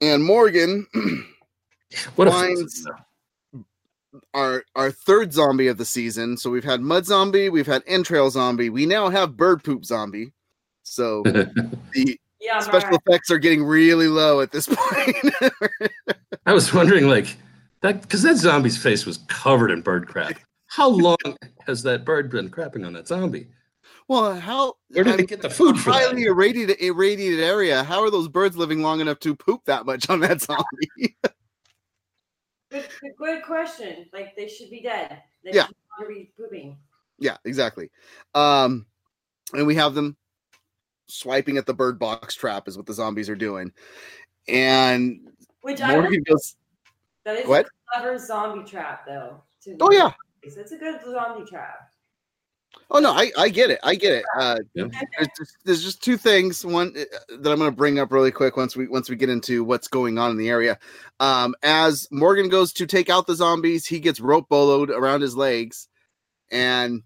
And 0.00 0.24
Morgan 0.24 0.86
what 2.16 2.28
a 2.28 2.30
Finds- 2.30 2.86
our 4.34 4.64
our 4.74 4.90
third 4.90 5.32
zombie 5.32 5.68
of 5.68 5.78
the 5.78 5.84
season. 5.84 6.36
So 6.36 6.50
we've 6.50 6.64
had 6.64 6.80
mud 6.80 7.06
zombie, 7.06 7.48
we've 7.48 7.66
had 7.66 7.82
entrail 7.86 8.30
zombie, 8.30 8.68
we 8.70 8.84
now 8.86 9.08
have 9.08 9.36
bird 9.36 9.62
poop 9.64 9.84
zombie. 9.84 10.32
So 10.82 11.22
the 11.22 12.18
Yeah, 12.40 12.60
special 12.60 12.86
alright. 12.88 13.00
effects 13.06 13.30
are 13.30 13.38
getting 13.38 13.64
really 13.64 14.08
low 14.08 14.40
at 14.40 14.52
this 14.52 14.66
point. 14.72 15.16
I 16.46 16.52
was 16.52 16.74
wondering, 16.74 17.08
like, 17.08 17.36
that 17.80 18.02
because 18.02 18.22
that 18.22 18.36
zombie's 18.36 18.76
face 18.76 19.06
was 19.06 19.18
covered 19.28 19.70
in 19.70 19.80
bird 19.80 20.08
crap. 20.08 20.38
How 20.66 20.88
long 21.06 21.16
has 21.66 21.82
that 21.84 22.04
bird 22.04 22.30
been 22.30 22.50
crapping 22.50 22.84
on 22.86 22.92
that 22.94 23.06
zombie? 23.08 23.48
well, 24.08 24.34
how 24.38 24.74
Where 24.88 25.04
did 25.04 25.14
I 25.14 25.16
they 25.18 25.26
get 25.26 25.40
the 25.42 25.48
food 25.50 25.78
for 25.78 25.92
highly 25.92 26.24
that? 26.24 26.30
irradiated 26.30 26.80
irradiated 26.80 27.40
area? 27.40 27.82
How 27.84 28.02
are 28.02 28.10
those 28.10 28.28
birds 28.28 28.56
living 28.56 28.82
long 28.82 29.00
enough 29.00 29.20
to 29.20 29.34
poop 29.34 29.62
that 29.66 29.86
much 29.86 30.10
on 30.10 30.20
that 30.20 30.42
zombie? 30.42 31.16
Good, 32.74 32.88
good, 33.00 33.12
good 33.18 33.42
question. 33.44 34.06
Like 34.12 34.34
they 34.36 34.48
should 34.48 34.68
be 34.70 34.80
dead. 34.82 35.22
They 35.44 35.52
Yeah. 35.52 35.66
should 35.98 36.08
be 36.08 36.32
pooping. 36.36 36.76
yeah, 37.18 37.36
exactly. 37.44 37.88
Um, 38.34 38.86
and 39.52 39.66
we 39.66 39.76
have 39.76 39.94
them 39.94 40.16
swiping 41.06 41.56
at 41.58 41.66
the 41.66 41.74
bird 41.74 41.98
box 41.98 42.34
trap 42.34 42.66
is 42.66 42.76
what 42.76 42.86
the 42.86 42.94
zombies 42.94 43.28
are 43.30 43.36
doing, 43.36 43.72
and 44.48 45.30
Which 45.60 45.80
I 45.80 45.92
Morgan 45.92 46.22
goes, 46.24 46.56
that 47.24 47.36
is 47.38 47.46
What? 47.46 47.66
a 47.66 47.70
clever 48.00 48.18
zombie 48.18 48.68
trap 48.68 49.06
though. 49.06 49.42
"Oh 49.80 49.92
yeah, 49.92 50.12
It's 50.42 50.72
a 50.72 50.76
good 50.76 51.00
zombie 51.04 51.48
trap. 51.48 51.90
Oh 52.90 52.98
no, 52.98 53.12
I 53.12 53.30
I 53.36 53.48
get 53.48 53.70
it, 53.70 53.80
I 53.82 53.94
get 53.94 54.12
it." 54.12 54.24
Uh, 54.38 54.58
Yeah. 54.74 54.84
there's 55.16 55.28
just, 55.38 55.56
there's 55.64 55.82
just 55.84 56.02
two 56.02 56.16
things 56.16 56.64
one 56.64 56.94
uh, 56.96 57.04
that 57.38 57.52
i'm 57.52 57.58
going 57.58 57.70
to 57.70 57.76
bring 57.76 57.98
up 57.98 58.10
really 58.12 58.30
quick 58.30 58.56
once 58.56 58.76
we 58.76 58.86
once 58.88 59.08
we 59.08 59.16
get 59.16 59.28
into 59.28 59.62
what's 59.64 59.88
going 59.88 60.18
on 60.18 60.30
in 60.30 60.36
the 60.36 60.48
area 60.48 60.78
um 61.20 61.54
as 61.62 62.08
morgan 62.10 62.48
goes 62.48 62.72
to 62.72 62.86
take 62.86 63.08
out 63.08 63.26
the 63.26 63.34
zombies 63.34 63.86
he 63.86 64.00
gets 64.00 64.18
rope 64.20 64.48
boloed 64.48 64.88
around 64.90 65.20
his 65.20 65.36
legs 65.36 65.88
and 66.50 67.02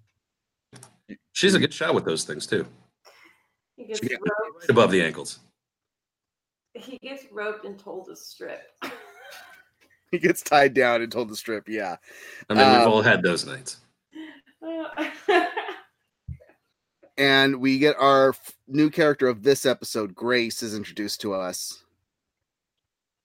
She's 1.33 1.55
a 1.55 1.59
good 1.59 1.73
shot 1.73 1.95
with 1.95 2.05
those 2.05 2.25
things 2.25 2.47
too, 2.47 2.67
He 3.77 3.85
gets 3.85 4.01
Yeah. 4.03 4.17
roped. 4.21 4.61
right 4.61 4.71
above 4.71 4.91
the 4.91 5.01
ankles. 5.03 5.39
He 6.75 6.99
gets 6.99 7.25
roped 7.33 7.65
and 7.65 7.79
told 7.79 8.07
to 8.09 8.17
strip. 8.17 8.63
he 10.11 10.19
gets 10.19 10.43
tied 10.43 10.75
down 10.75 11.01
and 11.03 11.11
told 11.13 11.29
to 11.29 11.37
strip 11.37 11.69
yeah 11.69 11.97
I 12.51 12.55
mean, 12.55 12.73
we've 12.73 12.83
Um, 12.87 12.89
all 12.93 13.03
had 13.03 13.23
those 13.23 13.47
nights. 13.47 13.79
and 17.19 17.61
we 17.61 17.79
get 17.79 17.97
our 17.99 18.31
f- 18.31 18.55
new 18.69 18.89
character 18.89 19.27
of 19.27 19.43
this 19.43 19.67
episode 19.67 20.15
grace 20.15 20.63
is 20.63 20.75
introduced 20.75 21.21
to 21.21 21.35
us. 21.35 21.83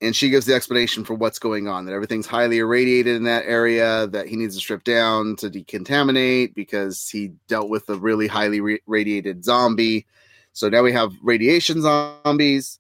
And 0.02 0.14
she 0.14 0.30
gives 0.30 0.46
the 0.46 0.56
explanation 0.56 1.06
for 1.06 1.14
what's 1.14 1.40
going 1.40 1.70
on 1.70 1.86
that 1.86 1.94
everything's 1.94 2.28
highly 2.28 2.58
irradiated 2.58 3.16
in 3.16 3.24
that 3.24 3.46
area 3.46 4.08
that 4.08 4.28
he 4.28 4.36
needs 4.36 4.56
to 4.56 4.60
strip 4.60 4.84
down 4.84 5.38
to 5.38 5.50
decontaminate 5.50 6.56
because 6.56 7.08
he 7.08 7.32
dealt 7.48 7.70
with 7.70 7.88
a 7.88 7.96
really 7.96 8.28
highly 8.28 8.60
ra- 8.60 8.76
radiated 8.86 9.46
zombie. 9.46 10.06
So 10.52 10.68
now 10.68 10.82
we 10.82 10.92
have 10.92 11.14
radiation 11.22 11.82
zombies 11.82 12.80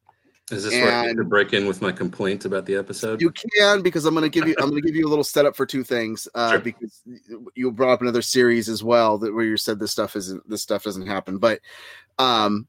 Is 0.53 0.63
this 0.63 0.73
where 0.73 0.91
I 0.93 1.07
need 1.07 1.17
to 1.17 1.23
break 1.23 1.53
in 1.53 1.65
with 1.67 1.81
my 1.81 1.91
complaint 1.91 2.45
about 2.45 2.65
the 2.65 2.75
episode? 2.75 3.21
you 3.21 3.31
can 3.31 3.81
because 3.81 4.05
i'm 4.05 4.13
going 4.13 4.23
to 4.23 4.29
give 4.29 4.47
you 4.47 4.55
i'm 4.59 4.69
going 4.69 4.81
to 4.81 4.87
give 4.87 4.95
you 4.95 5.07
a 5.07 5.09
little 5.09 5.23
setup 5.23 5.55
for 5.55 5.65
two 5.65 5.83
things 5.83 6.27
uh, 6.35 6.51
Sure. 6.51 6.59
because 6.59 7.01
you 7.55 7.71
brought 7.71 7.93
up 7.93 8.01
another 8.01 8.21
series 8.21 8.69
as 8.69 8.83
well 8.83 9.17
that 9.17 9.33
where 9.33 9.45
you 9.45 9.57
said 9.57 9.79
this 9.79 9.91
stuff 9.91 10.15
isn't 10.15 10.47
this 10.49 10.61
stuff 10.61 10.83
doesn't 10.83 11.07
happen 11.07 11.37
but 11.37 11.59
um 12.19 12.67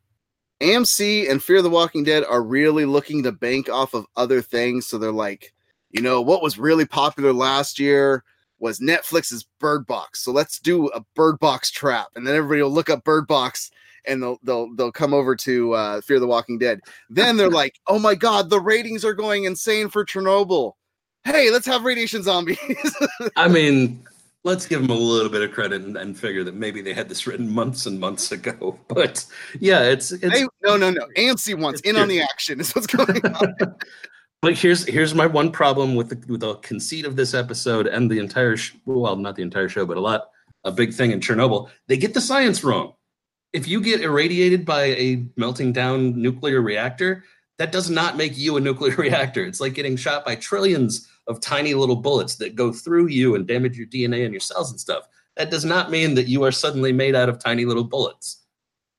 amc 0.61 1.30
and 1.30 1.43
fear 1.43 1.61
the 1.62 1.70
walking 1.70 2.05
dead 2.05 2.24
are 2.24 2.43
really 2.43 2.85
looking 2.85 3.22
to 3.22 3.32
bank 3.32 3.68
off 3.68 3.95
of 3.95 4.07
other 4.16 4.41
things 4.41 4.87
so 4.87 4.99
they're 4.99 5.12
like 5.12 5.53
you 5.91 6.01
know 6.01 6.20
what 6.20 6.43
was 6.43 6.59
really 6.59 6.87
popular 6.87 7.32
last 7.32 7.78
year 7.78 8.24
was 8.61 8.78
netflix's 8.80 9.45
bird 9.59 9.87
box 9.87 10.22
so 10.22 10.30
let's 10.32 10.59
do 10.61 10.87
a 10.89 11.05
bird 11.14 11.39
box 11.39 11.70
trap 11.70 12.09
and 12.14 12.26
then 12.26 12.37
everybody 12.37 12.62
will 12.62 12.70
look 12.70 12.89
up 12.89 13.05
bird 13.05 13.26
box 13.26 13.70
and 14.07 14.22
they'll 14.22 14.38
they'll 14.42 14.74
they'll 14.74 14.92
come 14.92 15.14
over 15.14 15.34
to 15.36 15.72
uh, 15.72 16.00
Fear 16.00 16.20
the 16.20 16.26
Walking 16.26 16.59
Dead. 16.59 16.80
Then 17.11 17.36
they're 17.36 17.50
like, 17.50 17.78
"Oh 17.86 17.98
my 17.98 18.14
god, 18.14 18.50
the 18.50 18.61
ratings 18.61 19.05
are 19.05 19.14
going 19.14 19.44
insane 19.44 19.88
for 19.88 20.05
Chernobyl. 20.05 20.72
Hey, 21.24 21.50
let's 21.50 21.66
have 21.66 21.84
radiation 21.84 22.22
zombies." 22.22 22.59
I 23.36 23.48
mean, 23.48 24.05
let's 24.44 24.66
give 24.66 24.80
them 24.82 24.90
a 24.90 24.94
little 24.94 25.30
bit 25.30 25.42
of 25.42 25.52
credit 25.52 25.82
and, 25.82 25.96
and 25.96 26.16
figure 26.16 26.44
that 26.44 26.55
maybe 26.55 26.80
they 26.80 26.94
had 26.94 27.09
this 27.09 27.26
written 27.26 27.50
months 27.50 27.86
and 27.86 27.98
months 27.98 28.30
ago. 28.30 28.78
But 28.88 29.24
yeah, 29.59 29.82
it's 29.82 30.12
it's 30.12 30.38
Hey, 30.38 30.46
no, 30.62 30.76
no, 30.76 30.90
no. 30.90 31.07
AMC 31.16 31.59
wants 31.59 31.80
in 31.80 31.96
on 31.96 32.09
the 32.09 32.22
action. 32.22 32.61
Is 32.61 32.74
what's 32.74 32.86
going 32.86 33.24
on. 33.26 33.55
But 34.42 34.59
here's 34.59 34.84
here's 34.86 35.14
my 35.14 35.26
one 35.26 35.50
problem 35.50 35.94
with 35.94 36.11
the 36.11 36.30
with 36.30 36.40
the 36.40 36.57
conceit 36.57 37.07
of 37.07 37.16
this 37.16 37.32
episode 37.32 37.86
and 37.86 38.11
the 38.11 38.18
entire 38.18 38.59
sh- 38.59 38.74
well, 38.84 39.16
not 39.16 39.36
the 39.36 39.42
entire 39.42 39.70
show, 39.70 39.86
but 39.86 39.96
a 39.96 40.00
lot 40.00 40.28
a 40.64 40.70
big 40.70 40.92
thing 40.92 41.12
in 41.12 41.20
Chernobyl. 41.20 41.70
They 41.86 41.96
get 41.96 42.12
the 42.12 42.20
science 42.20 42.62
wrong. 42.62 42.92
If 43.55 43.68
you 43.68 43.80
get 43.80 44.00
irradiated 44.00 44.66
by 44.66 44.86
a 44.86 45.24
melting 45.36 45.72
down 45.72 46.20
nuclear 46.20 46.61
reactor, 46.61 47.22
that 47.59 47.70
does 47.70 47.88
not 47.88 48.16
make 48.16 48.36
you 48.36 48.57
a 48.57 48.61
nuclear 48.61 48.96
reactor. 48.98 49.46
It's 49.46 49.61
like 49.61 49.74
getting 49.74 49.96
shot 49.96 50.24
by 50.24 50.34
trillions 50.34 51.09
of 51.28 51.40
tiny 51.40 51.72
little 51.72 51.96
bullets 51.96 52.34
that 52.36 52.57
go 52.57 52.72
through 52.72 53.07
you 53.07 53.36
and 53.36 53.46
damage 53.46 53.78
your 53.78 53.86
DNA 53.86 54.24
and 54.24 54.34
your 54.34 54.40
cells 54.40 54.72
and 54.72 54.80
stuff. 54.80 55.07
That 55.36 55.52
does 55.52 55.64
not 55.64 55.90
mean 55.90 56.14
that 56.16 56.26
you 56.26 56.42
are 56.42 56.50
suddenly 56.50 56.92
made 56.92 57.14
out 57.14 57.28
of 57.28 57.38
tiny 57.38 57.64
little 57.64 57.84
bullets. 57.84 58.42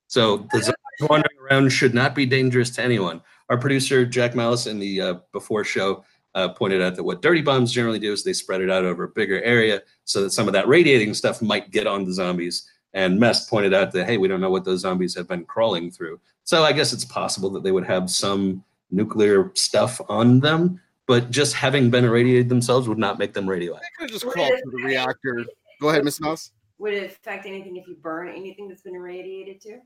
So 0.07 0.47
the 0.53 0.59
zombies 0.63 1.09
wandering 1.09 1.37
around 1.39 1.69
should 1.69 1.93
not 1.93 2.15
be 2.15 2.25
dangerous 2.25 2.69
to 2.71 2.81
anyone. 2.81 3.21
Our 3.49 3.57
producer 3.57 4.05
Jack 4.05 4.35
Malice 4.35 4.67
in 4.67 4.79
the 4.79 5.01
uh, 5.01 5.13
before 5.33 5.65
show 5.65 6.05
uh, 6.33 6.49
pointed 6.49 6.81
out 6.81 6.95
that 6.95 7.03
what 7.03 7.21
dirty 7.21 7.41
bombs 7.41 7.73
generally 7.73 7.99
do 7.99 8.13
is 8.13 8.23
they 8.23 8.33
spread 8.33 8.61
it 8.61 8.71
out 8.71 8.85
over 8.85 9.03
a 9.03 9.09
bigger 9.09 9.41
area 9.43 9.81
so 10.05 10.21
that 10.23 10.31
some 10.31 10.47
of 10.47 10.53
that 10.53 10.67
radiating 10.67 11.13
stuff 11.13 11.41
might 11.41 11.71
get 11.71 11.87
on 11.87 12.05
the 12.05 12.13
zombies. 12.13 12.69
And 12.95 13.19
Mess 13.19 13.47
pointed 13.47 13.73
out 13.73 13.91
that 13.91 14.05
hey, 14.05 14.17
we 14.17 14.27
don't 14.27 14.41
know 14.41 14.49
what 14.49 14.65
those 14.65 14.79
zombies 14.79 15.13
have 15.15 15.27
been 15.27 15.45
crawling 15.45 15.91
through. 15.91 16.19
So 16.43 16.63
I 16.63 16.71
guess 16.71 16.93
it's 16.93 17.05
possible 17.05 17.49
that 17.51 17.63
they 17.63 17.71
would 17.71 17.85
have 17.85 18.09
some 18.09 18.63
nuclear 18.89 19.51
stuff 19.53 20.01
on 20.09 20.39
them, 20.39 20.81
but 21.05 21.29
just 21.29 21.53
having 21.53 21.89
been 21.89 22.05
irradiated 22.05 22.49
themselves 22.49 22.87
would 22.87 22.97
not 22.97 23.19
make 23.19 23.33
them 23.33 23.47
radioactive. 23.47 23.87
They 23.99 24.05
could 24.05 24.13
just 24.13 24.25
crawl 24.25 24.47
through 24.47 24.71
the 24.71 24.83
reactor. 24.83 25.45
Go 25.81 25.89
ahead, 25.89 26.03
Miss 26.03 26.19
Mouse. 26.19 26.51
Would 26.79 26.93
it 26.93 27.11
affect 27.11 27.45
anything 27.45 27.75
if 27.75 27.87
you 27.87 27.95
burn 27.95 28.29
anything 28.29 28.67
that's 28.67 28.81
been 28.81 28.95
irradiated 28.95 29.61
to? 29.61 29.79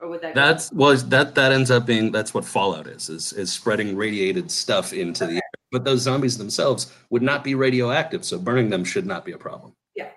Or 0.00 0.08
would 0.08 0.20
that 0.22 0.34
That's 0.34 0.70
was 0.72 1.08
that 1.08 1.34
that 1.34 1.50
ends 1.50 1.70
up 1.72 1.84
being 1.86 2.12
that's 2.12 2.32
what 2.32 2.44
Fallout 2.44 2.86
is 2.86 3.08
is 3.08 3.32
is 3.32 3.52
spreading 3.52 3.96
radiated 3.96 4.48
stuff 4.50 4.92
into 4.92 5.26
the 5.26 5.34
air. 5.36 5.42
But 5.72 5.84
those 5.84 6.02
zombies 6.02 6.38
themselves 6.38 6.92
would 7.10 7.22
not 7.22 7.44
be 7.44 7.54
radioactive, 7.54 8.24
so 8.24 8.38
burning 8.38 8.70
them 8.70 8.84
should 8.84 9.06
not 9.06 9.24
be 9.24 9.32
a 9.32 9.38
problem. 9.38 9.74
Yeah 9.96 10.10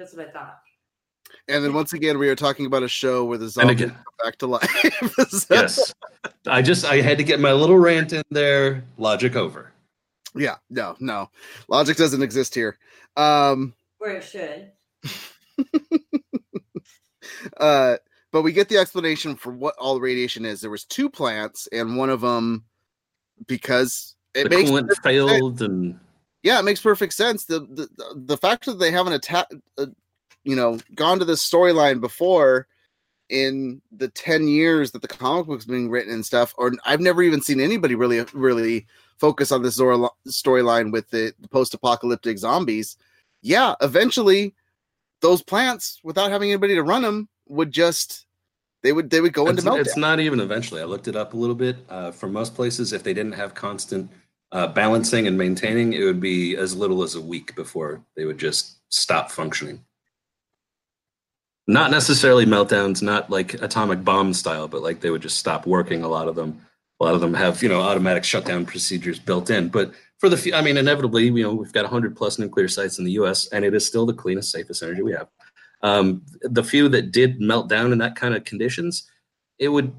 that's 0.00 0.14
what 0.14 0.28
I 0.28 0.30
thought. 0.30 0.60
And 1.50 1.64
then 1.64 1.72
once 1.72 1.92
again, 1.92 2.18
we 2.18 2.28
are 2.28 2.36
talking 2.36 2.66
about 2.66 2.82
a 2.82 2.88
show 2.88 3.24
where 3.24 3.38
the 3.38 3.48
zombies 3.48 3.72
again. 3.82 3.90
come 3.90 4.04
back 4.24 4.36
to 4.38 4.46
life. 4.46 4.70
So- 5.30 5.54
Yes. 5.54 5.94
I 6.46 6.62
just 6.62 6.84
I 6.84 7.00
had 7.00 7.18
to 7.18 7.24
get 7.24 7.40
my 7.40 7.52
little 7.52 7.78
rant 7.78 8.12
in 8.12 8.22
there. 8.30 8.84
Logic 8.98 9.34
over. 9.36 9.72
Yeah. 10.34 10.56
No. 10.70 10.96
No. 11.00 11.30
Logic 11.68 11.96
doesn't 11.96 12.22
exist 12.22 12.54
here. 12.54 12.78
Um. 13.16 13.74
Where 13.98 14.16
it 14.16 14.24
should. 14.24 14.70
uh 17.58 17.96
but 18.32 18.42
we 18.42 18.52
get 18.52 18.68
the 18.68 18.76
explanation 18.78 19.34
for 19.34 19.52
what 19.52 19.74
all 19.78 19.94
the 19.94 20.00
radiation 20.00 20.44
is 20.44 20.60
there 20.60 20.70
was 20.70 20.84
two 20.84 21.08
plants 21.10 21.68
and 21.72 21.96
one 21.96 22.10
of 22.10 22.20
them 22.20 22.64
because 23.46 24.14
it 24.34 24.44
the 24.44 24.50
makes 24.50 24.70
coolant 24.70 24.88
perfect 24.88 25.02
sense. 25.04 25.30
failed 25.30 25.62
and 25.62 25.98
yeah 26.42 26.58
it 26.58 26.64
makes 26.64 26.80
perfect 26.80 27.12
sense 27.12 27.44
the 27.44 27.60
the, 27.60 27.88
the 28.26 28.36
fact 28.36 28.64
that 28.66 28.78
they 28.78 28.90
haven't 28.90 29.12
attacked 29.14 29.54
uh, 29.78 29.86
you 30.44 30.56
know 30.56 30.78
gone 30.94 31.18
to 31.18 31.24
this 31.24 31.48
storyline 31.48 32.00
before 32.00 32.66
in 33.28 33.80
the 33.92 34.08
10 34.08 34.48
years 34.48 34.90
that 34.90 35.02
the 35.02 35.08
comic 35.08 35.46
book's 35.46 35.64
being 35.64 35.88
written 35.88 36.12
and 36.12 36.26
stuff 36.26 36.54
or 36.58 36.72
i've 36.84 37.00
never 37.00 37.22
even 37.22 37.40
seen 37.40 37.60
anybody 37.60 37.94
really 37.94 38.24
really 38.32 38.86
focus 39.18 39.52
on 39.52 39.62
this 39.62 39.78
storyline 39.78 40.92
with 40.92 41.08
the, 41.10 41.32
the 41.40 41.48
post-apocalyptic 41.48 42.38
zombies 42.38 42.96
yeah 43.42 43.74
eventually 43.80 44.54
those 45.20 45.42
plants 45.42 46.00
without 46.02 46.30
having 46.30 46.50
anybody 46.50 46.74
to 46.74 46.82
run 46.82 47.02
them 47.02 47.28
would 47.48 47.70
just 47.70 48.26
they 48.82 48.92
would 48.92 49.10
they 49.10 49.20
would 49.20 49.32
go 49.32 49.48
into 49.48 49.58
it's, 49.58 49.64
meltdown 49.64 49.80
it's 49.80 49.96
not 49.96 50.20
even 50.20 50.40
eventually. 50.40 50.80
I 50.80 50.84
looked 50.84 51.08
it 51.08 51.16
up 51.16 51.34
a 51.34 51.36
little 51.36 51.54
bit. 51.54 51.76
Uh, 51.88 52.10
for 52.10 52.28
most 52.28 52.54
places, 52.54 52.92
if 52.92 53.02
they 53.02 53.12
didn't 53.12 53.32
have 53.32 53.54
constant 53.54 54.10
uh, 54.52 54.66
balancing 54.66 55.26
and 55.26 55.36
maintaining, 55.36 55.92
it 55.92 56.04
would 56.04 56.20
be 56.20 56.56
as 56.56 56.74
little 56.74 57.02
as 57.02 57.14
a 57.14 57.20
week 57.20 57.54
before 57.54 58.02
they 58.16 58.24
would 58.24 58.38
just 58.38 58.78
stop 58.88 59.30
functioning. 59.30 59.84
Not 61.70 61.92
necessarily 61.92 62.46
meltdowns, 62.46 63.00
not 63.00 63.30
like 63.30 63.54
atomic 63.62 64.02
bomb 64.02 64.34
style, 64.34 64.66
but 64.66 64.82
like 64.82 64.98
they 65.00 65.10
would 65.10 65.22
just 65.22 65.38
stop 65.38 65.68
working. 65.68 66.02
A 66.02 66.08
lot 66.08 66.26
of 66.26 66.34
them, 66.34 66.60
a 66.98 67.04
lot 67.04 67.14
of 67.14 67.20
them 67.20 67.32
have 67.32 67.62
you 67.62 67.68
know 67.68 67.80
automatic 67.80 68.24
shutdown 68.24 68.66
procedures 68.66 69.20
built 69.20 69.50
in. 69.50 69.68
But 69.68 69.92
for 70.18 70.28
the 70.28 70.36
few, 70.36 70.52
I 70.52 70.62
mean, 70.62 70.76
inevitably, 70.76 71.26
you 71.26 71.44
know, 71.44 71.54
we've 71.54 71.72
got 71.72 71.84
100 71.84 72.16
plus 72.16 72.40
nuclear 72.40 72.66
sites 72.66 72.98
in 72.98 73.04
the 73.04 73.12
U.S. 73.12 73.46
and 73.52 73.64
it 73.64 73.72
is 73.72 73.86
still 73.86 74.04
the 74.04 74.12
cleanest, 74.12 74.50
safest 74.50 74.82
energy 74.82 75.02
we 75.02 75.12
have. 75.12 75.28
Um, 75.82 76.22
the 76.42 76.64
few 76.64 76.88
that 76.88 77.12
did 77.12 77.40
melt 77.40 77.68
down 77.68 77.92
in 77.92 77.98
that 77.98 78.16
kind 78.16 78.34
of 78.34 78.42
conditions, 78.42 79.08
it 79.60 79.68
would 79.68 79.92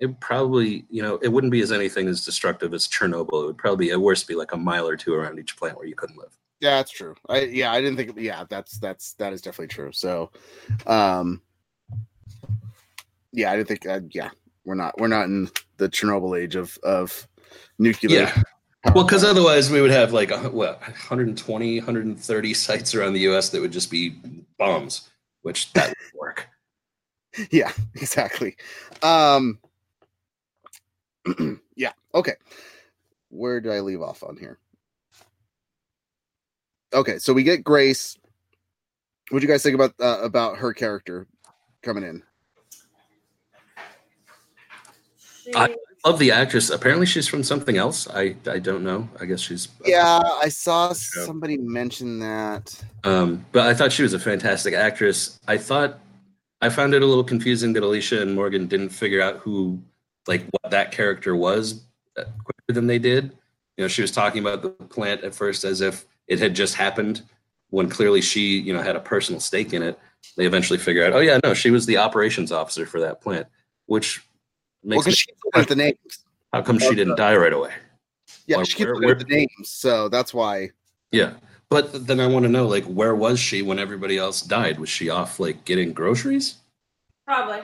it 0.00 0.18
probably 0.18 0.84
you 0.90 1.00
know 1.00 1.20
it 1.22 1.28
wouldn't 1.28 1.52
be 1.52 1.62
as 1.62 1.70
anything 1.70 2.08
as 2.08 2.24
destructive 2.24 2.74
as 2.74 2.88
Chernobyl. 2.88 3.44
It 3.44 3.46
would 3.46 3.58
probably 3.58 3.92
at 3.92 4.00
worst 4.00 4.26
be 4.26 4.34
like 4.34 4.52
a 4.52 4.56
mile 4.56 4.88
or 4.88 4.96
two 4.96 5.14
around 5.14 5.38
each 5.38 5.56
plant 5.56 5.76
where 5.76 5.86
you 5.86 5.94
couldn't 5.94 6.18
live. 6.18 6.36
Yeah, 6.60 6.76
that's 6.76 6.90
true. 6.90 7.14
I 7.28 7.40
yeah, 7.40 7.72
I 7.72 7.80
didn't 7.80 7.96
think. 7.96 8.18
Yeah, 8.18 8.44
that's 8.48 8.78
that's 8.78 9.14
that 9.14 9.32
is 9.32 9.42
definitely 9.42 9.68
true. 9.68 9.92
So, 9.92 10.30
um, 10.86 11.42
yeah, 13.32 13.52
I 13.52 13.56
didn't 13.56 13.68
think. 13.68 13.86
Uh, 13.86 14.00
yeah, 14.10 14.30
we're 14.64 14.74
not 14.74 14.98
we're 14.98 15.08
not 15.08 15.26
in 15.26 15.50
the 15.76 15.88
Chernobyl 15.88 16.40
age 16.40 16.56
of 16.56 16.78
of 16.82 17.28
nuclear. 17.78 18.20
Yeah. 18.22 18.42
Well, 18.94 19.04
because 19.04 19.24
otherwise 19.24 19.70
we 19.70 19.80
would 19.80 19.90
have 19.90 20.12
like 20.12 20.30
what 20.52 20.80
120, 20.80 21.78
130 21.78 22.54
sites 22.54 22.94
around 22.94 23.14
the 23.14 23.20
U.S. 23.20 23.48
that 23.50 23.60
would 23.60 23.72
just 23.72 23.90
be 23.90 24.16
bombs, 24.58 25.10
which 25.42 25.72
that 25.72 25.88
would 25.88 25.96
work. 26.20 26.48
yeah, 27.50 27.72
exactly. 27.94 28.56
Um, 29.02 29.58
yeah. 31.76 31.92
Okay. 32.14 32.34
Where 33.30 33.60
did 33.60 33.72
I 33.72 33.80
leave 33.80 34.02
off 34.02 34.22
on 34.22 34.36
here? 34.36 34.58
Okay, 36.94 37.18
so 37.18 37.32
we 37.32 37.42
get 37.42 37.64
Grace. 37.64 38.16
What 39.30 39.40
do 39.40 39.46
you 39.46 39.52
guys 39.52 39.62
think 39.62 39.74
about 39.74 39.92
uh, 40.00 40.22
about 40.22 40.58
her 40.58 40.72
character 40.72 41.26
coming 41.82 42.04
in? 42.04 42.22
I- 45.54 45.74
Love 46.06 46.18
the 46.18 46.32
actress. 46.32 46.68
Apparently, 46.68 47.06
she's 47.06 47.26
from 47.26 47.42
something 47.42 47.78
else. 47.78 48.06
I 48.10 48.36
I 48.46 48.58
don't 48.58 48.84
know. 48.84 49.08
I 49.18 49.24
guess 49.24 49.40
she's 49.40 49.68
Yeah, 49.86 50.20
I 50.22 50.50
saw 50.50 50.92
somebody 50.92 51.56
mention 51.56 52.18
that. 52.18 52.78
Um, 53.04 53.46
but 53.52 53.66
I 53.66 53.72
thought 53.72 53.90
she 53.90 54.02
was 54.02 54.12
a 54.12 54.18
fantastic 54.18 54.74
actress. 54.74 55.40
I 55.48 55.56
thought 55.56 55.98
I 56.60 56.68
found 56.68 56.92
it 56.92 57.00
a 57.02 57.06
little 57.06 57.24
confusing 57.24 57.72
that 57.72 57.82
Alicia 57.82 58.20
and 58.20 58.34
Morgan 58.34 58.66
didn't 58.66 58.90
figure 58.90 59.22
out 59.22 59.38
who, 59.38 59.82
like, 60.26 60.44
what 60.50 60.70
that 60.70 60.92
character 60.92 61.34
was 61.34 61.86
uh, 62.18 62.24
quicker 62.24 62.74
than 62.74 62.86
they 62.86 62.98
did. 62.98 63.32
You 63.78 63.84
know, 63.84 63.88
she 63.88 64.02
was 64.02 64.10
talking 64.10 64.42
about 64.42 64.60
the 64.60 64.70
plant 64.70 65.24
at 65.24 65.34
first 65.34 65.64
as 65.64 65.80
if 65.80 66.04
it 66.28 66.38
had 66.38 66.54
just 66.54 66.74
happened, 66.74 67.22
when 67.70 67.88
clearly 67.88 68.20
she, 68.20 68.58
you 68.58 68.72
know, 68.72 68.82
had 68.82 68.96
a 68.96 69.00
personal 69.00 69.40
stake 69.40 69.72
in 69.72 69.82
it. 69.82 69.98
They 70.36 70.46
eventually 70.46 70.78
figure 70.78 71.04
out, 71.04 71.12
oh 71.12 71.20
yeah, 71.20 71.38
no, 71.42 71.54
she 71.54 71.70
was 71.70 71.86
the 71.86 71.98
operations 71.98 72.50
officer 72.52 72.86
for 72.86 73.00
that 73.00 73.20
plant, 73.20 73.46
which 73.86 74.22
Well, 74.82 74.96
makes 74.96 75.06
me, 75.06 75.12
she 75.12 75.26
keeps 75.26 75.58
at 75.58 75.68
the 75.68 75.76
names. 75.76 76.24
how 76.52 76.62
come 76.62 76.78
she 76.78 76.94
didn't 76.94 77.16
die 77.16 77.36
right 77.36 77.52
away? 77.52 77.72
Yeah, 78.46 78.56
Well, 78.56 78.64
she 78.66 78.76
keeps 78.76 78.86
where- 78.86 78.96
looking 78.96 79.28
the 79.28 79.34
names, 79.34 79.68
so 79.70 80.08
that's 80.08 80.32
why. 80.32 80.70
Yeah. 81.12 81.34
But 81.70 82.06
then 82.06 82.20
I 82.20 82.26
want 82.26 82.44
to 82.44 82.48
know, 82.48 82.66
like, 82.68 82.84
where 82.84 83.14
was 83.14 83.40
she 83.40 83.62
when 83.62 83.78
everybody 83.78 84.16
else 84.18 84.40
died? 84.42 84.78
Was 84.78 84.88
she 84.88 85.08
off, 85.10 85.40
like, 85.40 85.64
getting 85.64 85.92
groceries? 85.92 86.56
probably. 87.26 87.60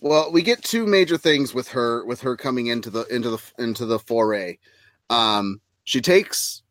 Well, 0.00 0.32
we 0.32 0.42
get 0.42 0.62
two 0.62 0.86
major 0.86 1.16
things 1.18 1.52
with 1.54 1.68
her 1.68 2.04
with 2.04 2.20
her 2.22 2.36
coming 2.36 2.68
into 2.68 2.90
the 2.90 3.02
into 3.06 3.30
the 3.30 3.38
into 3.58 3.86
the 3.86 3.98
foray. 3.98 4.58
Um, 5.10 5.60
she 5.84 6.00
takes 6.00 6.61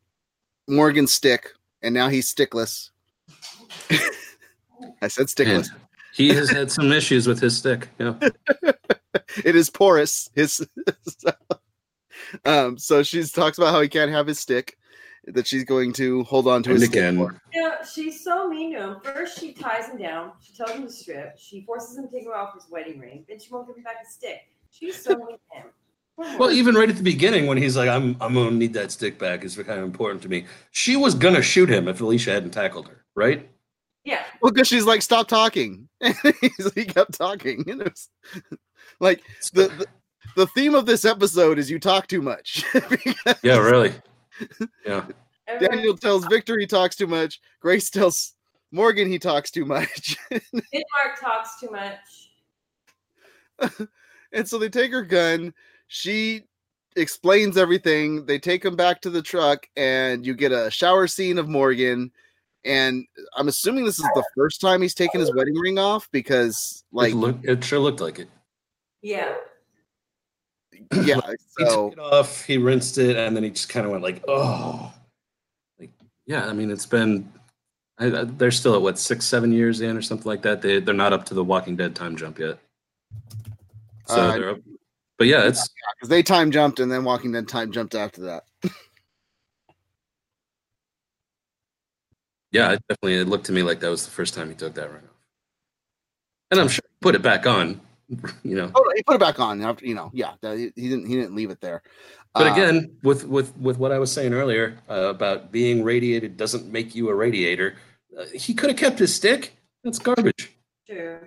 Morgan's 0.68 1.14
stick, 1.14 1.51
and 1.82 1.93
now 1.93 2.09
he's 2.09 2.34
stickless. 2.34 2.89
I 5.01 5.07
said 5.07 5.28
stickless. 5.28 5.70
Man, 5.70 5.82
he 6.14 6.30
has 6.30 6.49
had 6.49 6.72
some 6.72 6.91
issues 6.91 7.28
with 7.28 7.39
his 7.39 7.57
stick. 7.57 7.89
Yeah. 7.99 8.16
it 9.43 9.55
is 9.55 9.70
porous. 9.70 10.30
His 10.36 10.66
um, 12.45 12.78
so 12.78 13.03
she 13.03 13.24
talks 13.24 13.57
about 13.57 13.72
how 13.72 13.82
he 13.82 13.89
can't 13.89 14.12
have 14.12 14.28
his 14.28 14.39
stick. 14.39 14.78
That 15.26 15.45
she's 15.45 15.64
going 15.64 15.93
to 15.93 16.24
hold 16.24 16.47
on 16.47 16.64
to 16.64 16.72
And 16.72 16.80
his 16.80 16.89
stick 16.89 16.99
again, 16.99 17.18
for. 17.18 17.39
You 17.53 17.62
know, 17.62 17.76
she's 17.93 18.24
so 18.24 18.47
mean 18.47 18.74
to 18.74 18.80
him. 18.80 18.97
First, 19.03 19.39
she 19.39 19.53
ties 19.53 19.88
him 19.88 19.97
down. 19.97 20.32
She 20.41 20.51
tells 20.53 20.72
him 20.72 20.84
to 20.84 20.91
strip. 20.91 21.38
She 21.38 21.62
forces 21.62 21.95
him 21.95 22.07
to 22.07 22.12
take 22.12 22.26
her 22.26 22.36
off 22.36 22.55
his 22.55 22.66
wedding 22.72 22.99
ring. 22.99 23.24
Then 23.30 23.39
she 23.39 23.51
won't 23.51 23.68
give 23.68 23.78
him 23.78 23.84
back 23.84 23.99
his 24.03 24.16
stick. 24.16 24.39
She's 24.72 25.01
so 25.01 25.16
mean 25.16 25.28
to 25.28 25.57
him. 25.57 25.66
Poor 26.16 26.38
well, 26.38 26.51
even 26.51 26.76
right 26.76 26.89
at 26.89 26.97
the 26.97 27.03
beginning 27.03 27.47
when 27.47 27.57
he's 27.57 27.78
like, 27.78 27.89
"I'm, 27.89 28.16
I'm 28.20 28.34
gonna 28.34 28.51
need 28.51 28.74
that 28.74 28.91
stick 28.91 29.18
back," 29.18 29.43
is 29.43 29.55
kind 29.55 29.80
of 29.80 29.86
important 29.86 30.22
to 30.24 30.30
me. 30.30 30.45
She 30.72 30.95
was 30.95 31.16
gonna 31.16 31.41
shoot 31.41 31.70
him 31.70 31.88
if 31.88 32.01
Alicia 32.01 32.32
hadn't 32.32 32.51
tackled 32.51 32.88
her, 32.89 33.05
right? 33.16 33.49
yeah, 34.03 34.24
Well, 34.41 34.51
because 34.51 34.68
she's 34.68 34.86
like, 34.86 35.01
stop 35.01 35.28
talking. 35.28 35.88
And 36.01 36.16
he 36.76 36.86
kept 36.86 37.14
talking. 37.14 37.64
And 37.70 37.82
it 37.82 37.91
was 37.91 38.09
like 38.99 39.22
the, 39.53 39.68
the 39.68 39.86
the 40.36 40.47
theme 40.47 40.76
of 40.76 40.86
this 40.86 41.05
episode 41.05 41.59
is 41.59 41.70
you 41.70 41.80
talk 41.80 42.07
too 42.07 42.22
much. 42.22 42.64
Yeah, 43.43 43.57
really. 43.57 43.93
Yeah. 44.86 45.05
Daniel 45.59 45.97
tells 45.97 46.26
Victor 46.26 46.57
he 46.57 46.66
talks 46.66 46.95
too 46.95 47.07
much. 47.07 47.41
Grace 47.59 47.89
tells 47.89 48.34
Morgan 48.72 49.07
he 49.07 49.20
talks 49.20 49.51
too 49.51 49.66
much. 49.66 50.18
Bismarck 50.30 51.20
talks 51.20 51.59
too 51.59 51.70
much. 51.70 53.89
and 54.32 54.47
so 54.47 54.57
they 54.57 54.70
take 54.70 54.91
her 54.91 55.03
gun. 55.03 55.53
She 55.93 56.43
explains 56.95 57.57
everything. 57.57 58.25
They 58.25 58.39
take 58.39 58.63
him 58.63 58.77
back 58.77 59.01
to 59.01 59.09
the 59.09 59.21
truck, 59.21 59.67
and 59.75 60.25
you 60.25 60.33
get 60.33 60.53
a 60.53 60.71
shower 60.71 61.05
scene 61.05 61.37
of 61.37 61.49
Morgan. 61.49 62.13
And 62.63 63.05
I'm 63.35 63.49
assuming 63.49 63.83
this 63.83 63.99
is 63.99 64.09
the 64.15 64.23
first 64.33 64.61
time 64.61 64.81
he's 64.81 64.93
taken 64.93 65.19
his 65.19 65.35
wedding 65.35 65.57
ring 65.57 65.77
off 65.77 66.07
because, 66.13 66.85
Like, 66.93 67.13
like, 67.13 67.13
it, 67.13 67.17
look, 67.17 67.37
it 67.43 67.63
sure 67.65 67.79
looked 67.79 67.99
like 67.99 68.19
it. 68.19 68.29
Yeah. 69.01 69.33
yeah. 70.93 71.19
He 71.27 71.65
So 71.65 71.89
took 71.89 71.93
it 71.97 71.99
off, 71.99 72.45
he 72.45 72.57
rinsed 72.57 72.97
it, 72.97 73.17
and 73.17 73.35
then 73.35 73.43
he 73.43 73.49
just 73.49 73.67
kind 73.67 73.85
of 73.85 73.91
went 73.91 74.01
like, 74.01 74.23
"Oh." 74.29 74.93
Like, 75.77 75.91
yeah. 76.25 76.45
I 76.45 76.53
mean, 76.53 76.71
it's 76.71 76.85
been. 76.85 77.29
I, 77.99 78.05
I, 78.05 78.23
they're 78.23 78.51
still 78.51 78.75
at 78.75 78.81
what 78.81 78.97
six, 78.97 79.25
seven 79.25 79.51
years 79.51 79.81
in, 79.81 79.97
or 79.97 80.01
something 80.01 80.27
like 80.27 80.43
that. 80.43 80.61
They 80.61 80.79
they're 80.79 80.93
not 80.93 81.11
up 81.11 81.25
to 81.25 81.33
the 81.33 81.43
Walking 81.43 81.75
Dead 81.75 81.95
time 81.95 82.15
jump 82.15 82.39
yet. 82.39 82.59
So 84.07 84.15
Uh, 84.15 84.31
they're 84.31 84.49
up. 84.51 84.59
But 85.22 85.28
yeah, 85.28 85.45
it's 85.45 85.69
because 85.97 86.09
they 86.09 86.24
time 86.24 86.49
jumped, 86.49 86.80
and 86.80 86.91
then 86.91 87.03
Walking 87.03 87.32
Dead 87.32 87.47
time 87.47 87.72
jumped 87.72 87.93
after 87.93 88.22
that. 88.22 88.45
yeah, 92.51 92.72
it 92.72 92.82
definitely 92.89 93.17
it 93.19 93.28
looked 93.28 93.45
to 93.45 93.51
me 93.51 93.61
like 93.61 93.82
that 93.82 93.91
was 93.91 94.03
the 94.03 94.09
first 94.09 94.34
time 94.34 94.49
he 94.49 94.55
took 94.55 94.74
that 94.74 94.89
ring 94.89 95.03
off. 95.03 95.15
And 96.49 96.59
I'm 96.59 96.67
sure 96.67 96.82
he 96.89 96.95
put 97.01 97.13
it 97.13 97.22
back 97.22 97.45
on, 97.45 97.80
you 98.43 98.55
know. 98.55 98.72
Oh, 98.74 98.91
he 98.95 99.03
put 99.03 99.13
it 99.13 99.19
back 99.19 99.39
on. 99.39 99.61
After, 99.61 99.86
you 99.86 99.93
know, 99.93 100.09
yeah, 100.11 100.32
he, 100.41 100.72
he 100.76 100.89
didn't. 100.89 101.05
He 101.05 101.13
didn't 101.17 101.36
leave 101.36 101.51
it 101.51 101.61
there. 101.61 101.84
But 102.34 102.47
Uh, 102.47 102.53
again, 102.53 102.97
with 103.03 103.28
with 103.28 103.55
with 103.57 103.78
what 103.78 103.91
I 103.91 103.99
was 103.99 104.11
saying 104.11 104.34
earlier 104.34 104.80
uh, 104.89 105.09
about 105.09 105.51
being 105.51 105.84
radiated 105.84 106.36
doesn't 106.36 106.72
make 106.72 106.95
you 106.95 107.09
a 107.09 107.13
radiator. 107.13 107.76
Uh, 108.19 108.26
he 108.34 108.55
could 108.55 108.72
have 108.72 108.80
kept 108.80 108.97
his 108.97 109.13
stick. 109.13 109.55
That's 109.84 109.99
garbage. 109.99 110.51
True. 110.88 111.19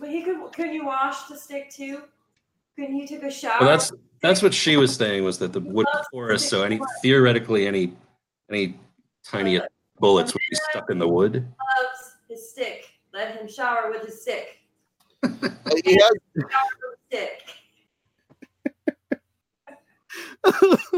But 0.00 0.08
he 0.08 0.24
could. 0.24 0.50
Can 0.50 0.74
you 0.74 0.86
wash 0.86 1.28
the 1.28 1.36
stick 1.36 1.70
too? 1.70 2.02
Can 2.78 2.94
you 2.94 3.06
take 3.06 3.22
a 3.22 3.30
shower? 3.30 3.56
Well, 3.60 3.68
that's 3.70 3.92
that's 4.22 4.42
what 4.42 4.52
she 4.52 4.76
was 4.76 4.94
saying 4.94 5.24
was 5.24 5.38
that 5.38 5.52
the 5.52 5.60
wood 5.60 5.86
was 5.94 6.06
porous, 6.12 6.48
so 6.48 6.62
any 6.62 6.78
theoretically 7.02 7.66
any 7.66 7.94
any 8.50 8.78
tiny 9.24 9.60
bullets 9.98 10.32
would 10.34 10.42
be 10.50 10.56
stuck 10.70 10.90
in 10.90 10.98
the 10.98 11.08
wood. 11.08 11.34
loves 11.34 12.16
his 12.28 12.50
stick. 12.50 12.90
Let 13.12 13.36
him 13.36 13.48
shower 13.48 13.90
with 13.90 14.02
his 14.04 14.20
stick. 14.20 14.58
he 15.22 15.28
has 15.94 16.12
Shower 16.36 16.74
with 16.82 16.98
his 17.10 17.28
stick. 17.28 17.42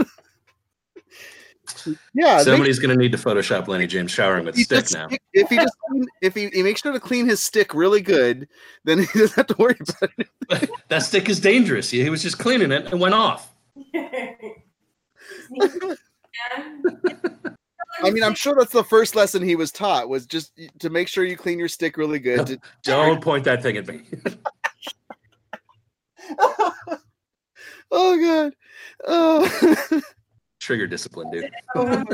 yeah. 2.15 2.37
make- 2.37 2.45
Somebody's 2.45 2.79
going 2.79 2.91
to 2.97 2.97
need 3.01 3.13
to 3.13 3.19
Photoshop 3.19 3.69
Lenny 3.69 3.87
James 3.87 4.11
showering 4.11 4.45
with 4.45 4.57
he 4.57 4.65
stick 4.65 4.81
just- 4.81 4.95
now. 4.95 5.09
If 5.33 5.49
he 5.49 5.57
just 5.57 5.77
if 6.23 6.35
he, 6.35 6.49
he 6.49 6.63
makes 6.63 6.81
sure 6.83 6.93
to 6.93 7.01
clean 7.01 7.27
his 7.27 7.41
stick 7.43 7.75
really 7.75 8.01
good, 8.01 8.49
then 8.85 8.99
he 9.01 9.07
doesn't 9.19 9.35
have 9.37 9.47
to 9.49 9.57
worry 9.59 9.77
about 9.81 10.11
it. 10.19 10.71
that 10.89 11.03
stick 11.03 11.29
is 11.29 11.41
dangerous. 11.41 11.91
He, 11.91 12.03
he 12.03 12.11
was 12.11 12.23
just 12.23 12.39
cleaning 12.39 12.73
it 12.73 12.87
and 12.87 13.01
went 13.01 13.15
off. 13.15 13.55
I 18.01 18.11
mean, 18.11 18.23
I'm 18.23 18.35
sure 18.35 18.55
that's 18.57 18.73
the 18.73 18.85
first 18.85 19.17
lesson 19.17 19.43
he 19.43 19.57
was 19.57 19.73
taught 19.73 20.09
was 20.09 20.25
just 20.27 20.53
to 20.79 20.91
make 20.91 21.09
sure 21.09 21.25
you 21.25 21.37
clean 21.37 21.59
your 21.59 21.69
stick 21.69 21.97
really 21.97 22.19
good. 22.21 22.47
To, 22.47 22.61
Don't 22.85 23.21
point 23.21 23.45
that 23.45 23.63
thing 23.63 23.77
at 23.77 23.87
me. 23.89 24.03
oh 27.91 28.21
god. 28.21 28.53
Oh. 29.07 30.01
Trigger 30.69 30.87
discipline, 30.87 31.31
dude. 31.31 31.51
I'm 31.77 32.05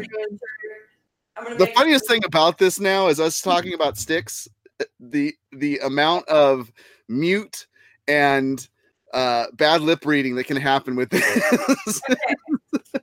the 1.58 1.66
funniest 1.74 2.06
thing 2.06 2.22
about 2.24 2.56
this 2.56 2.78
now 2.78 3.08
is 3.08 3.18
us 3.18 3.40
talking 3.42 3.74
about 3.74 3.98
sticks. 3.98 4.46
The 5.00 5.34
the 5.50 5.78
amount 5.78 6.28
of 6.28 6.70
mute 7.08 7.66
and 8.06 8.64
uh, 9.12 9.46
bad 9.54 9.80
lip 9.80 10.06
reading 10.06 10.36
that 10.36 10.44
can 10.44 10.56
happen 10.56 10.94
with 10.94 11.10
this. 11.10 12.00
I 12.08 13.00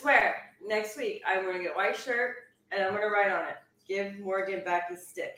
swear, 0.00 0.34
next 0.66 0.98
week 0.98 1.22
I'm 1.24 1.46
gonna 1.46 1.62
get 1.62 1.74
a 1.74 1.76
white 1.76 1.96
shirt 1.96 2.38
and 2.72 2.82
I'm 2.82 2.94
gonna 2.94 3.10
write 3.10 3.30
on 3.30 3.44
it. 3.44 3.58
Give 3.86 4.18
Morgan 4.18 4.64
back 4.64 4.90
his 4.90 5.06
stick. 5.06 5.36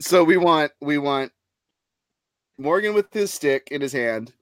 so 0.00 0.24
we 0.24 0.38
want 0.38 0.72
we 0.80 0.96
want 0.96 1.30
Morgan 2.56 2.94
with 2.94 3.12
his 3.12 3.34
stick 3.34 3.68
in 3.70 3.82
his 3.82 3.92
hand, 3.92 4.32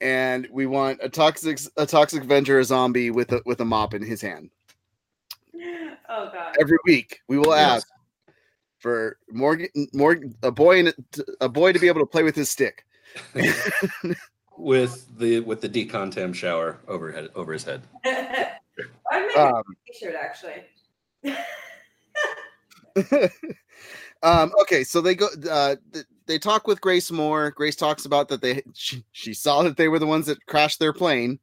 and 0.00 0.46
we 0.50 0.66
want 0.66 1.00
a 1.02 1.08
toxic 1.08 1.58
a 1.76 1.86
toxic 1.86 2.22
Avenger, 2.22 2.58
a 2.58 2.64
zombie 2.64 3.10
with 3.10 3.32
a 3.32 3.42
with 3.46 3.60
a 3.60 3.64
mop 3.64 3.94
in 3.94 4.02
his 4.02 4.20
hand. 4.20 4.50
Oh 6.08 6.30
god. 6.32 6.54
Every 6.60 6.78
week 6.84 7.20
we 7.26 7.36
will 7.36 7.50
Yes. 7.50 7.78
ask 7.78 7.88
for 8.78 9.18
Morgan 9.28 9.68
more 9.92 10.16
a 10.44 10.52
boy 10.52 10.78
in 10.78 10.92
a 11.40 11.48
boy 11.48 11.72
to 11.72 11.80
be 11.80 11.88
able 11.88 11.98
to 12.00 12.06
play 12.06 12.22
with 12.22 12.36
his 12.36 12.48
stick. 12.48 12.84
with 14.56 15.18
the 15.18 15.40
with 15.40 15.60
the 15.60 15.68
decontam 15.68 16.32
shower 16.32 16.78
overhead 16.86 17.30
over 17.34 17.52
his 17.52 17.64
head. 17.64 17.82
I 18.04 18.58
Um, 19.36 19.62
T-shirt 19.86 20.14
actually. 20.14 20.62
um, 24.22 24.52
okay, 24.62 24.84
so 24.84 25.00
they 25.00 25.14
go. 25.16 25.28
Uh, 25.50 25.76
th- 25.92 26.06
they 26.26 26.38
talk 26.38 26.66
with 26.66 26.80
Grace 26.80 27.10
more. 27.10 27.50
Grace 27.50 27.76
talks 27.76 28.04
about 28.04 28.28
that 28.28 28.40
they 28.40 28.62
she, 28.74 29.04
she 29.12 29.34
saw 29.34 29.62
that 29.62 29.76
they 29.76 29.88
were 29.88 29.98
the 29.98 30.06
ones 30.06 30.26
that 30.26 30.44
crashed 30.46 30.78
their 30.78 30.92
plane, 30.92 31.38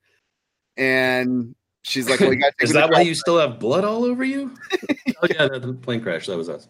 and 0.77 1.55
she's 1.84 2.09
like, 2.09 2.19
"Well, 2.19 2.34
you 2.34 2.39
got 2.39 2.47
to 2.47 2.55
take 2.59 2.69
Is 2.69 2.73
that 2.73 2.91
why 2.91 3.01
you 3.01 3.15
still 3.15 3.38
have 3.38 3.59
blood 3.59 3.84
all 3.84 4.03
over 4.03 4.23
you? 4.23 4.53
oh 5.21 5.27
yeah, 5.29 5.47
the, 5.47 5.59
the 5.59 5.73
plane 5.73 6.01
crash. 6.01 6.27
That 6.27 6.38
was 6.38 6.49
us. 6.49 6.67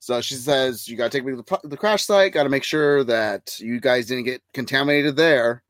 So 0.00 0.20
she 0.20 0.34
says, 0.34 0.88
"You 0.88 0.96
got 0.96 1.10
to 1.10 1.18
take 1.18 1.24
me 1.24 1.36
to 1.36 1.42
the, 1.42 1.68
the 1.68 1.76
crash 1.76 2.04
site. 2.04 2.32
Got 2.32 2.44
to 2.44 2.48
make 2.48 2.64
sure 2.64 3.04
that 3.04 3.58
you 3.60 3.80
guys 3.80 4.06
didn't 4.06 4.24
get 4.24 4.42
contaminated 4.52 5.16
there." 5.16 5.62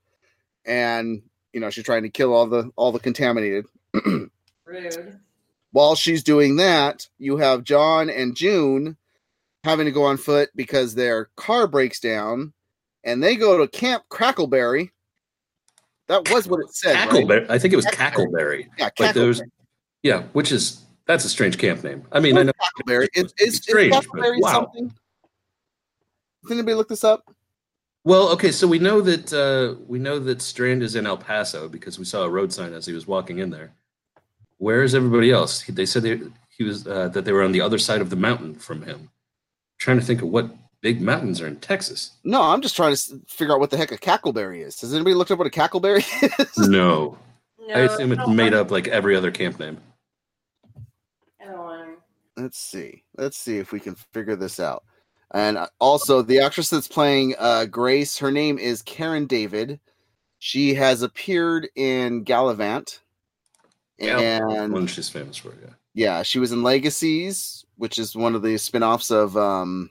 And 0.65 1.23
you 1.53 1.61
know, 1.61 1.71
she's 1.71 1.85
trying 1.85 2.03
to 2.03 2.11
kill 2.11 2.33
all 2.33 2.47
the 2.47 2.71
all 2.77 2.93
the 2.93 3.01
contaminated. 3.01 3.67
Rude. 4.67 5.21
While 5.73 5.97
she's 5.97 6.23
doing 6.23 6.57
that, 6.57 7.09
you 7.19 7.37
have 7.37 7.65
John 7.65 8.09
and 8.09 8.37
June 8.37 8.97
having 9.65 9.87
to 9.87 9.93
go 9.93 10.05
on 10.05 10.17
foot 10.17 10.51
because 10.55 10.95
their 10.95 11.31
car 11.37 11.67
breaks 11.67 11.99
down, 11.99 12.53
and 13.03 13.23
they 13.23 13.35
go 13.35 13.59
to 13.59 13.67
Camp 13.69 14.05
Crackleberry. 14.11 14.91
That 16.07 16.31
was 16.31 16.47
what 16.47 16.61
it 16.61 16.75
said. 16.75 17.11
right? 17.13 17.51
I 17.51 17.59
think 17.59 17.73
it 17.73 17.77
was 17.77 17.87
Cackleberry. 17.87 18.69
Cackleberry. 18.69 18.69
Yeah, 18.79 18.91
Like 19.01 19.15
there 19.15 19.25
Cackleberry. 19.25 19.51
yeah, 20.03 20.23
which 20.35 20.53
is 20.53 20.83
that's 21.07 21.25
a 21.25 21.29
strange 21.29 21.59
camp 21.59 21.83
name. 21.83 22.05
I 22.13 22.21
mean, 22.21 22.37
I 22.37 22.43
know 22.43 22.53
Cackleberry. 22.53 23.09
Is, 23.15 23.33
is, 23.39 23.55
is 23.55 23.57
strange, 23.57 23.93
but 23.93 24.05
Cackleberry 24.05 24.41
wow. 24.41 24.53
something? 24.53 24.93
Does 26.43 26.53
anybody 26.53 26.75
look 26.75 26.89
this 26.89 27.05
up? 27.05 27.35
Well, 28.05 28.29
okay, 28.33 28.53
so 28.53 28.67
we 28.69 28.79
know 28.79 29.01
that 29.01 29.33
uh, 29.33 29.81
we 29.87 29.99
know 29.99 30.19
that 30.19 30.43
Strand 30.43 30.83
is 30.83 30.95
in 30.95 31.07
El 31.07 31.17
Paso 31.17 31.69
because 31.71 31.99
we 31.99 32.05
saw 32.05 32.25
a 32.25 32.29
road 32.29 32.53
sign 32.53 32.75
as 32.75 32.85
he 32.85 32.93
was 32.93 33.07
walking 33.07 33.39
in 33.39 33.49
there. 33.49 33.73
Where 34.59 34.83
is 34.83 34.95
everybody 34.95 35.31
else? 35.31 35.65
They 35.65 35.87
said 35.87 36.03
they, 36.03 36.21
he 36.51 36.65
was 36.65 36.87
uh, 36.87 37.09
that 37.09 37.25
they 37.25 37.33
were 37.33 37.43
on 37.43 37.53
the 37.53 37.63
other 37.63 37.79
side 37.79 38.03
of 38.03 38.11
the 38.11 38.17
mountain 38.17 38.55
from 38.55 38.83
him. 38.83 39.09
Trying 39.85 40.01
to 40.01 40.07
think 40.07 40.23
of 40.23 40.29
what 40.29 40.49
big 40.81 41.03
mountains 41.03 41.43
are 41.43 41.47
in 41.47 41.57
Texas. 41.57 42.13
No, 42.25 42.41
I'm 42.41 42.63
just 42.63 42.75
trying 42.75 42.97
to 42.97 43.21
figure 43.29 43.53
out 43.53 43.61
what 43.61 43.69
the 43.69 43.77
heck 43.77 43.93
a 43.93 43.99
Cackleberry 43.99 44.65
is. 44.65 44.81
Has 44.81 44.95
anybody 44.95 45.13
looked 45.13 45.31
up 45.31 45.39
what 45.39 45.47
a 45.47 45.51
Cackleberry 45.51 46.03
is? 46.57 46.69
No, 46.71 47.19
No, 47.59 47.75
I 47.75 47.81
assume 47.81 48.13
it's 48.13 48.23
I 48.23 48.33
made 48.33 48.55
up 48.55 48.71
like 48.71 48.89
every 48.89 49.15
other 49.15 49.31
camp 49.31 49.59
name. 49.61 49.77
I 51.39 51.45
don't 51.45 51.59
want 51.59 51.99
to. 51.99 52.43
Let's 52.43 52.59
see. 52.59 53.03
Let's 53.19 53.37
see 53.37 53.59
if 53.59 53.73
we 53.73 53.79
can 53.79 53.95
figure 53.95 54.37
this 54.37 54.59
out. 54.59 54.85
And 55.35 55.59
uh, 55.59 55.67
also, 55.81 56.23
the 56.23 56.41
actress 56.41 56.71
that's 56.71 56.89
playing 56.89 57.35
uh, 57.39 57.67
Grace, 57.67 58.17
her 58.17 58.31
name 58.31 58.57
is 58.59 58.81
Karen 58.81 59.27
David. 59.27 59.79
She 60.39 60.73
has 60.73 61.03
appeared 61.03 61.69
in 61.77 62.25
Galavant. 62.25 63.01
Yeah, 63.99 64.39
And 64.49 64.73
one 64.73 64.87
she's 64.87 65.11
famous 65.11 65.37
for. 65.37 65.49
Yeah. 65.63 65.75
yeah, 65.93 66.23
she 66.23 66.39
was 66.39 66.53
in 66.53 66.63
Legacies, 66.63 67.64
which 67.77 67.99
is 67.99 68.15
one 68.17 68.35
of 68.35 68.43
the 68.43 68.57
spin-offs 68.59 69.11
of 69.11 69.37
um, 69.37 69.91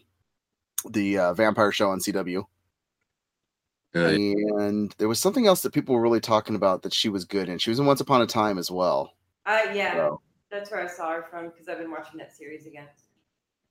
the 0.89 1.17
uh, 1.17 1.33
vampire 1.33 1.71
show 1.71 1.89
on 1.89 1.99
CW. 1.99 2.45
Uh, 3.95 3.99
And 3.99 4.93
there 4.97 5.07
was 5.07 5.19
something 5.19 5.45
else 5.45 5.61
that 5.61 5.73
people 5.73 5.93
were 5.95 6.01
really 6.01 6.19
talking 6.19 6.55
about 6.55 6.81
that 6.83 6.93
she 6.93 7.09
was 7.09 7.25
good 7.25 7.47
in. 7.49 7.57
She 7.59 7.69
was 7.69 7.79
in 7.79 7.85
Once 7.85 8.01
Upon 8.01 8.21
a 8.21 8.25
Time 8.27 8.57
as 8.57 8.71
well. 8.71 9.13
Uh, 9.45 9.59
yeah, 9.73 9.93
So, 9.93 10.21
that's 10.49 10.71
where 10.71 10.81
I 10.83 10.87
saw 10.87 11.11
her 11.11 11.23
from 11.29 11.49
because 11.49 11.67
I've 11.69 11.77
been 11.77 11.91
watching 11.91 12.17
that 12.17 12.35
series 12.35 12.65
again. 12.65 12.87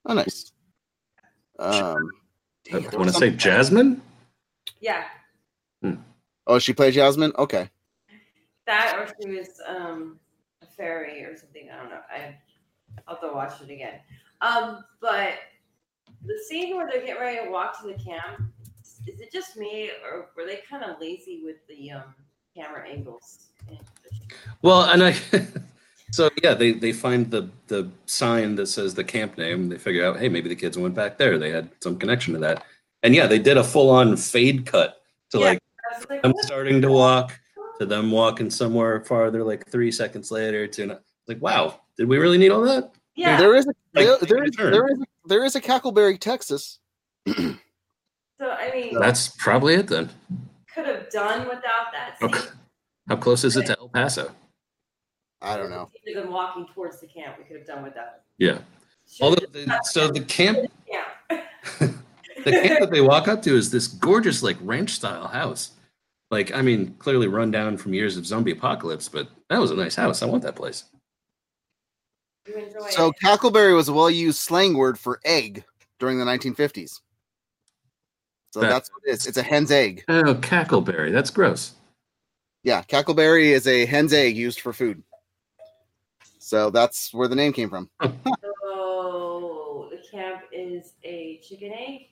oh, 0.06 0.14
nice. 0.14 0.52
Um, 1.58 2.10
I 2.72 2.78
want 2.78 2.90
to 2.90 2.98
say 3.06 3.12
something- 3.12 3.36
Jasmine. 3.38 4.02
Yeah, 4.80 5.04
Oh, 6.46 6.58
she 6.58 6.72
played 6.72 6.94
Jasmine. 6.94 7.32
Okay. 7.38 7.70
that 8.66 8.96
or 8.98 9.12
she 9.22 9.30
was 9.38 9.60
um 9.66 10.18
a 10.60 10.66
fairy 10.66 11.22
or 11.24 11.36
something. 11.36 11.68
I 11.70 11.76
don't 11.76 11.90
know. 11.90 12.00
I 12.12 12.36
I'll 13.07 13.16
have 13.16 13.20
to 13.22 13.34
watch 13.34 13.61
it 13.62 13.70
again. 13.70 14.01
Um, 14.40 14.84
but 15.01 15.34
the 16.24 16.38
scene 16.49 16.76
where 16.76 16.88
they're 16.88 17.01
getting 17.01 17.20
ready 17.20 17.45
to 17.45 17.51
walk 17.51 17.80
to 17.80 17.86
the 17.86 17.95
camp, 17.95 18.43
is 19.07 19.20
it 19.20 19.32
just 19.32 19.57
me 19.57 19.90
or 20.05 20.28
were 20.36 20.47
they 20.47 20.61
kind 20.68 20.84
of 20.84 21.01
lazy 21.01 21.43
with 21.45 21.57
the 21.68 21.93
um 21.93 22.14
camera 22.55 22.88
angles? 22.88 23.49
Well, 24.62 24.84
and 24.84 25.03
I. 25.03 25.12
so 26.12 26.30
yeah, 26.43 26.55
they 26.55 26.72
they 26.72 26.93
find 26.93 27.30
the 27.30 27.49
the 27.68 27.90
sign 28.07 28.55
that 28.57 28.66
says 28.66 28.95
the 28.95 29.05
camp 29.05 29.38
name. 29.38 29.68
They 29.68 29.78
figure 29.78 30.05
out, 30.05 30.18
hey, 30.18 30.28
maybe 30.28 30.49
the 30.49 30.57
kids 30.57 30.78
went 30.78 30.95
back 30.95 31.18
there. 31.18 31.38
They 31.38 31.51
had 31.51 31.70
some 31.82 31.99
connection 31.99 32.34
to 32.34 32.40
that. 32.40 32.64
And 33.03 33.14
yeah, 33.14 33.26
they 33.26 33.38
did 33.38 33.57
a 33.57 33.64
full 33.64 33.90
on 33.90 34.16
fade 34.16 34.66
cut 34.66 35.03
to 35.30 35.38
Yeah. 35.38 35.47
like 35.47 35.59
like, 36.09 36.22
them 36.22 36.32
what? 36.32 36.45
starting 36.45 36.80
to 36.82 36.90
walk 36.90 37.38
to 37.78 37.86
them 37.86 38.11
walking 38.11 38.51
somewhere 38.51 39.05
farther, 39.05 39.43
like 39.43 39.68
three 39.68 39.90
seconds 39.90 40.30
later. 40.30 40.66
To 40.68 41.01
like, 41.26 41.40
wow, 41.40 41.80
did 41.99 42.09
we 42.09 42.18
really 42.18 42.38
need 42.38 42.51
all 42.51 42.62
that? 42.62 42.93
Yeah. 43.14 43.36
There 43.38 43.55
is 43.55 43.66
a, 43.66 43.72
Like, 43.95 44.07
there, 44.07 44.18
take 44.18 44.28
there 44.28 44.43
a 44.43 44.47
is 44.49 44.57
turn. 44.57 44.72
there 44.72 44.88
is 44.88 44.99
there 45.26 45.45
is 45.45 45.55
a 45.57 45.61
Cackleberry, 45.61 46.18
Texas. 46.18 46.78
so 47.28 47.55
I 48.40 48.70
mean, 48.74 48.99
That's 48.99 49.28
probably 49.28 49.74
it 49.74 49.86
then. 49.86 50.11
could 50.74 50.86
have 50.86 51.11
done 51.11 51.49
without 51.49 51.93
that 51.93 52.18
scene. 52.18 52.28
Okay. 52.30 52.49
How 53.09 53.16
close 53.16 53.45
is 53.45 53.57
it 53.57 53.66
to 53.66 53.78
El 53.78 53.88
Paso? 53.88 54.30
I 55.43 55.57
don't 55.57 55.70
know. 55.70 55.88
Them 56.14 56.30
walking 56.30 56.66
towards 56.72 57.01
the 57.01 57.07
camp, 57.07 57.36
we 57.38 57.45
could 57.45 57.57
have 57.57 57.66
done 57.66 57.82
without. 57.82 58.20
Yeah. 58.38 58.59
Although, 59.20 59.45
the, 59.53 59.80
so 59.84 60.09
the 60.09 60.20
camp, 60.20 60.59
Yeah. 60.88 61.05
the 61.80 62.51
camp 62.51 62.80
that 62.80 62.90
they 62.90 63.01
walk 63.01 63.28
up 63.28 63.43
to 63.43 63.57
is 63.57 63.70
this 63.70 63.86
gorgeous, 63.88 64.43
like 64.43 64.57
ranch 64.62 64.90
style 64.90 65.26
house. 65.28 65.72
Like, 66.30 66.55
I 66.55 66.62
mean, 66.62 66.95
clearly 66.99 67.26
run 67.28 67.51
down 67.51 67.76
from 67.76 67.93
years 67.93 68.16
of 68.16 68.24
zombie 68.24 68.53
apocalypse, 68.53 69.09
but 69.09 69.28
that 69.51 69.59
was 69.61 69.70
a 69.70 69.74
nice 69.76 69.97
house. 69.97 70.22
I 70.22 70.26
want 70.26 70.43
that 70.45 70.57
place. 70.57 70.84
You 72.47 72.55
enjoy 72.55 72.88
So 72.90 73.09
it. 73.09 73.16
Cackleberry 73.22 73.74
was 73.74 73.88
a 73.88 73.93
well-used 73.93 74.38
slang 74.38 74.74
word 74.76 74.99
for 74.99 75.20
egg 75.24 75.64
during 75.99 76.18
the 76.18 76.24
1950s. 76.24 77.01
So 78.53 78.61
That- 78.61 78.68
that's 78.68 78.90
what 78.90 79.03
it 79.07 79.12
is. 79.12 79.26
It's 79.26 79.38
a 79.38 79.43
hen's 79.43 79.70
egg. 79.70 80.05
Oh, 80.09 80.34
cackleberry. 80.34 81.12
That's 81.12 81.30
gross. 81.30 81.74
Yeah, 82.64 82.82
Cackleberry 82.82 83.47
is 83.47 83.66
a 83.66 83.86
hen's 83.86 84.12
egg 84.12 84.36
used 84.36 84.61
for 84.61 84.72
food. 84.72 85.03
So 86.38 86.70
that's 86.70 87.12
where 87.14 87.26
the 87.28 87.34
name 87.34 87.53
came 87.53 87.68
from. 87.70 87.88
So 88.62 89.88
the 89.90 89.99
camp 90.11 90.43
is 90.53 90.93
a 91.03 91.40
chicken 91.43 91.72
egg. 91.72 92.09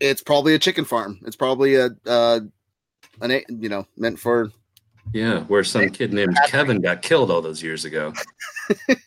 It's 0.00 0.22
probably 0.22 0.54
a 0.54 0.58
chicken 0.58 0.84
farm. 0.84 1.20
It's 1.26 1.36
probably 1.36 1.76
a 1.76 1.90
uh, 2.06 2.40
an 3.20 3.30
egg, 3.30 3.44
you 3.48 3.68
know 3.68 3.86
meant 3.96 4.18
for 4.18 4.50
Yeah, 5.12 5.40
where 5.44 5.64
some 5.64 5.90
kid 5.90 6.12
named 6.12 6.36
Kevin 6.46 6.80
got 6.80 7.02
killed 7.02 7.30
all 7.30 7.42
those 7.42 7.62
years 7.62 7.84
ago. 7.84 8.12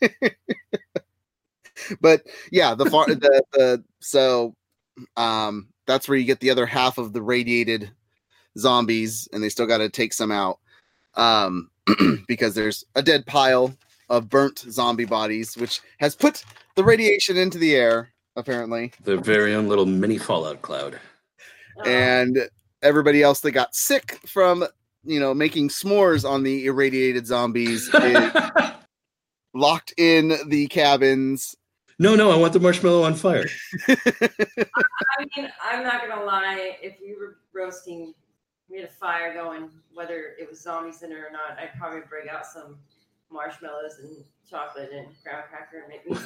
but 2.01 2.21
yeah, 2.51 2.75
the 2.75 2.85
far 2.89 3.07
the, 3.07 3.43
the 3.53 3.83
so 3.99 4.55
um 5.15 5.67
that's 5.85 6.07
where 6.07 6.17
you 6.17 6.25
get 6.25 6.39
the 6.39 6.49
other 6.49 6.65
half 6.65 6.97
of 6.97 7.13
the 7.13 7.21
radiated 7.21 7.91
zombies, 8.57 9.27
and 9.33 9.43
they 9.43 9.49
still 9.49 9.67
got 9.67 9.79
to 9.79 9.89
take 9.89 10.13
some 10.13 10.31
out 10.31 10.59
um 11.15 11.69
because 12.27 12.55
there's 12.55 12.85
a 12.95 13.03
dead 13.03 13.25
pile 13.25 13.75
of 14.09 14.29
burnt 14.29 14.59
zombie 14.59 15.05
bodies, 15.05 15.57
which 15.57 15.81
has 15.99 16.15
put 16.15 16.45
the 16.75 16.83
radiation 16.83 17.35
into 17.35 17.57
the 17.57 17.75
air 17.75 18.13
apparently, 18.37 18.93
Their 19.03 19.17
very 19.17 19.53
own 19.53 19.67
little 19.67 19.85
mini 19.85 20.17
fallout 20.17 20.61
cloud. 20.61 20.99
Uh, 21.79 21.89
and 21.89 22.49
everybody 22.81 23.21
else 23.21 23.41
that 23.41 23.51
got 23.51 23.75
sick 23.75 24.19
from 24.25 24.65
you 25.08 25.20
know 25.20 25.34
making 25.34 25.70
s'mores 25.70 26.30
on 26.30 26.43
the 26.43 26.66
irradiated 26.66 27.26
zombies 27.26 27.89
is 27.93 28.32
locked 29.53 29.93
in 29.97 30.38
the 30.47 30.68
cabins. 30.68 31.55
no, 31.99 32.16
no, 32.16 32.30
I 32.32 32.36
want 32.36 32.53
the 32.53 32.60
marshmallow 32.60 33.03
on 33.03 33.16
fire. 33.16 33.47
I 33.88 35.26
mean, 35.36 35.49
I'm 35.64 35.84
not 35.84 36.08
gonna 36.08 36.24
lie. 36.24 36.78
If 36.82 36.97
we 37.01 37.16
were 37.16 37.38
roasting, 37.53 38.14
we 38.70 38.78
had 38.78 38.89
a 38.89 38.91
fire 38.91 39.34
going, 39.34 39.70
whether 39.93 40.36
it 40.39 40.47
was 40.49 40.62
zombies 40.62 41.01
in 41.01 41.12
it 41.12 41.16
or 41.16 41.32
not, 41.32 41.58
I'd 41.58 41.78
probably 41.80 42.01
bring 42.08 42.30
out 42.30 42.45
some 42.45 42.78
marshmallows 43.32 43.99
and 44.01 44.24
chocolate 44.49 44.91
and 44.93 45.08
graham 45.24 45.43
cracker 45.49 45.80
and 45.80 45.89
make 45.89 46.05
me. 46.08 46.18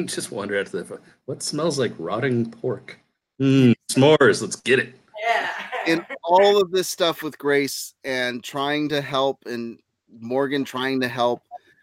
Just 0.06 0.30
wander 0.30 0.58
out 0.58 0.66
to 0.66 0.82
the. 0.82 1.00
What 1.24 1.42
smells 1.42 1.78
like 1.78 1.92
rotting 1.98 2.50
pork? 2.50 2.98
Mm, 3.40 3.74
s'mores. 3.90 4.42
Let's 4.42 4.56
get 4.56 4.78
it. 4.78 4.94
Yeah. 5.26 5.50
in 5.86 6.06
all 6.22 6.60
of 6.60 6.70
this 6.70 6.88
stuff 6.88 7.22
with 7.22 7.36
Grace 7.38 7.94
and 8.04 8.42
trying 8.44 8.88
to 8.90 9.00
help 9.00 9.42
and 9.46 9.80
Morgan 10.20 10.64
trying 10.64 11.00
to 11.00 11.08
help, 11.08 11.42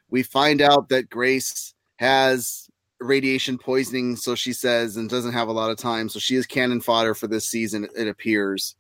we 0.10 0.24
find 0.24 0.62
out 0.62 0.90
that 0.90 1.10
Grace 1.10 1.74
has 1.98 2.70
radiation 3.00 3.58
poisoning, 3.58 4.16
so 4.16 4.36
she 4.36 4.54
says, 4.54 4.96
and 4.98 5.10
doesn't 5.10 5.34
have 5.34 5.50
a 5.50 5.52
lot 5.52 5.70
of 5.70 5.78
time. 5.78 6.08
So 6.08 6.20
she 6.20 6.36
is 6.36 6.46
cannon 6.46 6.80
fodder 6.80 7.14
for 7.14 7.28
this 7.28 7.46
season, 7.46 7.88
it 7.96 8.08
appears. 8.08 8.76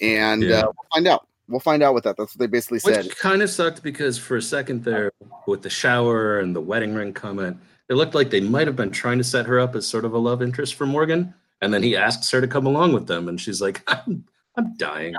And 0.00 0.42
Yeah. 0.42 0.60
uh, 0.60 0.62
we'll 0.64 0.88
find 0.94 1.06
out. 1.08 1.28
We'll 1.46 1.60
find 1.60 1.82
out 1.82 1.92
with 1.94 2.04
that. 2.04 2.16
That's 2.16 2.34
what 2.34 2.38
they 2.40 2.46
basically 2.46 2.78
said. 2.78 3.04
Which 3.04 3.18
kind 3.18 3.42
of 3.42 3.50
sucked 3.50 3.82
because 3.82 4.16
for 4.16 4.36
a 4.36 4.42
second 4.42 4.82
there, 4.82 5.12
with 5.46 5.62
the 5.62 5.70
shower 5.70 6.38
and 6.40 6.56
the 6.56 6.60
wedding 6.60 6.94
ring 6.94 7.12
comment, 7.12 7.58
it 7.90 7.94
looked 7.94 8.14
like 8.14 8.30
they 8.30 8.40
might 8.40 8.66
have 8.66 8.76
been 8.76 8.90
trying 8.90 9.18
to 9.18 9.24
set 9.24 9.44
her 9.46 9.60
up 9.60 9.74
as 9.76 9.86
sort 9.86 10.06
of 10.06 10.14
a 10.14 10.18
love 10.18 10.40
interest 10.40 10.74
for 10.74 10.86
Morgan. 10.86 11.34
And 11.64 11.74
then 11.74 11.82
he 11.82 11.96
asks 11.96 12.30
her 12.30 12.40
to 12.40 12.46
come 12.46 12.66
along 12.66 12.92
with 12.92 13.06
them, 13.06 13.28
and 13.28 13.40
she's 13.40 13.60
like, 13.60 13.82
"I'm, 13.88 14.24
I'm 14.56 14.76
dying." 14.76 15.14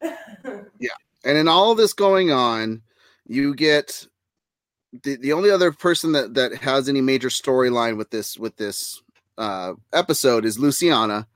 Yeah. 0.80 0.90
And 1.24 1.36
in 1.36 1.48
all 1.48 1.72
of 1.72 1.76
this 1.76 1.92
going 1.92 2.30
on, 2.30 2.82
you 3.26 3.54
get 3.56 4.06
the, 5.02 5.16
the 5.16 5.32
only 5.32 5.50
other 5.50 5.72
person 5.72 6.12
that 6.12 6.34
that 6.34 6.54
has 6.54 6.88
any 6.88 7.00
major 7.00 7.28
storyline 7.28 7.96
with 7.96 8.10
this 8.10 8.38
with 8.38 8.56
this 8.56 9.02
uh 9.36 9.74
episode 9.92 10.44
is 10.44 10.58
Luciana 10.58 11.26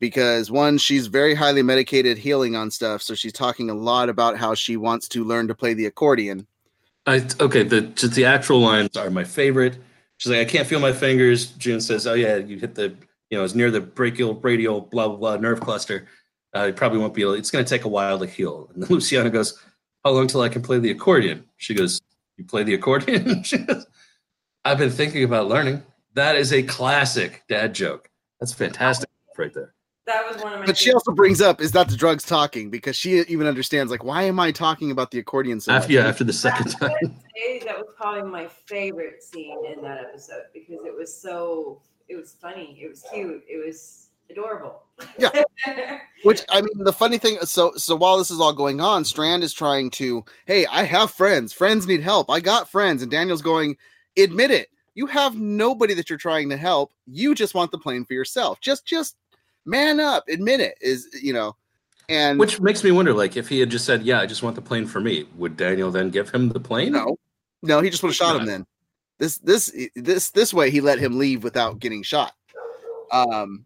because 0.00 0.50
one 0.50 0.78
she's 0.78 1.06
very 1.06 1.34
highly 1.34 1.62
medicated 1.62 2.16
healing 2.16 2.56
on 2.56 2.70
stuff 2.70 3.02
so 3.02 3.14
she's 3.14 3.32
talking 3.32 3.68
a 3.68 3.74
lot 3.74 4.08
about 4.08 4.38
how 4.38 4.54
she 4.54 4.76
wants 4.76 5.06
to 5.08 5.22
learn 5.22 5.46
to 5.46 5.54
play 5.54 5.74
the 5.74 5.86
accordion 5.86 6.46
I 7.08 7.26
okay. 7.40 7.62
The 7.62 7.80
just 7.80 8.14
the 8.14 8.26
actual 8.26 8.60
lines 8.60 8.94
are 8.96 9.08
my 9.08 9.24
favorite. 9.24 9.78
She's 10.18 10.30
like, 10.30 10.40
I 10.40 10.44
can't 10.44 10.66
feel 10.66 10.78
my 10.78 10.92
fingers. 10.92 11.46
June 11.52 11.80
says, 11.80 12.06
Oh 12.06 12.12
yeah, 12.12 12.36
you 12.36 12.58
hit 12.58 12.74
the 12.74 12.94
you 13.30 13.38
know 13.38 13.44
it's 13.44 13.54
near 13.54 13.70
the 13.70 13.80
brachial 13.80 14.34
radial 14.34 14.80
blah 14.80 15.08
blah 15.08 15.16
blah 15.16 15.36
nerve 15.36 15.60
cluster. 15.60 16.06
Uh, 16.56 16.66
it 16.68 16.76
probably 16.76 16.98
won't 16.98 17.12
be. 17.14 17.22
able 17.22 17.34
It's 17.34 17.50
going 17.50 17.64
to 17.64 17.68
take 17.68 17.84
a 17.84 17.88
while 17.88 18.18
to 18.18 18.26
heal. 18.26 18.70
And 18.72 18.82
then 18.82 18.88
Luciana 18.94 19.28
goes, 19.30 19.62
How 20.04 20.12
long 20.12 20.26
till 20.26 20.40
I 20.40 20.48
can 20.48 20.62
play 20.62 20.78
the 20.78 20.90
accordion? 20.90 21.44
She 21.58 21.74
goes, 21.74 22.00
You 22.38 22.44
play 22.44 22.62
the 22.62 22.74
accordion? 22.74 23.42
she 23.44 23.58
goes, 23.58 23.86
I've 24.64 24.78
been 24.78 24.90
thinking 24.90 25.24
about 25.24 25.48
learning. 25.48 25.82
That 26.14 26.36
is 26.36 26.52
a 26.52 26.62
classic 26.62 27.42
dad 27.48 27.74
joke. 27.74 28.08
That's 28.40 28.52
fantastic 28.52 29.08
right 29.36 29.52
there. 29.52 29.74
That 30.06 30.26
was 30.32 30.42
one 30.42 30.54
of 30.54 30.60
my. 30.60 30.66
but 30.66 30.78
she 30.78 30.90
also 30.90 31.12
brings 31.12 31.42
up 31.42 31.60
is 31.60 31.70
that 31.72 31.88
the 31.90 31.96
drugs 31.96 32.24
talking 32.24 32.70
because 32.70 32.96
she 32.96 33.20
even 33.20 33.46
understands 33.46 33.90
like 33.92 34.02
why 34.02 34.22
am 34.22 34.40
I 34.40 34.50
talking 34.50 34.90
about 34.90 35.10
the 35.10 35.18
accordion 35.18 35.60
so 35.60 35.70
After 35.70 35.88
much? 35.88 35.94
yeah, 35.94 36.08
after 36.08 36.24
the 36.24 36.32
second 36.32 36.70
time. 36.70 36.90
that 37.66 37.76
was 37.78 37.88
probably 37.94 38.22
my 38.22 38.48
favorite 38.66 39.22
scene 39.22 39.58
in 39.66 39.82
that 39.82 39.98
episode 39.98 40.44
because 40.54 40.78
it 40.86 40.96
was 40.96 41.14
so 41.14 41.82
it 42.08 42.16
was 42.16 42.34
funny, 42.40 42.78
it 42.80 42.88
was 42.88 43.04
cute, 43.12 43.42
it 43.48 43.64
was 43.64 44.08
adorable. 44.30 44.82
Yeah. 45.18 45.44
Which 46.24 46.42
I 46.48 46.60
mean, 46.60 46.84
the 46.84 46.92
funny 46.92 47.18
thing, 47.18 47.38
so 47.42 47.72
so 47.76 47.94
while 47.94 48.18
this 48.18 48.30
is 48.30 48.40
all 48.40 48.52
going 48.52 48.80
on, 48.80 49.04
Strand 49.04 49.44
is 49.44 49.52
trying 49.52 49.90
to, 49.90 50.24
hey, 50.46 50.66
I 50.66 50.82
have 50.82 51.10
friends. 51.10 51.52
Friends 51.52 51.86
need 51.86 52.02
help. 52.02 52.30
I 52.30 52.40
got 52.40 52.68
friends, 52.68 53.02
and 53.02 53.10
Daniel's 53.10 53.42
going, 53.42 53.76
admit 54.16 54.50
it. 54.50 54.68
You 54.94 55.06
have 55.06 55.38
nobody 55.38 55.94
that 55.94 56.10
you're 56.10 56.18
trying 56.18 56.48
to 56.50 56.56
help. 56.56 56.92
You 57.06 57.34
just 57.34 57.54
want 57.54 57.70
the 57.70 57.78
plane 57.78 58.04
for 58.04 58.14
yourself. 58.14 58.60
Just 58.60 58.84
just 58.84 59.16
man 59.64 60.00
up. 60.00 60.24
Admit 60.28 60.60
it. 60.60 60.76
Is 60.80 61.06
you 61.22 61.32
know, 61.32 61.54
and 62.08 62.38
Which 62.38 62.60
makes 62.60 62.82
me 62.82 62.90
wonder, 62.90 63.14
like, 63.14 63.36
if 63.36 63.48
he 63.48 63.60
had 63.60 63.70
just 63.70 63.84
said, 63.84 64.02
"Yeah, 64.02 64.20
I 64.20 64.26
just 64.26 64.42
want 64.42 64.56
the 64.56 64.62
plane 64.62 64.86
for 64.86 65.00
me," 65.00 65.28
would 65.36 65.56
Daniel 65.56 65.92
then 65.92 66.10
give 66.10 66.30
him 66.30 66.48
the 66.48 66.60
plane? 66.60 66.92
no, 66.92 67.16
no, 67.62 67.80
he 67.80 67.90
just 67.90 68.02
would 68.02 68.08
have 68.08 68.16
shot 68.16 68.34
him. 68.34 68.46
Then 68.46 68.66
this 69.18 69.38
this 69.38 69.72
this 69.94 70.30
this 70.30 70.54
way, 70.54 70.70
he 70.70 70.80
let 70.80 70.98
him 70.98 71.18
leave 71.18 71.42
without 71.44 71.78
getting 71.78 72.02
shot. 72.02 72.32
Um, 73.12 73.64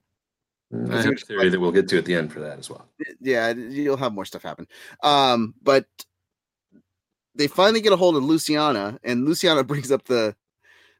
I 0.73 1.03
have 1.03 1.13
a 1.13 1.17
theory 1.17 1.49
that 1.51 1.61
we'll 1.61 1.73
get 1.73 1.89
to 1.89 1.99
at 1.99 2.07
the 2.07 2.15
end 2.15 2.33
for 2.33 2.41
that 2.41 2.59
as 2.59 2.71
well. 2.71 2.89
yeah, 3.21 3.53
you'll 3.53 3.97
have 3.97 4.15
more 4.15 4.25
stuff 4.25 4.43
happen. 4.43 4.67
Um, 5.03 5.55
but 5.63 5.85
they 7.35 7.47
finally 7.47 7.81
get 7.81 7.93
a 7.93 7.97
hold 7.97 8.17
of 8.17 8.25
Luciana, 8.25 8.99
and 9.05 9.25
Luciana 9.25 9.65
brings 9.65 9.93
up 9.93 10.05
the 10.05 10.35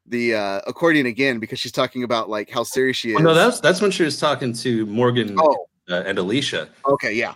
the 0.05 0.35
uh, 0.35 0.61
accordion 0.67 1.05
again 1.05 1.39
because 1.39 1.59
she's 1.59 1.71
talking 1.71 2.03
about 2.03 2.29
like 2.29 2.49
how 2.49 2.63
serious 2.63 2.97
she 2.97 3.11
is. 3.11 3.15
Well, 3.15 3.23
no, 3.23 3.33
that's 3.33 3.59
that's 3.59 3.81
when 3.81 3.91
she 3.91 4.03
was 4.03 4.19
talking 4.19 4.53
to 4.53 4.85
Morgan 4.85 5.35
oh, 5.39 5.67
uh, 5.89 6.03
and 6.05 6.17
Alicia, 6.17 6.69
okay, 6.87 7.13
yeah, 7.13 7.33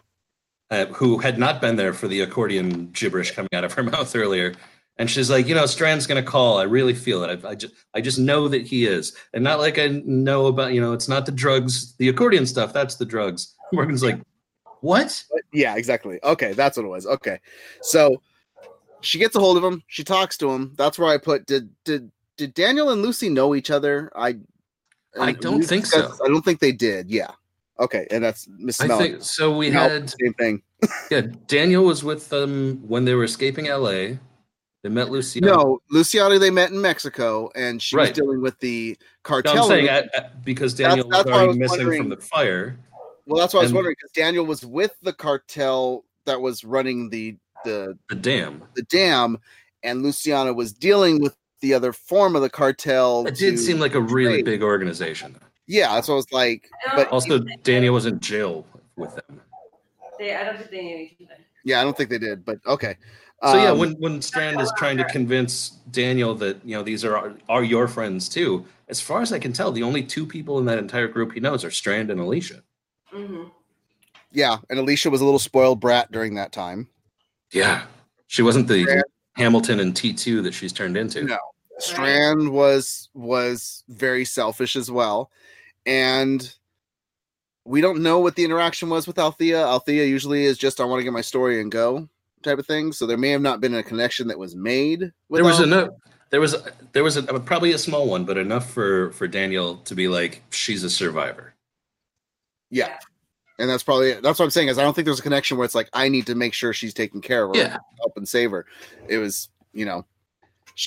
uh, 0.70 0.86
who 0.88 1.18
had 1.18 1.40
not 1.40 1.62
been 1.62 1.76
there 1.76 1.94
for 1.94 2.08
the 2.08 2.22
accordion 2.22 2.92
gibberish 2.92 3.32
coming 3.32 3.50
out 3.54 3.64
of 3.64 3.74
her 3.74 3.84
mouth 3.92 4.16
earlier. 4.16 4.54
And 5.00 5.10
she's 5.10 5.30
like, 5.30 5.48
you 5.48 5.54
know, 5.56 5.66
Strand's 5.66 6.08
gonna 6.08 6.24
call. 6.24 6.58
I 6.58 6.64
really 6.64 6.94
feel 6.96 7.24
it. 7.24 7.44
I, 7.46 7.50
I 7.50 7.56
just, 7.56 7.74
I 7.94 8.02
just 8.02 8.18
know 8.18 8.48
that 8.48 8.66
he 8.66 8.86
is, 8.86 9.16
and 9.34 9.44
not 9.44 9.60
like 9.60 9.78
I 9.78 9.88
know 10.06 10.48
about, 10.48 10.74
you 10.74 10.82
know, 10.82 10.94
it's 10.94 11.08
not 11.08 11.26
the 11.26 11.32
drugs, 11.32 11.96
the 11.98 12.10
accordion 12.10 12.46
stuff. 12.46 12.74
That's 12.74 12.96
the 12.96 13.06
drugs. 13.06 13.54
Morgan's 13.74 14.04
like, 14.04 14.20
what? 14.82 15.24
Yeah, 15.54 15.76
exactly. 15.76 16.20
Okay, 16.24 16.54
that's 16.54 16.78
what 16.78 16.86
it 16.86 16.90
was. 16.90 17.06
Okay, 17.06 17.40
so 17.82 18.22
she 19.02 19.20
gets 19.20 19.36
a 19.36 19.40
hold 19.40 19.58
of 19.58 19.64
him. 19.64 19.84
She 19.88 20.04
talks 20.04 20.38
to 20.38 20.50
him. 20.50 20.74
That's 20.78 20.98
where 20.98 21.10
I 21.10 21.18
put. 21.18 21.46
Did 21.46 21.70
did 21.84 22.12
did 22.38 22.54
Daniel 22.54 22.90
and 22.90 23.02
Lucy 23.02 23.30
know 23.30 23.54
each 23.56 23.70
other? 23.70 24.12
I 24.16 24.38
I 25.20 25.32
don't 25.34 25.64
think 25.64 25.86
so. 25.86 26.12
I 26.24 26.28
don't 26.28 26.44
think 26.44 26.60
they 26.60 26.72
did. 26.72 27.10
Yeah. 27.10 27.32
Okay, 27.80 28.08
and 28.10 28.24
that's 28.24 28.48
Miss 28.58 28.82
I 28.82 28.88
think 28.98 29.22
so. 29.22 29.56
We 29.56 29.70
No, 29.70 29.82
had 29.82 30.10
same 30.10 30.34
thing. 30.34 30.64
yeah. 31.12 31.22
Daniel 31.46 31.84
was 31.84 32.04
with 32.04 32.30
them 32.30 32.82
when 32.88 33.06
they 33.06 33.14
were 33.14 33.24
escaping 33.24 33.68
L.A. 33.68 34.18
They 34.88 34.94
met 34.94 35.10
Lucy. 35.12 35.42
No, 35.42 35.82
Luciana 35.90 36.40
they 36.40 36.50
met 36.50 36.72
in 36.72 36.80
Mexico, 36.82 37.52
and 37.56 37.82
she 37.82 37.98
was 37.98 38.12
dealing 38.12 38.42
with 38.42 38.58
the 38.60 38.96
No, 38.98 39.06
cartel. 39.24 39.64
I'm 39.64 39.68
saying 39.68 39.90
at, 39.90 40.16
at- 40.16 40.46
because 40.46 40.74
Daniel 40.74 41.10
that's 41.10 41.26
was 41.26 41.34
already 41.34 41.48
was 41.60 41.72
missing 41.72 41.98
from 41.98 42.08
the 42.08 42.16
fire. 42.16 42.80
well, 43.26 43.42
that's 43.42 43.54
what 43.54 43.60
I 43.60 43.64
was 43.64 43.74
wondering 43.74 43.96
because 44.00 44.12
Daniel 44.12 44.46
was 44.46 44.66
with 44.66 44.96
the 45.02 45.12
cartel 45.12 46.06
that 46.26 46.40
was 46.40 46.64
running 46.64 47.10
the 47.10 47.36
the 47.66 47.98
The 48.08 48.16
dam. 48.16 48.64
the 48.78 48.84
dam, 48.84 49.40
and 49.84 50.04
Luciana 50.04 50.54
was 50.54 50.72
dealing 50.72 51.22
with 51.22 51.36
the 51.60 51.74
other 51.74 51.92
form 51.92 52.38
of 52.38 52.42
the 52.42 52.50
cartel. 52.50 53.28
It 53.28 53.36
did 53.36 53.60
seem 53.60 53.78
like 53.80 53.94
a 53.94 54.00
really 54.00 54.36
trade. 54.36 54.46
big 54.46 54.64
organization. 54.64 55.36
yeah. 55.68 55.94
That's 55.96 56.08
what 56.08 56.14
I 56.14 56.16
was 56.16 56.32
like. 56.32 56.70
But 56.96 57.10
Also, 57.10 57.40
Daniel 57.64 57.94
was 57.94 58.06
in 58.06 58.22
jail 58.22 58.66
with 58.96 59.14
them. 59.16 59.42
They, 60.18 60.34
I 60.34 60.46
don't 60.46 60.58
think 60.58 60.70
they 60.72 60.82
knew 60.82 60.98
each 60.98 61.18
other. 61.26 61.42
yeah, 61.66 61.82
I 61.82 61.84
don't 61.84 61.98
think 61.98 62.10
they 62.10 62.20
did. 62.20 62.46
But 62.46 62.60
okay. 62.66 62.96
So 63.44 63.56
yeah, 63.56 63.70
Um, 63.70 63.78
when 63.78 63.92
when 63.94 64.22
Strand 64.22 64.60
is 64.60 64.72
trying 64.78 64.98
to 64.98 65.04
convince 65.04 65.70
Daniel 65.92 66.34
that 66.36 66.60
you 66.66 66.76
know 66.76 66.82
these 66.82 67.06
are 67.06 67.36
are 67.48 67.64
your 67.64 67.88
friends 67.88 68.28
too, 68.28 68.66
as 68.88 69.00
far 69.00 69.22
as 69.22 69.32
I 69.32 69.38
can 69.38 69.54
tell, 69.54 69.72
the 69.72 69.84
only 69.84 70.02
two 70.02 70.26
people 70.26 70.58
in 70.58 70.66
that 70.66 70.80
entire 70.80 71.08
group 71.08 71.34
he 71.34 71.40
knows 71.40 71.64
are 71.64 71.70
Strand 71.72 72.10
and 72.10 72.20
Alicia. 72.20 72.64
hmm 73.12 73.44
yeah, 74.32 74.58
and 74.70 74.78
Alicia 74.78 75.10
was 75.10 75.22
a 75.22 75.26
little 75.26 75.40
spoiled 75.40 75.80
brat 75.80 76.12
during 76.12 76.36
that 76.36 76.52
time. 76.52 76.90
Yeah, 77.52 77.84
she 78.28 78.42
wasn't 78.42 78.68
the 78.68 78.84
Strand- 78.84 79.04
Hamilton 79.36 79.80
and 79.80 79.96
T 79.96 80.14
two 80.14 80.42
that 80.42 80.54
she's 80.54 80.74
turned 80.74 80.98
into. 80.98 81.24
No. 81.24 81.38
Strand 81.80 82.52
was 82.52 83.10
was 83.14 83.84
very 83.88 84.26
selfish 84.26 84.76
as 84.76 84.90
well, 84.90 85.30
and 85.86 86.52
we 87.66 87.82
don't 87.82 88.02
know 88.02 88.18
what 88.20 88.36
the 88.36 88.44
interaction 88.44 88.90
was 88.90 89.06
with 89.06 89.20
Althea. 89.20 89.64
Althea 89.64 90.06
usually 90.06 90.46
is 90.46 90.58
just 90.58 90.82
I 90.82 90.86
want 90.86 91.00
to 91.00 91.04
get 91.04 91.14
my 91.14 91.22
story 91.22 91.62
and 91.62 91.72
go 91.72 92.10
type 92.44 92.60
of 92.60 92.66
thing. 92.68 92.92
So 92.92 93.06
there 93.06 93.18
may 93.18 93.30
have 93.32 93.42
not 93.42 93.62
been 93.62 93.76
a 93.76 93.84
connection 93.84 94.28
that 94.28 94.38
was 94.40 94.56
made. 94.56 95.12
With 95.30 95.40
there 95.40 95.44
was 95.46 95.60
Althea. 95.60 95.66
enough. 95.78 95.90
There 96.30 96.42
was 96.42 96.56
there 96.92 97.04
was 97.04 97.16
a, 97.18 97.24
probably 97.40 97.72
a 97.72 97.78
small 97.78 98.08
one, 98.08 98.26
but 98.26 98.38
enough 98.38 98.70
for 98.70 99.12
for 99.14 99.28
Daniel 99.28 99.78
to 99.78 99.96
be 99.96 100.08
like 100.08 100.44
she's 100.52 100.84
a 100.84 100.90
survivor. 100.90 101.54
Yeah, 102.70 102.98
and 103.60 103.70
that's 103.70 103.84
probably 103.84 104.14
that's 104.14 104.38
what 104.40 104.42
I'm 104.46 104.52
saying 104.52 104.68
is 104.68 104.78
I 104.78 104.84
don't 104.84 104.94
think 104.94 105.06
there's 105.06 105.20
a 105.20 105.24
connection 105.24 105.58
where 105.58 105.64
it's 105.66 105.76
like 105.76 105.90
I 105.94 106.10
need 106.10 106.26
to 106.28 106.36
make 106.36 106.54
sure 106.54 106.74
she's 106.74 106.94
taken 106.94 107.22
care 107.22 107.46
of, 107.46 107.52
or 107.52 107.58
Yeah. 107.58 107.78
help 108.00 108.18
and 108.18 108.28
save 108.28 108.52
her. 108.52 108.66
It 109.08 109.20
was 109.20 109.48
you 109.74 109.86
know, 109.86 110.06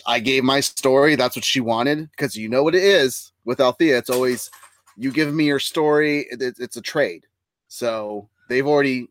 I 0.07 0.19
gave 0.21 0.45
my 0.45 0.61
story. 0.61 1.17
That's 1.17 1.37
what 1.37 1.45
she 1.45 1.61
wanted 1.61 2.11
because 2.11 2.37
you 2.37 2.49
know 2.51 2.63
what 2.63 2.75
it 2.75 2.83
is 2.85 3.33
with 3.47 3.61
Althea. 3.61 3.97
It's 3.97 4.11
always 4.11 4.51
you 4.99 5.11
give 5.11 5.33
me 5.33 5.45
your 5.47 5.59
story. 5.61 6.27
It, 6.31 6.43
it- 6.43 6.59
it's 6.59 6.77
a 6.77 6.83
trade. 6.83 7.25
So 7.69 8.29
they've 8.51 8.67
already 8.67 9.09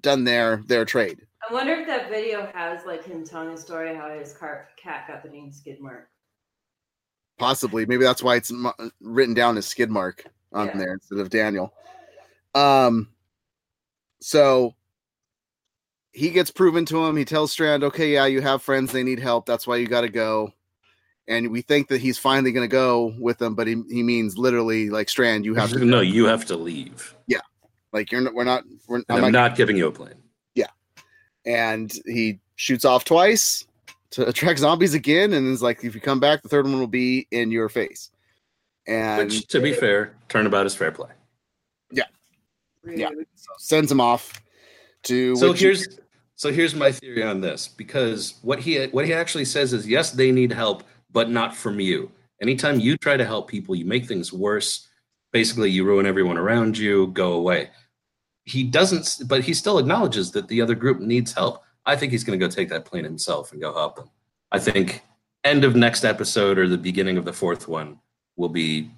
done 0.00 0.24
their 0.24 0.62
their 0.66 0.86
trade. 0.86 1.20
I 1.48 1.52
wonder 1.52 1.74
if 1.74 1.86
that 1.86 2.10
video 2.10 2.50
has 2.54 2.84
like 2.84 3.04
him 3.04 3.24
telling 3.24 3.50
a 3.50 3.56
story 3.56 3.94
how 3.94 4.10
his 4.10 4.32
car 4.32 4.68
cat 4.76 5.06
got 5.06 5.22
the 5.22 5.28
name 5.28 5.50
Skidmark. 5.50 6.04
Possibly, 7.38 7.86
maybe 7.86 8.04
that's 8.04 8.22
why 8.22 8.36
it's 8.36 8.52
written 9.00 9.34
down 9.34 9.58
as 9.58 9.66
Skidmark 9.66 10.26
on 10.52 10.68
Yeah. 10.68 10.76
there 10.76 10.92
instead 10.94 11.18
of 11.18 11.30
Daniel. 11.30 11.72
Um, 12.54 13.10
so 14.20 14.74
he 16.12 16.30
gets 16.30 16.50
proven 16.50 16.86
to 16.86 17.04
him. 17.04 17.16
He 17.16 17.26
tells 17.26 17.52
Strand, 17.52 17.84
"Okay, 17.84 18.14
yeah, 18.14 18.26
you 18.26 18.40
have 18.40 18.62
friends. 18.62 18.90
They 18.90 19.02
need 19.02 19.20
help. 19.20 19.44
That's 19.46 19.66
why 19.66 19.76
you 19.76 19.86
got 19.86 20.00
to 20.00 20.08
go." 20.08 20.52
And 21.28 21.50
we 21.50 21.60
think 21.60 21.88
that 21.88 22.00
he's 22.00 22.18
finally 22.18 22.52
going 22.52 22.68
to 22.68 22.72
go 22.72 23.14
with 23.18 23.38
them, 23.38 23.54
but 23.54 23.66
he, 23.66 23.82
he 23.90 24.02
means 24.02 24.38
literally 24.38 24.90
like 24.90 25.08
Strand, 25.08 25.44
you 25.44 25.54
have 25.54 25.70
to 25.70 25.78
no, 25.84 26.00
you 26.00 26.26
have 26.26 26.46
to 26.46 26.56
leave. 26.56 27.14
Yeah, 27.26 27.40
like 27.92 28.10
you're 28.10 28.22
not, 28.22 28.34
we're 28.34 28.44
not 28.44 28.64
we're 28.88 28.98
I'm 29.08 29.16
I'm 29.16 29.20
not, 29.20 29.32
not 29.32 29.56
giving 29.56 29.76
you 29.76 29.88
a 29.88 29.92
plane. 29.92 30.22
And 31.46 31.92
he 32.04 32.38
shoots 32.56 32.84
off 32.84 33.04
twice 33.04 33.64
to 34.10 34.26
attract 34.28 34.58
zombies 34.58 34.94
again, 34.94 35.32
and 35.32 35.46
is 35.48 35.62
like, 35.62 35.84
if 35.84 35.94
you 35.94 36.00
come 36.00 36.20
back, 36.20 36.42
the 36.42 36.48
third 36.48 36.64
one 36.66 36.78
will 36.78 36.86
be 36.86 37.26
in 37.30 37.50
your 37.50 37.68
face. 37.68 38.10
And 38.86 39.30
Which, 39.30 39.46
to 39.48 39.60
be 39.60 39.72
fair, 39.72 40.14
turnabout 40.28 40.66
is 40.66 40.74
fair 40.74 40.92
play. 40.92 41.10
Yeah. 41.90 43.08
Rude. 43.08 43.26
sends 43.58 43.90
him 43.90 44.00
off 44.00 44.40
to 45.04 45.34
So 45.36 45.50
which- 45.50 45.60
here's 45.60 45.98
so 46.36 46.52
here's 46.52 46.74
my 46.74 46.92
theory 46.92 47.22
on 47.22 47.40
this 47.40 47.66
because 47.66 48.34
what 48.42 48.60
he 48.60 48.84
what 48.88 49.06
he 49.06 49.12
actually 49.14 49.46
says 49.46 49.72
is 49.72 49.88
yes, 49.88 50.10
they 50.10 50.30
need 50.30 50.52
help, 50.52 50.84
but 51.10 51.30
not 51.30 51.56
from 51.56 51.80
you. 51.80 52.12
Anytime 52.42 52.78
you 52.78 52.96
try 52.96 53.16
to 53.16 53.24
help 53.24 53.48
people, 53.48 53.74
you 53.74 53.86
make 53.86 54.06
things 54.06 54.32
worse. 54.32 54.86
Basically, 55.32 55.70
you 55.70 55.84
ruin 55.84 56.06
everyone 56.06 56.36
around 56.38 56.76
you. 56.78 57.08
Go 57.08 57.32
away. 57.32 57.70
He 58.46 58.62
doesn't, 58.62 59.28
but 59.28 59.42
he 59.42 59.52
still 59.52 59.78
acknowledges 59.78 60.30
that 60.30 60.46
the 60.48 60.62
other 60.62 60.74
group 60.74 61.00
needs 61.00 61.32
help. 61.32 61.62
I 61.84 61.96
think 61.96 62.12
he's 62.12 62.24
going 62.24 62.38
to 62.38 62.44
go 62.44 62.50
take 62.50 62.68
that 62.70 62.84
plane 62.84 63.04
himself 63.04 63.52
and 63.52 63.60
go 63.60 63.74
help 63.74 63.96
them. 63.96 64.08
I 64.52 64.60
think 64.60 65.02
end 65.44 65.64
of 65.64 65.76
next 65.76 66.04
episode 66.04 66.56
or 66.56 66.68
the 66.68 66.78
beginning 66.78 67.18
of 67.18 67.24
the 67.24 67.32
fourth 67.32 67.66
one 67.66 67.98
will 68.36 68.48
be 68.48 68.90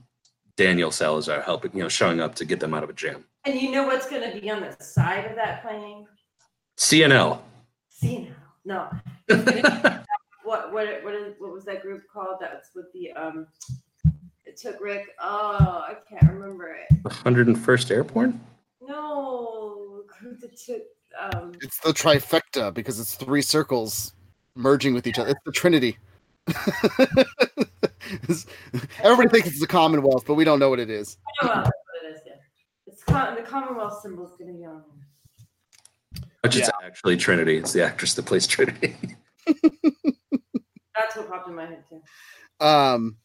Daniel 0.57 0.91
Salazar 0.91 1.41
helping, 1.41 1.73
you 1.73 1.83
know, 1.83 1.89
showing 1.89 2.21
up 2.21 2.35
to 2.37 2.45
get 2.45 2.61
them 2.61 2.75
out 2.75 2.83
of 2.83 2.91
a 2.91 2.93
jam. 2.93 3.25
And 3.45 3.59
you 3.59 3.71
know 3.71 3.87
what's 3.87 4.09
going 4.09 4.31
to 4.31 4.39
be 4.39 4.51
on 4.51 4.61
the 4.61 4.77
side 4.85 5.25
of 5.25 5.35
that 5.37 5.63
plane? 5.63 6.07
CNL. 6.77 7.41
CNL. 8.03 8.35
No. 8.67 8.91
what 10.45 10.73
what 10.73 11.03
what 11.03 11.15
is 11.15 11.35
what 11.39 11.53
was 11.53 11.65
that 11.65 11.81
group 11.81 12.03
called? 12.13 12.37
That's 12.41 12.71
with 12.75 12.93
the 12.93 13.13
um. 13.13 13.47
It 14.45 14.57
took 14.57 14.81
Rick. 14.81 15.07
Oh, 15.21 15.85
I 15.87 15.97
can't 16.09 16.33
remember 16.33 16.75
it. 16.75 17.03
101st 17.03 17.91
Airborne? 17.91 18.41
No, 18.89 20.03
group 20.07 20.41
that 20.41 20.57
took 20.57 20.83
um. 21.19 21.53
It's 21.61 21.79
the 21.81 21.91
trifecta 21.91 22.73
because 22.73 22.99
it's 22.99 23.15
three 23.15 23.43
circles 23.43 24.15
merging 24.55 24.95
with 24.95 25.07
each 25.07 25.19
other. 25.19 25.31
It's 25.31 25.41
the 25.45 25.53
Trinity. 25.53 25.99
Everybody 29.03 29.29
thinks 29.29 29.49
it's 29.49 29.61
the 29.61 29.67
Commonwealth, 29.67 30.25
but 30.27 30.35
we 30.35 30.45
don't 30.45 30.59
know 30.59 30.71
what 30.71 30.81
it 30.81 30.91
is. 30.91 31.19
I 31.43 31.47
know 31.47 31.53
what 31.63 31.71
it 32.05 32.15
is. 32.15 32.21
Yeah. 32.27 32.33
It's 32.87 33.05
con- 33.05 33.35
the 33.35 33.43
Commonwealth 33.43 34.01
symbol 34.03 34.27
is 34.27 34.33
gonna 34.39 34.55
be 34.55 34.65
on. 34.65 34.83
there. 34.87 36.23
Which 36.43 36.57
is 36.57 36.71
actually 36.83 37.17
Trinity. 37.17 37.59
It's 37.59 37.73
the 37.73 37.85
actress 37.85 38.15
that 38.15 38.25
plays 38.25 38.47
Trinity. 38.47 38.97
That's 39.47 41.17
what 41.17 41.29
popped 41.29 41.49
in 41.49 41.55
my 41.55 41.67
head 41.67 41.85
too. 41.89 42.01
Um, 42.65 43.17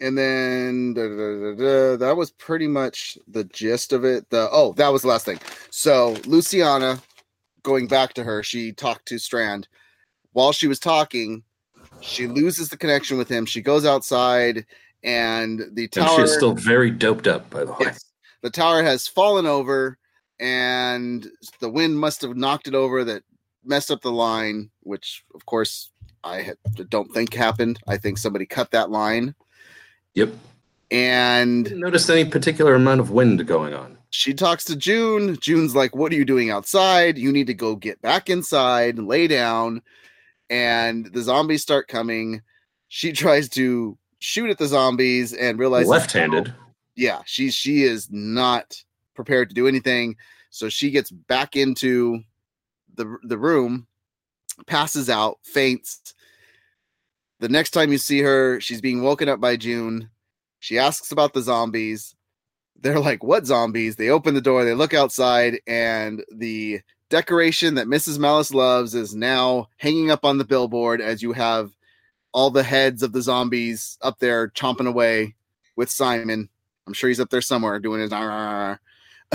and 0.00 0.16
then 0.16 0.94
da, 0.94 1.02
da, 1.08 1.54
da, 1.54 1.96
that 1.96 2.16
was 2.16 2.30
pretty 2.32 2.68
much 2.68 3.18
the 3.26 3.44
gist 3.44 3.92
of 3.92 4.04
it. 4.04 4.28
The 4.30 4.48
oh, 4.52 4.72
that 4.74 4.88
was 4.88 5.02
the 5.02 5.08
last 5.08 5.24
thing. 5.24 5.40
So 5.70 6.16
Luciana, 6.26 7.00
going 7.62 7.86
back 7.88 8.14
to 8.14 8.24
her, 8.24 8.42
she 8.42 8.72
talked 8.72 9.06
to 9.08 9.18
Strand. 9.18 9.68
While 10.32 10.52
she 10.52 10.68
was 10.68 10.78
talking, 10.78 11.42
she 12.00 12.26
loses 12.26 12.68
the 12.68 12.76
connection 12.76 13.18
with 13.18 13.28
him. 13.28 13.44
She 13.46 13.60
goes 13.60 13.84
outside, 13.84 14.64
and 15.02 15.60
the 15.72 15.84
And 15.84 15.92
tower. 15.92 16.20
she's 16.20 16.34
still 16.34 16.54
very 16.54 16.90
doped 16.90 17.26
up, 17.26 17.48
by 17.50 17.64
the 17.64 17.72
way. 17.72 17.78
Yes. 17.80 18.04
The 18.42 18.50
tower 18.50 18.82
has 18.84 19.08
fallen 19.08 19.46
over, 19.46 19.98
and 20.38 21.28
the 21.60 21.68
wind 21.68 21.98
must 21.98 22.22
have 22.22 22.36
knocked 22.36 22.68
it 22.68 22.74
over. 22.74 23.02
That 23.02 23.22
messed 23.64 23.90
up 23.90 24.00
the 24.00 24.12
line, 24.12 24.70
which 24.82 25.24
of 25.34 25.44
course 25.46 25.90
I 26.22 26.52
don't 26.88 27.12
think 27.12 27.34
happened. 27.34 27.80
I 27.88 27.96
think 27.96 28.18
somebody 28.18 28.46
cut 28.46 28.70
that 28.70 28.90
line, 28.90 29.34
Yep. 30.18 30.30
and 30.90 31.64
Didn't 31.64 31.80
notice 31.80 32.08
any 32.10 32.24
particular 32.24 32.74
amount 32.74 33.00
of 33.00 33.10
wind 33.10 33.46
going 33.46 33.74
on. 33.74 33.96
she 34.10 34.32
talks 34.34 34.64
to 34.64 34.76
June. 34.76 35.36
June's 35.40 35.74
like, 35.74 35.94
"What 35.94 36.12
are 36.12 36.16
you 36.16 36.24
doing 36.24 36.50
outside? 36.50 37.18
You 37.18 37.30
need 37.32 37.46
to 37.48 37.54
go 37.54 37.76
get 37.76 38.00
back 38.02 38.28
inside 38.30 38.96
and 38.96 39.06
lay 39.06 39.26
down." 39.26 39.82
And 40.50 41.06
the 41.12 41.22
zombies 41.22 41.62
start 41.62 41.88
coming. 41.88 42.42
She 42.88 43.12
tries 43.22 43.48
to 43.50 43.98
shoot 44.18 44.50
at 44.50 44.58
the 44.58 44.66
zombies 44.66 45.32
and 45.32 45.58
realizes 45.58 45.88
Left-handed. 45.90 46.54
yeah, 46.96 47.20
she 47.26 47.50
she 47.50 47.82
is 47.82 48.08
not 48.10 48.82
prepared 49.14 49.48
to 49.50 49.54
do 49.54 49.68
anything. 49.68 50.16
So 50.50 50.68
she 50.70 50.90
gets 50.90 51.10
back 51.10 51.54
into 51.54 52.22
the 52.94 53.18
the 53.22 53.38
room, 53.38 53.86
passes 54.66 55.08
out, 55.10 55.38
faints. 55.42 56.14
The 57.40 57.48
next 57.48 57.70
time 57.70 57.92
you 57.92 57.98
see 57.98 58.20
her, 58.20 58.60
she's 58.60 58.80
being 58.80 59.02
woken 59.02 59.28
up 59.28 59.40
by 59.40 59.56
June. 59.56 60.10
She 60.58 60.78
asks 60.78 61.12
about 61.12 61.34
the 61.34 61.42
zombies. 61.42 62.14
They're 62.80 63.00
like, 63.00 63.22
"What 63.22 63.46
zombies?" 63.46 63.96
They 63.96 64.10
open 64.10 64.34
the 64.34 64.40
door, 64.40 64.64
they 64.64 64.74
look 64.74 64.94
outside, 64.94 65.60
and 65.66 66.24
the 66.32 66.80
decoration 67.10 67.74
that 67.76 67.86
Mrs. 67.86 68.18
Malice 68.18 68.52
loves 68.52 68.94
is 68.94 69.14
now 69.14 69.68
hanging 69.76 70.10
up 70.10 70.24
on 70.24 70.38
the 70.38 70.44
billboard 70.44 71.00
as 71.00 71.22
you 71.22 71.32
have 71.32 71.70
all 72.32 72.50
the 72.50 72.62
heads 72.62 73.02
of 73.02 73.12
the 73.12 73.22
zombies 73.22 73.98
up 74.02 74.18
there 74.18 74.48
chomping 74.48 74.86
away 74.88 75.34
with 75.76 75.90
Simon. 75.90 76.48
I'm 76.86 76.92
sure 76.92 77.08
he's 77.08 77.20
up 77.20 77.30
there 77.30 77.40
somewhere 77.40 77.78
doing 77.78 78.00
his 78.00 78.12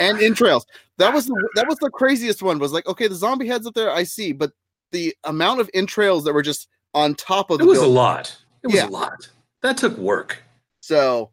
and 0.00 0.20
entrails. 0.20 0.66
That 0.98 1.12
was 1.12 1.26
the, 1.26 1.48
that 1.56 1.66
was 1.66 1.78
the 1.78 1.90
craziest 1.90 2.42
one. 2.42 2.58
Was 2.58 2.72
like, 2.72 2.86
okay, 2.86 3.08
the 3.08 3.14
zombie 3.14 3.48
heads 3.48 3.66
up 3.66 3.74
there, 3.74 3.90
I 3.90 4.04
see, 4.04 4.32
but 4.32 4.52
the 4.94 5.14
amount 5.24 5.60
of 5.60 5.68
entrails 5.74 6.24
that 6.24 6.32
were 6.32 6.40
just 6.42 6.68
on 6.94 7.14
top 7.16 7.50
of 7.50 7.60
It 7.60 7.64
the 7.64 7.68
was 7.68 7.78
a 7.80 7.86
lot. 7.86 8.34
It 8.62 8.68
was 8.68 8.76
Yeah. 8.76 8.86
a 8.86 8.88
lot. 8.88 9.28
That 9.62 9.76
took 9.76 9.98
work. 9.98 10.42
So 10.80 11.30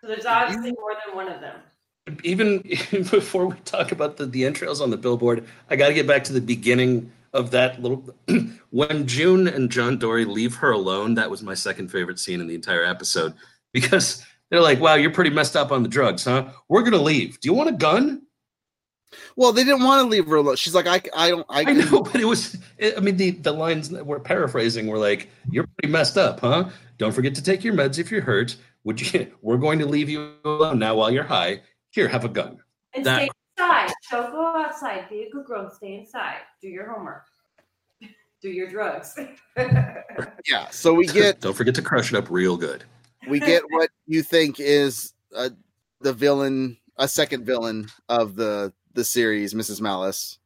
So 0.00 0.06
there's 0.08 0.24
obviously 0.26 0.72
more 0.72 0.94
than 1.04 1.16
one 1.16 1.28
of 1.28 1.40
them. 1.40 1.56
Even, 2.22 2.62
even 2.64 3.02
before 3.02 3.46
we 3.46 3.56
talk 3.64 3.90
about 3.92 4.16
the, 4.16 4.26
the 4.26 4.44
entrails 4.44 4.80
on 4.80 4.90
the 4.90 4.96
billboard, 4.96 5.44
I 5.70 5.76
got 5.76 5.88
to 5.88 5.94
get 5.94 6.06
back 6.06 6.22
to 6.24 6.32
the 6.32 6.40
beginning 6.40 7.10
of 7.32 7.50
that 7.50 7.82
little. 7.82 8.04
when 8.70 9.06
June 9.08 9.48
and 9.48 9.70
John 9.70 9.98
Dorie 9.98 10.24
leave 10.24 10.54
her 10.56 10.70
alone, 10.70 11.14
that 11.14 11.28
was 11.30 11.42
my 11.42 11.54
second 11.54 11.88
favorite 11.90 12.18
scene 12.20 12.40
in 12.40 12.46
the 12.46 12.54
entire 12.54 12.84
episode 12.84 13.34
because 13.72 14.24
they're 14.50 14.60
like, 14.60 14.78
"Wow, 14.80 14.94
you're 14.94 15.10
pretty 15.10 15.30
messed 15.30 15.56
up 15.56 15.72
on 15.72 15.82
the 15.82 15.88
drugs, 15.88 16.24
huh? 16.24 16.50
We're 16.68 16.82
gonna 16.84 17.02
leave. 17.02 17.40
Do 17.40 17.48
you 17.48 17.54
want 17.54 17.70
a 17.70 17.72
gun?" 17.72 18.22
Well, 19.36 19.52
they 19.52 19.64
didn't 19.64 19.82
want 19.84 20.02
to 20.02 20.08
leave 20.08 20.26
her 20.26 20.36
alone. 20.36 20.56
She's 20.56 20.74
like, 20.74 20.86
I 20.86 21.00
I 21.16 21.30
don't 21.30 21.46
I, 21.48 21.60
I 21.60 21.72
know, 21.72 22.02
but 22.02 22.20
it 22.20 22.24
was. 22.24 22.56
I 22.96 23.00
mean, 23.00 23.16
the 23.16 23.30
the 23.32 23.52
lines 23.52 23.88
that 23.90 24.04
we're 24.06 24.20
paraphrasing 24.20 24.86
were 24.86 24.98
like, 24.98 25.28
"You're 25.50 25.66
pretty 25.78 25.92
messed 25.92 26.16
up, 26.18 26.40
huh? 26.40 26.70
Don't 26.98 27.12
forget 27.12 27.34
to 27.36 27.42
take 27.42 27.64
your 27.64 27.74
meds 27.74 27.98
if 27.98 28.10
you're 28.10 28.20
hurt. 28.22 28.56
Would 28.84 29.00
you? 29.12 29.32
We're 29.42 29.56
going 29.56 29.78
to 29.80 29.86
leave 29.86 30.08
you 30.08 30.34
alone 30.44 30.78
now 30.78 30.94
while 30.94 31.10
you're 31.10 31.24
high. 31.24 31.62
Here, 31.90 32.06
have 32.08 32.24
a 32.24 32.28
gun." 32.28 32.58
And 32.94 33.04
That- 33.04 33.22
stay 33.22 33.30
inside. 33.58 33.92
Don't 34.10 34.30
go 34.32 34.46
outside. 34.56 35.08
Be 35.08 35.22
a 35.22 35.30
good 35.30 35.46
girl 35.46 35.62
and 35.62 35.72
stay 35.72 35.94
inside. 35.98 36.38
Do 36.60 36.68
your 36.68 36.92
homework. 36.92 37.24
Do 38.42 38.50
your 38.50 38.68
drugs. 38.68 39.18
yeah. 39.56 40.68
So 40.70 40.92
we 40.94 41.06
get 41.06 41.40
Don't 41.40 41.56
forget 41.56 41.74
to 41.76 41.82
crush 41.82 42.12
it 42.12 42.16
up 42.16 42.30
real 42.30 42.56
good. 42.56 42.84
we 43.28 43.40
get 43.40 43.62
what 43.70 43.88
you 44.06 44.22
think 44.22 44.60
is 44.60 45.14
uh, 45.34 45.48
the 46.02 46.12
villain, 46.12 46.76
a 46.98 47.08
second 47.08 47.44
villain 47.46 47.86
of 48.10 48.36
the 48.36 48.72
the 48.94 49.04
series, 49.04 49.54
Mrs. 49.54 49.80
Malice, 49.80 50.38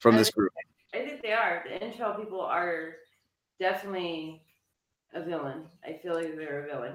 from 0.00 0.16
this 0.16 0.30
group. 0.30 0.52
I 0.92 0.98
think 0.98 1.22
they 1.22 1.32
are. 1.32 1.64
The 1.68 1.84
intel 1.84 2.18
people 2.18 2.40
are 2.40 2.96
definitely 3.58 4.42
a 5.12 5.22
villain. 5.22 5.62
I 5.84 5.98
feel 6.02 6.14
like 6.14 6.36
they're 6.36 6.64
a 6.64 6.74
villain. 6.74 6.94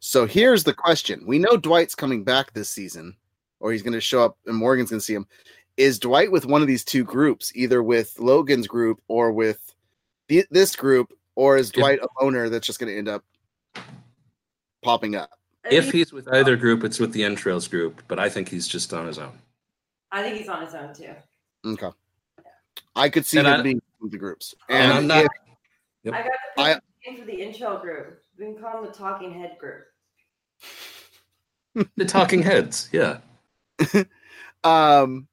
So 0.00 0.26
here's 0.26 0.64
the 0.64 0.74
question: 0.74 1.22
We 1.26 1.38
know 1.38 1.56
Dwight's 1.56 1.94
coming 1.94 2.24
back 2.24 2.52
this 2.52 2.70
season, 2.70 3.16
or 3.60 3.72
he's 3.72 3.82
going 3.82 3.92
to 3.92 4.00
show 4.00 4.24
up, 4.24 4.38
and 4.46 4.56
Morgan's 4.56 4.90
going 4.90 5.00
to 5.00 5.04
see 5.04 5.14
him. 5.14 5.26
Is 5.76 5.98
Dwight 5.98 6.30
with 6.30 6.44
one 6.44 6.60
of 6.60 6.68
these 6.68 6.84
two 6.84 7.04
groups, 7.04 7.52
either 7.54 7.82
with 7.82 8.18
Logan's 8.18 8.66
group 8.66 9.00
or 9.08 9.32
with 9.32 9.74
the, 10.28 10.44
this 10.50 10.76
group, 10.76 11.12
or 11.34 11.56
is 11.56 11.68
If- 11.70 11.74
Dwight 11.74 12.00
a 12.00 12.08
loner 12.22 12.48
that's 12.48 12.66
just 12.66 12.78
going 12.78 12.92
to 12.92 12.98
end 12.98 13.08
up 13.08 13.24
popping 14.82 15.16
up? 15.16 15.30
If 15.70 15.92
he's 15.92 16.12
with 16.12 16.28
either 16.28 16.56
group, 16.56 16.82
it's 16.82 16.98
with 16.98 17.12
the 17.12 17.22
entrails 17.22 17.68
group, 17.68 18.02
but 18.08 18.18
I 18.18 18.28
think 18.28 18.48
he's 18.48 18.66
just 18.66 18.92
on 18.92 19.06
his 19.06 19.18
own. 19.18 19.32
I 20.12 20.22
think 20.22 20.36
he's 20.36 20.48
on 20.48 20.64
his 20.64 20.74
own 20.74 20.94
too. 20.94 21.14
Okay, 21.64 21.90
I 22.94 23.08
could 23.08 23.26
see 23.26 23.38
And 23.38 23.48
him 23.48 23.60
I- 23.60 23.62
being 23.62 23.82
with 24.00 24.12
the 24.12 24.18
groups, 24.18 24.54
And 24.68 24.82
and 24.84 24.92
I'm 24.92 25.06
not. 25.06 25.24
if- 25.24 25.30
Yep. 26.04 26.14
I 26.14 26.22
got 26.22 26.32
the 26.56 26.62
I- 26.62 26.80
name 27.06 27.20
for 27.20 27.24
the 27.26 27.32
intel 27.40 27.80
group. 27.80 28.20
We 28.38 28.46
can 28.46 28.56
call 28.60 28.82
them 28.82 28.90
the 28.90 28.96
Talking 28.96 29.32
Head 29.32 29.56
group. 29.58 29.84
The 31.96 32.04
talking 32.04 32.42
heads, 32.42 32.88
yeah. 32.92 33.18
Um, 34.64 35.26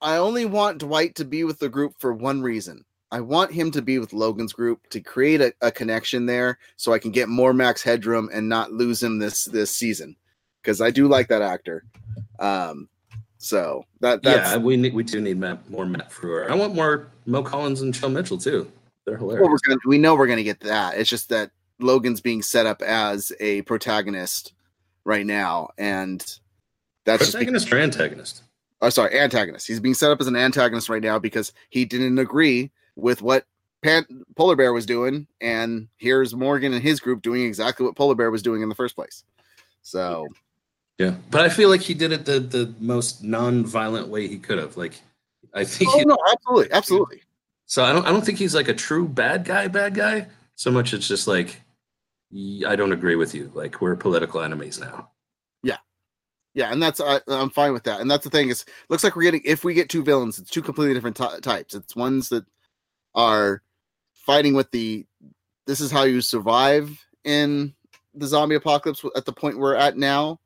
I 0.00 0.16
only 0.16 0.44
want 0.44 0.78
Dwight 0.78 1.14
to 1.16 1.24
be 1.24 1.42
with 1.44 1.58
the 1.58 1.68
group 1.68 1.94
for 1.98 2.12
one 2.12 2.40
reason. 2.42 2.84
I 3.10 3.20
want 3.20 3.50
him 3.50 3.70
to 3.72 3.82
be 3.82 3.98
with 3.98 4.12
Logan's 4.12 4.52
group 4.52 4.86
to 4.90 5.00
create 5.00 5.40
a, 5.40 5.52
a 5.60 5.70
connection 5.72 6.26
there, 6.26 6.58
so 6.76 6.92
I 6.92 6.98
can 6.98 7.10
get 7.10 7.28
more 7.28 7.52
Max 7.52 7.82
Headroom 7.82 8.28
and 8.32 8.48
not 8.48 8.72
lose 8.72 9.02
him 9.02 9.18
this 9.18 9.44
this 9.46 9.70
season, 9.74 10.16
because 10.62 10.80
I 10.80 10.90
do 10.90 11.08
like 11.08 11.28
that 11.28 11.42
actor. 11.42 11.84
Um, 12.38 12.88
so 13.42 13.84
that 14.00 14.22
that's 14.22 14.52
yeah, 14.52 14.56
we 14.56 14.76
need, 14.76 14.94
we 14.94 15.02
do 15.02 15.20
need 15.20 15.38
Matt, 15.38 15.68
more 15.68 15.84
Matt 15.84 16.10
Frewer. 16.10 16.48
I 16.48 16.54
want 16.54 16.74
more 16.74 17.08
Mo 17.26 17.42
Collins 17.42 17.80
and 17.80 17.92
Joe 17.92 18.08
Mitchell 18.08 18.38
too. 18.38 18.70
They're 19.04 19.18
well, 19.18 19.30
hilarious. 19.36 19.48
we're 19.50 19.68
gonna, 19.68 19.80
we 19.86 19.98
know 19.98 20.14
we're 20.14 20.28
gonna 20.28 20.42
get 20.42 20.60
that. 20.60 20.96
It's 20.96 21.10
just 21.10 21.28
that 21.30 21.50
Logan's 21.80 22.20
being 22.20 22.42
set 22.42 22.66
up 22.66 22.82
as 22.82 23.32
a 23.40 23.62
protagonist 23.62 24.52
right 25.04 25.26
now, 25.26 25.70
and 25.76 26.20
that's 27.04 27.30
Protagonist 27.32 27.72
or 27.72 27.78
antagonist? 27.78 28.42
oh 28.82 28.90
sorry 28.90 29.18
antagonist 29.18 29.66
he's 29.66 29.80
being 29.80 29.94
set 29.94 30.10
up 30.10 30.20
as 30.20 30.26
an 30.26 30.36
antagonist 30.36 30.88
right 30.88 31.02
now 31.02 31.18
because 31.18 31.52
he 31.70 31.84
didn't 31.84 32.18
agree 32.18 32.70
with 32.96 33.22
what 33.22 33.46
Pan- 33.82 34.24
polar 34.36 34.54
bear 34.54 34.72
was 34.72 34.86
doing 34.86 35.26
and 35.40 35.88
here's 35.96 36.34
morgan 36.34 36.72
and 36.72 36.82
his 36.82 37.00
group 37.00 37.22
doing 37.22 37.42
exactly 37.44 37.86
what 37.86 37.96
polar 37.96 38.14
bear 38.14 38.30
was 38.30 38.42
doing 38.42 38.62
in 38.62 38.68
the 38.68 38.74
first 38.74 38.94
place 38.94 39.24
so 39.82 40.28
Yeah, 41.02 41.14
but 41.32 41.40
I 41.40 41.48
feel 41.48 41.68
like 41.68 41.80
he 41.80 41.94
did 41.94 42.12
it 42.12 42.24
the 42.24 42.38
the 42.38 42.72
most 42.78 43.24
non-violent 43.24 44.06
way 44.06 44.28
he 44.28 44.38
could 44.38 44.58
have. 44.58 44.76
Like, 44.76 45.00
I 45.52 45.64
think 45.64 45.90
oh, 45.92 45.98
he, 45.98 46.04
no 46.04 46.16
absolutely 46.30 46.70
absolutely 46.70 47.22
so. 47.66 47.82
I 47.82 47.92
don't. 47.92 48.06
I 48.06 48.10
don't 48.10 48.24
think 48.24 48.38
he's 48.38 48.54
like 48.54 48.68
a 48.68 48.74
true 48.74 49.08
bad 49.08 49.44
guy. 49.44 49.66
Bad 49.66 49.94
guy. 49.94 50.28
So 50.54 50.70
much. 50.70 50.94
It's 50.94 51.08
just 51.08 51.26
like 51.26 51.60
I 52.66 52.76
don't 52.76 52.92
agree 52.92 53.16
with 53.16 53.34
you. 53.34 53.50
Like 53.52 53.80
we're 53.80 53.96
political 53.96 54.42
enemies 54.42 54.78
now. 54.78 55.10
yeah 55.64 55.78
yeah, 56.54 56.70
and 56.72 56.82
that's 56.82 57.00
I, 57.00 57.20
i'm 57.28 57.50
fine 57.50 57.72
with 57.72 57.84
that 57.84 58.00
and 58.00 58.10
that's 58.10 58.24
the 58.24 58.30
thing 58.30 58.48
is 58.48 58.64
looks 58.88 59.02
like 59.02 59.16
we're 59.16 59.22
getting 59.22 59.42
if 59.44 59.64
we 59.64 59.74
get 59.74 59.88
two 59.88 60.04
villains 60.04 60.38
it's 60.38 60.50
two 60.50 60.62
completely 60.62 60.94
different 60.94 61.16
ty- 61.16 61.40
types 61.40 61.74
it's 61.74 61.96
ones 61.96 62.28
that 62.28 62.44
are 63.14 63.62
fighting 64.14 64.54
with 64.54 64.70
the 64.70 65.06
this 65.66 65.80
is 65.80 65.90
how 65.90 66.04
you 66.04 66.20
survive 66.20 67.04
in 67.24 67.74
the 68.14 68.26
zombie 68.26 68.54
apocalypse 68.54 69.04
at 69.16 69.24
the 69.24 69.32
point 69.32 69.58
we're 69.58 69.74
at 69.74 69.96
now 69.96 70.38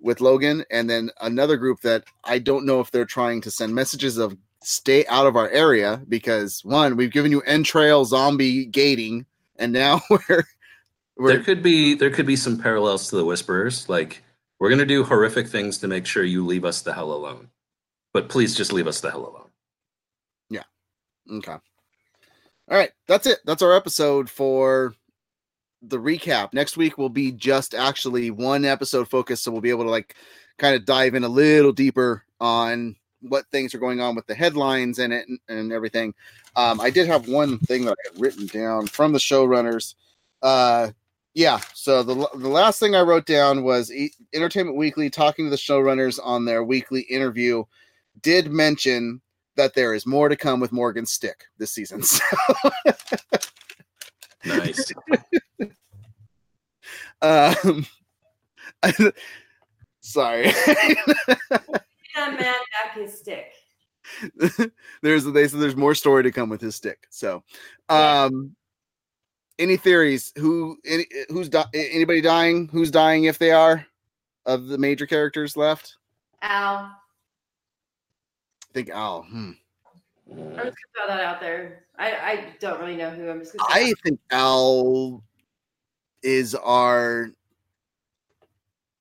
with 0.00 0.20
Logan, 0.20 0.64
and 0.70 0.88
then 0.88 1.10
another 1.20 1.56
group 1.56 1.80
that 1.80 2.04
I 2.24 2.38
don't 2.38 2.66
know 2.66 2.80
if 2.80 2.90
they're 2.90 3.04
trying 3.04 3.40
to 3.42 3.50
send 3.50 3.74
messages 3.74 4.18
of 4.18 4.36
stay 4.62 5.06
out 5.06 5.26
of 5.26 5.36
our 5.36 5.48
area 5.50 6.02
because 6.08 6.64
one, 6.64 6.96
we've 6.96 7.12
given 7.12 7.30
you 7.30 7.42
entrail 7.46 8.04
zombie 8.04 8.66
gating, 8.66 9.26
and 9.56 9.72
now 9.72 10.00
we're 10.10 10.18
There 10.28 10.44
we're 11.16 11.42
could 11.42 11.62
be 11.62 11.94
there 11.94 12.10
could 12.10 12.26
be 12.26 12.36
some 12.36 12.58
parallels 12.58 13.10
to 13.10 13.16
the 13.16 13.24
Whisperers. 13.24 13.88
Like 13.88 14.22
we're 14.58 14.70
gonna 14.70 14.86
do 14.86 15.04
horrific 15.04 15.48
things 15.48 15.78
to 15.78 15.88
make 15.88 16.06
sure 16.06 16.24
you 16.24 16.44
leave 16.46 16.64
us 16.64 16.82
the 16.82 16.92
hell 16.94 17.12
alone. 17.12 17.50
But 18.12 18.28
please 18.28 18.54
just 18.54 18.72
leave 18.72 18.86
us 18.86 19.00
the 19.00 19.10
hell 19.10 19.26
alone. 19.26 19.50
Yeah. 20.48 20.64
Okay. 21.30 21.52
All 21.52 22.76
right, 22.76 22.92
that's 23.08 23.26
it. 23.26 23.40
That's 23.44 23.62
our 23.62 23.74
episode 23.74 24.30
for 24.30 24.94
the 25.82 25.98
recap. 25.98 26.52
Next 26.52 26.76
week 26.76 26.98
will 26.98 27.08
be 27.08 27.32
just 27.32 27.74
actually 27.74 28.30
one 28.30 28.64
episode 28.64 29.08
focused, 29.08 29.44
so 29.44 29.52
we'll 29.52 29.60
be 29.60 29.70
able 29.70 29.84
to 29.84 29.90
like 29.90 30.14
kind 30.58 30.74
of 30.74 30.84
dive 30.84 31.14
in 31.14 31.24
a 31.24 31.28
little 31.28 31.72
deeper 31.72 32.24
on 32.40 32.96
what 33.22 33.46
things 33.50 33.74
are 33.74 33.78
going 33.78 34.00
on 34.00 34.14
with 34.14 34.26
the 34.26 34.34
headlines 34.34 34.98
and 34.98 35.12
it 35.12 35.28
and, 35.28 35.38
and 35.48 35.72
everything. 35.72 36.14
Um, 36.56 36.80
I 36.80 36.90
did 36.90 37.06
have 37.06 37.28
one 37.28 37.58
thing 37.60 37.84
that 37.84 37.92
I 37.92 38.12
had 38.12 38.20
written 38.20 38.46
down 38.46 38.86
from 38.86 39.12
the 39.12 39.18
showrunners. 39.18 39.94
Uh, 40.42 40.90
yeah, 41.34 41.60
so 41.74 42.02
the 42.02 42.14
the 42.34 42.48
last 42.48 42.80
thing 42.80 42.94
I 42.94 43.02
wrote 43.02 43.26
down 43.26 43.62
was 43.62 43.92
E- 43.92 44.12
Entertainment 44.34 44.76
Weekly 44.76 45.10
talking 45.10 45.46
to 45.46 45.50
the 45.50 45.56
showrunners 45.56 46.18
on 46.22 46.44
their 46.44 46.64
weekly 46.64 47.02
interview 47.02 47.64
did 48.22 48.50
mention 48.50 49.20
that 49.56 49.74
there 49.74 49.94
is 49.94 50.06
more 50.06 50.28
to 50.28 50.36
come 50.36 50.58
with 50.58 50.72
Morgan 50.72 51.06
Stick 51.06 51.44
this 51.58 51.72
season. 51.72 52.02
So, 53.32 53.38
Nice. 54.44 54.92
um, 57.22 57.86
sorry. 60.00 60.52
That 62.14 62.32
man 62.32 62.36
back 62.38 62.94
his 62.94 63.18
stick. 63.18 63.52
there's 65.02 65.24
they 65.24 65.46
said 65.46 65.60
there's 65.60 65.76
more 65.76 65.94
story 65.94 66.22
to 66.22 66.32
come 66.32 66.48
with 66.48 66.60
his 66.60 66.74
stick. 66.74 67.06
So, 67.10 67.42
um, 67.88 68.54
any 69.58 69.76
theories? 69.76 70.32
Who 70.38 70.78
any, 70.84 71.06
who's 71.28 71.48
di- 71.48 71.68
anybody 71.74 72.20
dying? 72.20 72.68
Who's 72.72 72.90
dying 72.90 73.24
if 73.24 73.38
they 73.38 73.52
are 73.52 73.86
of 74.46 74.66
the 74.66 74.78
major 74.78 75.06
characters 75.06 75.56
left? 75.56 75.96
Al. 76.42 76.76
I 76.78 78.72
think 78.72 78.90
Al. 78.90 79.22
Hmm. 79.22 79.52
I'm 80.30 80.38
just 80.38 80.56
gonna 80.56 80.72
throw 80.94 81.06
that 81.08 81.20
out 81.20 81.40
there. 81.40 81.84
I, 81.98 82.10
I 82.12 82.44
don't 82.60 82.80
really 82.80 82.96
know 82.96 83.10
who. 83.10 83.28
I'm 83.28 83.40
just 83.40 83.56
gonna. 83.56 83.72
Say 83.72 83.90
I 83.90 83.92
think 84.04 84.20
Al 84.30 85.22
is 86.22 86.54
our 86.54 87.30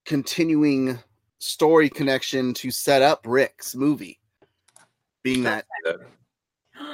continuing 0.05 0.97
story 1.39 1.89
connection 1.89 2.53
to 2.55 2.71
set 2.71 3.01
up 3.01 3.21
Rick's 3.25 3.75
movie, 3.75 4.19
being 5.23 5.43
that. 5.43 5.65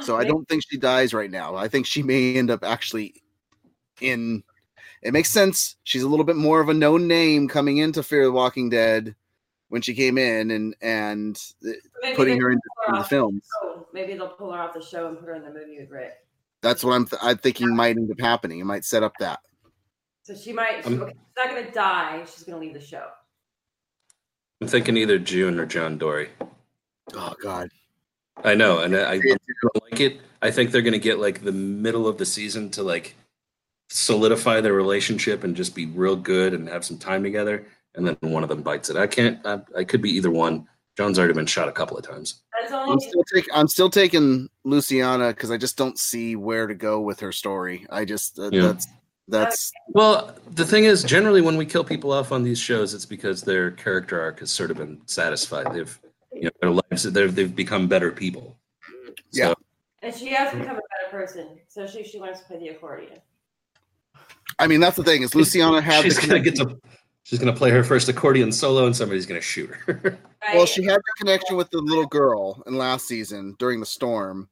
So 0.02 0.18
I 0.18 0.24
don't 0.24 0.48
think 0.48 0.64
she 0.70 0.78
dies 0.78 1.14
right 1.14 1.32
now. 1.32 1.56
I 1.56 1.68
think 1.68 1.86
she 1.86 2.04
may 2.04 2.36
end 2.36 2.52
up 2.52 2.64
actually 2.64 3.22
in. 4.02 4.44
It 5.02 5.14
makes 5.14 5.30
sense. 5.30 5.76
She's 5.84 6.04
a 6.04 6.08
little 6.08 6.26
bit 6.26 6.36
more 6.36 6.60
of 6.60 6.70
a 6.70 6.74
known 6.74 7.08
name 7.08 7.48
coming 7.48 7.78
into 7.78 8.04
Fear 8.04 8.26
the 8.26 8.32
Walking 8.32 8.70
Dead 8.70 9.16
when 9.70 9.82
she 9.82 9.94
came 9.94 10.18
in, 10.18 10.52
and 10.52 10.76
and 10.82 11.42
maybe 12.02 12.16
putting 12.16 12.42
her 12.42 12.52
into 12.52 12.62
her 12.88 12.98
the 12.98 13.04
film. 13.04 13.42
show. 13.62 13.88
Maybe 13.94 14.14
they'll 14.14 14.30
pull 14.30 14.52
her 14.52 14.60
off 14.60 14.74
the 14.74 14.82
show 14.82 15.08
and 15.08 15.18
put 15.18 15.28
her 15.28 15.36
in 15.36 15.44
the 15.44 15.52
movie 15.52 15.80
with 15.80 15.90
Rick. 15.90 16.14
That's 16.62 16.84
what 16.84 16.94
I'm. 16.94 17.06
Th- 17.06 17.22
I'm 17.22 17.38
thinking 17.38 17.76
might 17.76 17.98
end 17.98 18.12
up 18.12 18.20
happening. 18.20 18.60
It 18.60 18.66
might 18.66 18.86
set 18.86 19.04
up 19.04 19.14
that. 19.20 19.40
So 20.24 20.36
she 20.36 20.54
might. 20.54 20.84
She, 20.86 20.94
okay, 20.94 21.12
she's 21.14 21.38
not 21.38 21.50
gonna 21.50 21.72
die. 21.72 22.24
She's 22.26 22.44
gonna 22.44 22.60
leave 22.60 22.74
the 22.74 22.82
show. 22.82 23.08
I'm 24.62 24.68
thinking 24.68 24.98
either 24.98 25.20
June 25.20 25.60
or 25.60 25.66
John 25.66 25.98
Dorie. 25.98 26.30
Oh 27.14 27.34
God. 27.42 27.70
I 28.44 28.54
know, 28.54 28.80
and 28.80 28.96
I, 28.96 29.14
I 29.14 29.20
don't 29.20 29.84
like 29.92 30.00
it. 30.00 30.20
I 30.42 30.52
think 30.52 30.72
they're 30.72 30.82
going 30.82 30.94
to 30.94 31.00
get 31.00 31.20
like 31.20 31.44
the 31.44 31.52
middle 31.52 32.08
of 32.08 32.18
the 32.18 32.26
season 32.26 32.70
to 32.72 32.84
like 32.84 33.16
solidify 33.90 34.62
their 34.62 34.74
relationship 34.74 35.44
and 35.44 35.56
just 35.56 35.74
be 35.74 35.86
real 35.86 36.16
good 36.16 36.54
and 36.54 36.68
have 36.68 36.84
some 36.84 36.98
time 36.98 37.24
together, 37.24 37.66
and 37.96 38.08
then 38.08 38.18
one 38.22 38.44
of 38.44 38.50
them 38.50 38.62
bites 38.62 38.90
it. 38.90 38.98
I 38.98 39.08
can't. 39.08 39.46
I, 39.46 39.60
I 39.78 39.84
could 39.84 40.02
be 40.02 40.12
either 40.12 40.32
one. 40.32 40.68
John's 40.98 41.20
already 41.20 41.34
been 41.34 41.46
shot 41.46 41.68
a 41.68 41.74
couple 41.74 41.98
of 41.98 42.08
times. 42.08 42.42
I'm 42.72 43.00
still 43.00 43.24
taking. 43.34 43.54
I'm 43.54 43.68
still 43.68 43.90
taking 43.90 44.50
Luciana 44.64 45.30
because 45.30 45.52
I 45.52 45.58
just 45.58 45.78
don't 45.78 46.00
see 46.00 46.36
where 46.36 46.68
to 46.68 46.76
go 46.76 47.02
with 47.02 47.20
her 47.20 47.32
story. 47.32 47.86
I 47.90 48.06
just 48.06 48.40
uh, 48.40 48.50
Yeah. 48.52 48.62
that's 48.64 48.88
that's 49.28 49.72
Well, 49.90 50.36
the 50.52 50.66
thing 50.66 50.86
is, 50.86 51.04
generally 51.04 51.42
when 51.42 51.58
we 51.58 51.66
kill 51.66 51.84
people 51.84 52.12
off 52.14 52.32
on 52.32 52.44
these 52.44 52.60
shows, 52.60 52.94
it's 52.94 53.06
because 53.06 53.42
their 53.42 53.72
character 53.72 54.22
arc 54.22 54.40
has 54.40 54.52
sort 54.52 54.72
of 54.72 54.78
been 54.78 55.02
satisfied. 55.06 55.74
They've, 55.74 56.00
you 56.32 56.44
know, 56.44 56.52
their 56.62 56.72
lives, 56.72 57.04
they've, 57.04 57.34
they've 57.34 57.56
become 57.56 57.88
better 57.88 58.12
people. 58.12 58.56
Yeah. 59.34 59.54
And 60.04 60.14
she 60.14 60.30
has 60.34 60.52
become 60.54 60.78
a 60.78 60.82
better 60.82 61.10
person. 61.12 61.58
So 61.68 61.88
she 61.88 62.04
she 62.04 62.20
learns 62.20 62.40
to 62.40 62.46
play 62.46 62.60
the 62.60 62.68
accordion. 62.70 63.20
I 64.60 64.68
mean 64.68 64.80
that's 64.80 64.96
the 64.96 65.04
thing 65.04 65.24
is 65.24 65.34
Luciana 65.36 65.82
had 65.82 66.04
she's 66.04 66.20
the 66.20 66.28
gonna 66.28 66.40
get 66.40 66.56
to, 66.58 66.80
she's 67.26 67.40
gonna 67.40 67.54
play 67.54 67.72
her 67.72 67.84
first 67.84 68.08
accordion 68.08 68.52
solo, 68.52 68.86
and 68.86 68.96
somebody's 68.96 69.26
gonna 69.26 69.42
shoot 69.42 69.70
her. 69.70 70.18
Right? 70.48 70.58
well 70.58 70.68
she 70.68 70.84
had 70.84 70.98
the 70.98 71.14
connection 71.18 71.58
with 71.58 71.72
the 71.72 71.80
little 71.80 72.06
girl 72.06 72.62
in 72.68 72.78
last 72.78 73.08
season 73.08 73.56
during 73.58 73.80
the 73.80 73.86
storm, 73.86 74.48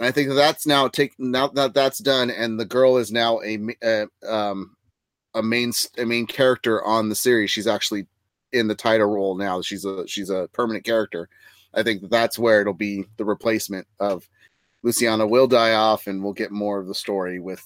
and 0.00 0.08
I 0.08 0.10
think 0.10 0.28
that 0.28 0.34
that's 0.34 0.66
now 0.66 0.88
take 0.88 1.14
now 1.20 1.46
that 1.48 1.72
that's 1.72 1.98
done, 1.98 2.30
and 2.30 2.58
the 2.58 2.64
girl 2.64 2.96
is 2.96 3.12
now 3.12 3.40
a 3.42 3.56
ma- 3.56 3.72
uh, 3.80 4.06
um 4.28 4.76
a 5.34 5.42
main 5.42 5.72
a 5.98 6.04
main 6.04 6.26
character 6.26 6.84
on 6.84 7.08
the 7.08 7.14
series. 7.14 7.52
She's 7.52 7.68
actually 7.68 8.08
in 8.52 8.66
the 8.66 8.74
title 8.74 9.06
role 9.06 9.36
now. 9.36 9.62
She's 9.62 9.84
a 9.84 10.04
she's 10.08 10.30
a 10.30 10.48
permanent 10.52 10.84
character. 10.84 11.28
I 11.74 11.84
think 11.84 12.00
that 12.00 12.10
that's 12.10 12.40
where 12.40 12.60
it'll 12.60 12.72
be 12.72 13.04
the 13.18 13.24
replacement 13.24 13.86
of 14.00 14.28
Luciana 14.82 15.28
will 15.28 15.46
die 15.46 15.74
off, 15.74 16.08
and 16.08 16.24
we'll 16.24 16.32
get 16.32 16.50
more 16.50 16.80
of 16.80 16.88
the 16.88 16.94
story 16.94 17.38
with 17.38 17.62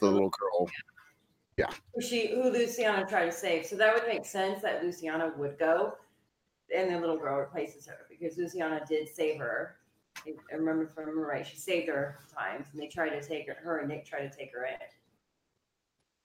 the 0.00 0.06
little 0.06 0.30
girl. 0.30 0.68
Who 1.94 2.00
she 2.02 2.28
who 2.34 2.50
Luciana 2.50 3.06
tried 3.06 3.26
to 3.26 3.32
save. 3.32 3.66
So 3.66 3.76
that 3.76 3.94
would 3.94 4.06
make 4.06 4.24
sense 4.24 4.62
that 4.62 4.82
Luciana 4.84 5.32
would 5.36 5.58
go, 5.58 5.94
and 6.74 6.94
the 6.94 6.98
little 7.00 7.18
girl 7.18 7.38
replaces 7.38 7.86
her 7.86 8.06
because 8.08 8.36
Luciana 8.38 8.82
did 8.88 9.08
save 9.14 9.38
her. 9.38 9.76
I 10.26 10.30
I 10.52 10.56
remember 10.56 10.84
if 10.84 10.96
I 10.98 11.02
remember 11.02 11.26
right, 11.26 11.46
she 11.46 11.56
saved 11.56 11.88
her 11.88 12.18
times, 12.36 12.66
and 12.72 12.80
they 12.82 12.88
tried 12.88 13.10
to 13.10 13.22
take 13.26 13.46
her. 13.48 13.54
Her 13.62 13.78
and 13.78 13.88
Nick 13.88 14.04
tried 14.06 14.30
to 14.30 14.36
take 14.36 14.52
her 14.52 14.64
in. 14.66 14.74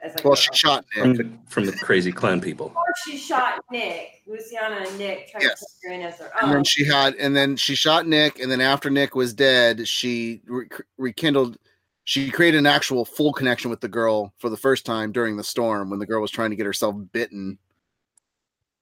As 0.01 0.13
like 0.15 0.25
Well, 0.25 0.33
a- 0.33 0.37
she 0.37 0.49
shot 0.53 0.85
from, 0.93 1.13
Nick. 1.13 1.17
the, 1.19 1.31
from 1.47 1.65
the 1.65 1.71
crazy 1.71 2.11
clan 2.11 2.41
people. 2.41 2.73
or 2.75 2.83
she 3.05 3.17
shot 3.17 3.63
Nick. 3.71 4.21
Luciana 4.27 4.83
and 4.87 4.97
Nick 4.97 5.31
tried 5.31 5.43
Yes. 5.43 5.59
to 5.59 5.65
take 5.65 5.89
her 5.89 5.95
in 5.95 6.01
as 6.05 6.17
their 6.17 6.31
and 6.41 6.51
then 6.51 6.63
she 6.65 6.83
had 6.83 7.15
and 7.15 7.35
then 7.35 7.55
she 7.55 7.75
shot 7.75 8.05
nick 8.05 8.39
and 8.39 8.51
then 8.51 8.59
after 8.59 8.89
nick 8.89 9.15
was 9.15 9.33
dead 9.33 9.87
she 9.87 10.41
re- 10.47 10.67
rekindled 10.97 11.57
she 12.05 12.31
created 12.31 12.57
an 12.59 12.65
actual 12.67 13.03
full 13.03 13.33
connection 13.33 13.69
with 13.69 13.81
the 13.81 13.87
girl 13.87 14.33
for 14.37 14.49
the 14.49 14.57
first 14.57 14.85
time 14.85 15.11
during 15.11 15.35
the 15.35 15.43
storm 15.43 15.89
when 15.89 15.99
the 15.99 16.05
girl 16.05 16.21
was 16.21 16.31
trying 16.31 16.49
to 16.51 16.55
get 16.55 16.65
herself 16.65 16.95
bitten 17.11 17.57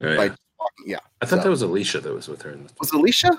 Right. 0.02 0.30
by 0.32 0.36
yeah 0.86 1.00
I 1.22 1.26
thought 1.26 1.38
so- 1.40 1.44
that 1.44 1.50
was 1.50 1.62
Alicia 1.62 2.00
that 2.02 2.14
was 2.14 2.28
with 2.28 2.42
her. 2.44 2.52
In 2.52 2.64
the, 2.66 2.70
was 2.80 2.92
alicia 2.92 3.32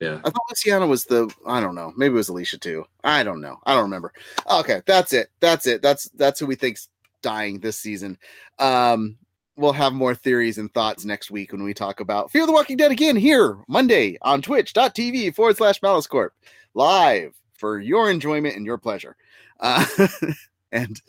yeah. 0.00 0.18
i 0.24 0.30
thought 0.30 0.42
luciana 0.50 0.86
was 0.86 1.04
the 1.04 1.30
i 1.46 1.60
don't 1.60 1.74
know 1.74 1.92
maybe 1.96 2.12
it 2.12 2.16
was 2.16 2.28
alicia 2.30 2.58
too 2.58 2.84
i 3.04 3.22
don't 3.22 3.40
know 3.40 3.58
i 3.66 3.74
don't 3.74 3.82
remember 3.84 4.12
okay 4.50 4.80
that's 4.86 5.12
it 5.12 5.28
that's 5.40 5.66
it 5.66 5.82
that's 5.82 6.04
that's 6.14 6.40
who 6.40 6.46
we 6.46 6.54
think's 6.54 6.88
dying 7.22 7.58
this 7.60 7.78
season 7.78 8.16
um 8.60 9.16
we'll 9.56 9.72
have 9.72 9.92
more 9.92 10.14
theories 10.14 10.56
and 10.58 10.72
thoughts 10.72 11.04
next 11.04 11.30
week 11.30 11.52
when 11.52 11.62
we 11.62 11.74
talk 11.74 12.00
about 12.00 12.30
Fear 12.30 12.46
the 12.46 12.52
Walking 12.52 12.78
Dead 12.78 12.90
again 12.90 13.14
here 13.16 13.58
Monday 13.68 14.16
on 14.22 14.40
twitch.tv 14.40 15.34
forward 15.34 15.58
slash 15.58 15.82
Malice 15.82 16.06
Corp 16.06 16.32
live 16.72 17.34
for 17.60 17.78
your 17.78 18.10
enjoyment 18.10 18.56
and 18.56 18.66
your 18.66 18.78
pleasure. 18.78 19.16
Uh, 19.60 19.84
and 20.72 21.00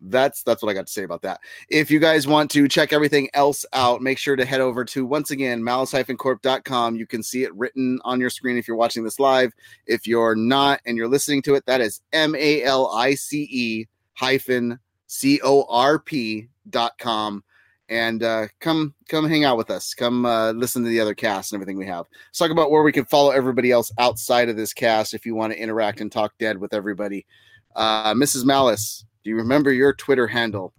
that's 0.00 0.42
that's 0.42 0.62
what 0.62 0.70
I 0.70 0.74
got 0.74 0.86
to 0.86 0.92
say 0.92 1.02
about 1.02 1.22
that. 1.22 1.40
If 1.68 1.90
you 1.90 2.00
guys 2.00 2.26
want 2.26 2.50
to 2.52 2.66
check 2.68 2.92
everything 2.92 3.28
else 3.34 3.66
out, 3.74 4.00
make 4.00 4.16
sure 4.16 4.34
to 4.34 4.46
head 4.46 4.62
over 4.62 4.82
to 4.86 5.04
once 5.04 5.30
again 5.30 5.62
malice-corp.com. 5.62 6.96
You 6.96 7.06
can 7.06 7.22
see 7.22 7.44
it 7.44 7.54
written 7.54 8.00
on 8.02 8.18
your 8.18 8.30
screen 8.30 8.56
if 8.56 8.66
you're 8.66 8.78
watching 8.78 9.04
this 9.04 9.20
live. 9.20 9.52
If 9.86 10.06
you're 10.06 10.34
not 10.34 10.80
and 10.86 10.96
you're 10.96 11.08
listening 11.08 11.42
to 11.42 11.54
it, 11.54 11.66
that 11.66 11.82
is 11.82 12.00
M 12.14 12.34
A 12.34 12.64
L 12.64 12.88
I 12.88 13.14
C 13.14 13.46
E 13.50 13.86
hyphen 14.14 14.78
C 15.06 15.38
O 15.44 15.66
R 15.68 15.98
P 15.98 16.48
dot 16.70 16.96
com 16.98 17.44
and 17.90 18.22
uh, 18.22 18.46
come 18.60 18.94
come 19.08 19.28
hang 19.28 19.44
out 19.44 19.56
with 19.56 19.70
us. 19.70 19.92
Come 19.92 20.24
uh, 20.24 20.52
listen 20.52 20.82
to 20.84 20.88
the 20.88 21.00
other 21.00 21.14
cast 21.14 21.52
and 21.52 21.60
everything 21.60 21.76
we 21.76 21.86
have. 21.86 22.06
Let's 22.28 22.38
talk 22.38 22.50
about 22.50 22.70
where 22.70 22.82
we 22.82 22.92
can 22.92 23.04
follow 23.04 23.32
everybody 23.32 23.72
else 23.72 23.92
outside 23.98 24.48
of 24.48 24.56
this 24.56 24.72
cast 24.72 25.12
if 25.12 25.26
you 25.26 25.34
want 25.34 25.52
to 25.52 25.58
interact 25.60 26.00
and 26.00 26.10
talk 26.10 26.32
dead 26.38 26.58
with 26.58 26.72
everybody. 26.72 27.26
Uh, 27.74 28.14
Mrs. 28.14 28.44
Malice, 28.44 29.04
do 29.24 29.30
you 29.30 29.36
remember 29.36 29.72
your 29.72 29.92
Twitter 29.92 30.26
handle 30.26 30.72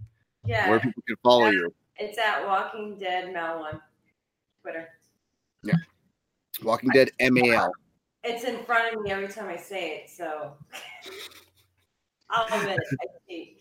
yeah, 0.45 0.70
where 0.70 0.80
people 0.80 1.03
can 1.05 1.18
follow 1.22 1.49
you? 1.49 1.74
it's 1.97 2.18
at 2.18 2.47
Walking 2.47 2.97
Dead 2.97 3.32
Mal 3.34 3.59
One, 3.59 3.82
Twitter. 4.62 4.88
Yeah. 5.64 5.76
Walking 6.64 6.89
Dead 6.93 7.12
MAL. 7.20 7.72
It's 8.24 8.43
in 8.43 8.64
front 8.64 8.95
of 8.95 9.01
me 9.01 9.12
every 9.12 9.28
time 9.28 9.49
I 9.49 9.57
say 9.57 9.97
it, 9.97 10.09
so 10.09 10.53
I'll 12.30 12.62
admit 12.62 12.80
it. 13.28 13.57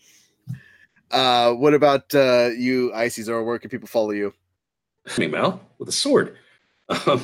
Uh, 1.11 1.53
what 1.53 1.73
about 1.73 2.13
uh, 2.15 2.49
you, 2.57 2.93
Ices, 2.93 3.29
or 3.29 3.43
where 3.43 3.59
can 3.59 3.69
people 3.69 3.87
follow 3.87 4.11
you? 4.11 4.33
Me 5.17 5.27
Mal 5.27 5.61
with 5.77 5.89
a 5.89 5.93
sword. 5.93 6.37
Um, 7.07 7.21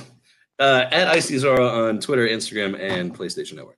Uh, 0.60 0.88
at 0.92 1.08
Icy 1.08 1.38
Zoro 1.38 1.88
on 1.88 2.00
Twitter, 2.00 2.28
Instagram, 2.28 2.80
and 2.80 3.16
PlayStation 3.16 3.54
Network. 3.54 3.78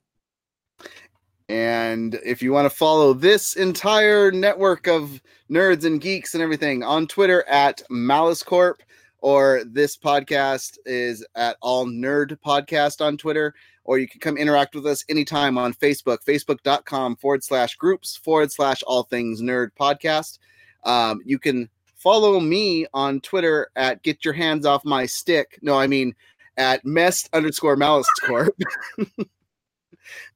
And 1.49 2.17
if 2.23 2.41
you 2.41 2.53
want 2.53 2.71
to 2.71 2.77
follow 2.77 3.11
this 3.11 3.57
entire 3.57 4.31
network 4.31 4.87
of 4.87 5.21
nerds 5.51 5.83
and 5.83 5.99
geeks 5.99 6.35
and 6.35 6.41
everything 6.41 6.81
on 6.81 7.05
Twitter 7.05 7.43
at 7.49 7.81
Malice 7.89 8.43
Corp, 8.43 8.81
or 9.17 9.63
this 9.65 9.97
podcast 9.97 10.77
is 10.85 11.25
at 11.35 11.57
All 11.59 11.85
Nerd 11.85 12.37
Podcast 12.45 13.05
on 13.05 13.17
Twitter, 13.17 13.53
or 13.89 13.97
you 13.97 14.07
can 14.07 14.19
come 14.19 14.37
interact 14.37 14.75
with 14.75 14.85
us 14.85 15.03
anytime 15.09 15.57
on 15.57 15.73
Facebook, 15.73 16.19
facebook.com 16.23 17.15
forward 17.15 17.43
slash 17.43 17.75
groups 17.75 18.15
forward 18.17 18.51
slash 18.51 18.83
all 18.83 19.01
things 19.01 19.41
nerd 19.41 19.69
podcast. 19.79 20.37
Um, 20.83 21.21
you 21.25 21.39
can 21.39 21.67
follow 21.95 22.39
me 22.39 22.85
on 22.93 23.19
Twitter 23.19 23.71
at 23.75 24.03
get 24.03 24.23
your 24.23 24.35
hands 24.35 24.67
off 24.67 24.85
my 24.85 25.07
stick. 25.07 25.57
No, 25.63 25.75
I 25.75 25.87
mean 25.87 26.13
at 26.55 26.85
mess 26.85 27.27
underscore 27.33 27.75
malice 27.77 28.07
corp. 28.21 28.55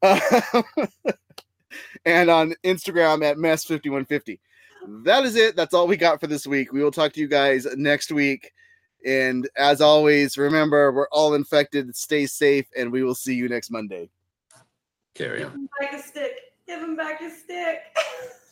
Uh, 0.01 0.19
and 2.05 2.31
on 2.31 2.55
Instagram 2.63 3.23
at 3.23 3.37
mess5150. 3.37 4.39
That 5.03 5.25
is 5.25 5.35
it. 5.35 5.55
That's 5.55 5.75
all 5.75 5.87
we 5.87 5.95
got 5.95 6.19
for 6.19 6.25
this 6.25 6.47
week. 6.47 6.73
We 6.73 6.83
will 6.83 6.91
talk 6.91 7.13
to 7.13 7.19
you 7.19 7.27
guys 7.27 7.67
next 7.75 8.11
week. 8.11 8.51
And 9.05 9.49
as 9.57 9.81
always, 9.81 10.37
remember, 10.37 10.91
we're 10.91 11.09
all 11.09 11.33
infected. 11.33 11.95
Stay 11.95 12.25
safe, 12.25 12.67
and 12.77 12.91
we 12.91 13.03
will 13.03 13.15
see 13.15 13.35
you 13.35 13.49
next 13.49 13.69
Monday. 13.69 14.09
Carry 15.13 15.43
on. 15.43 15.51
Give 15.51 15.59
him 15.59 15.69
back 15.79 15.91
his 15.93 16.05
stick. 16.05 16.35
Give 16.67 16.81
him 16.81 16.95
back 16.95 17.21
a 17.21 17.29
stick. 17.29 17.81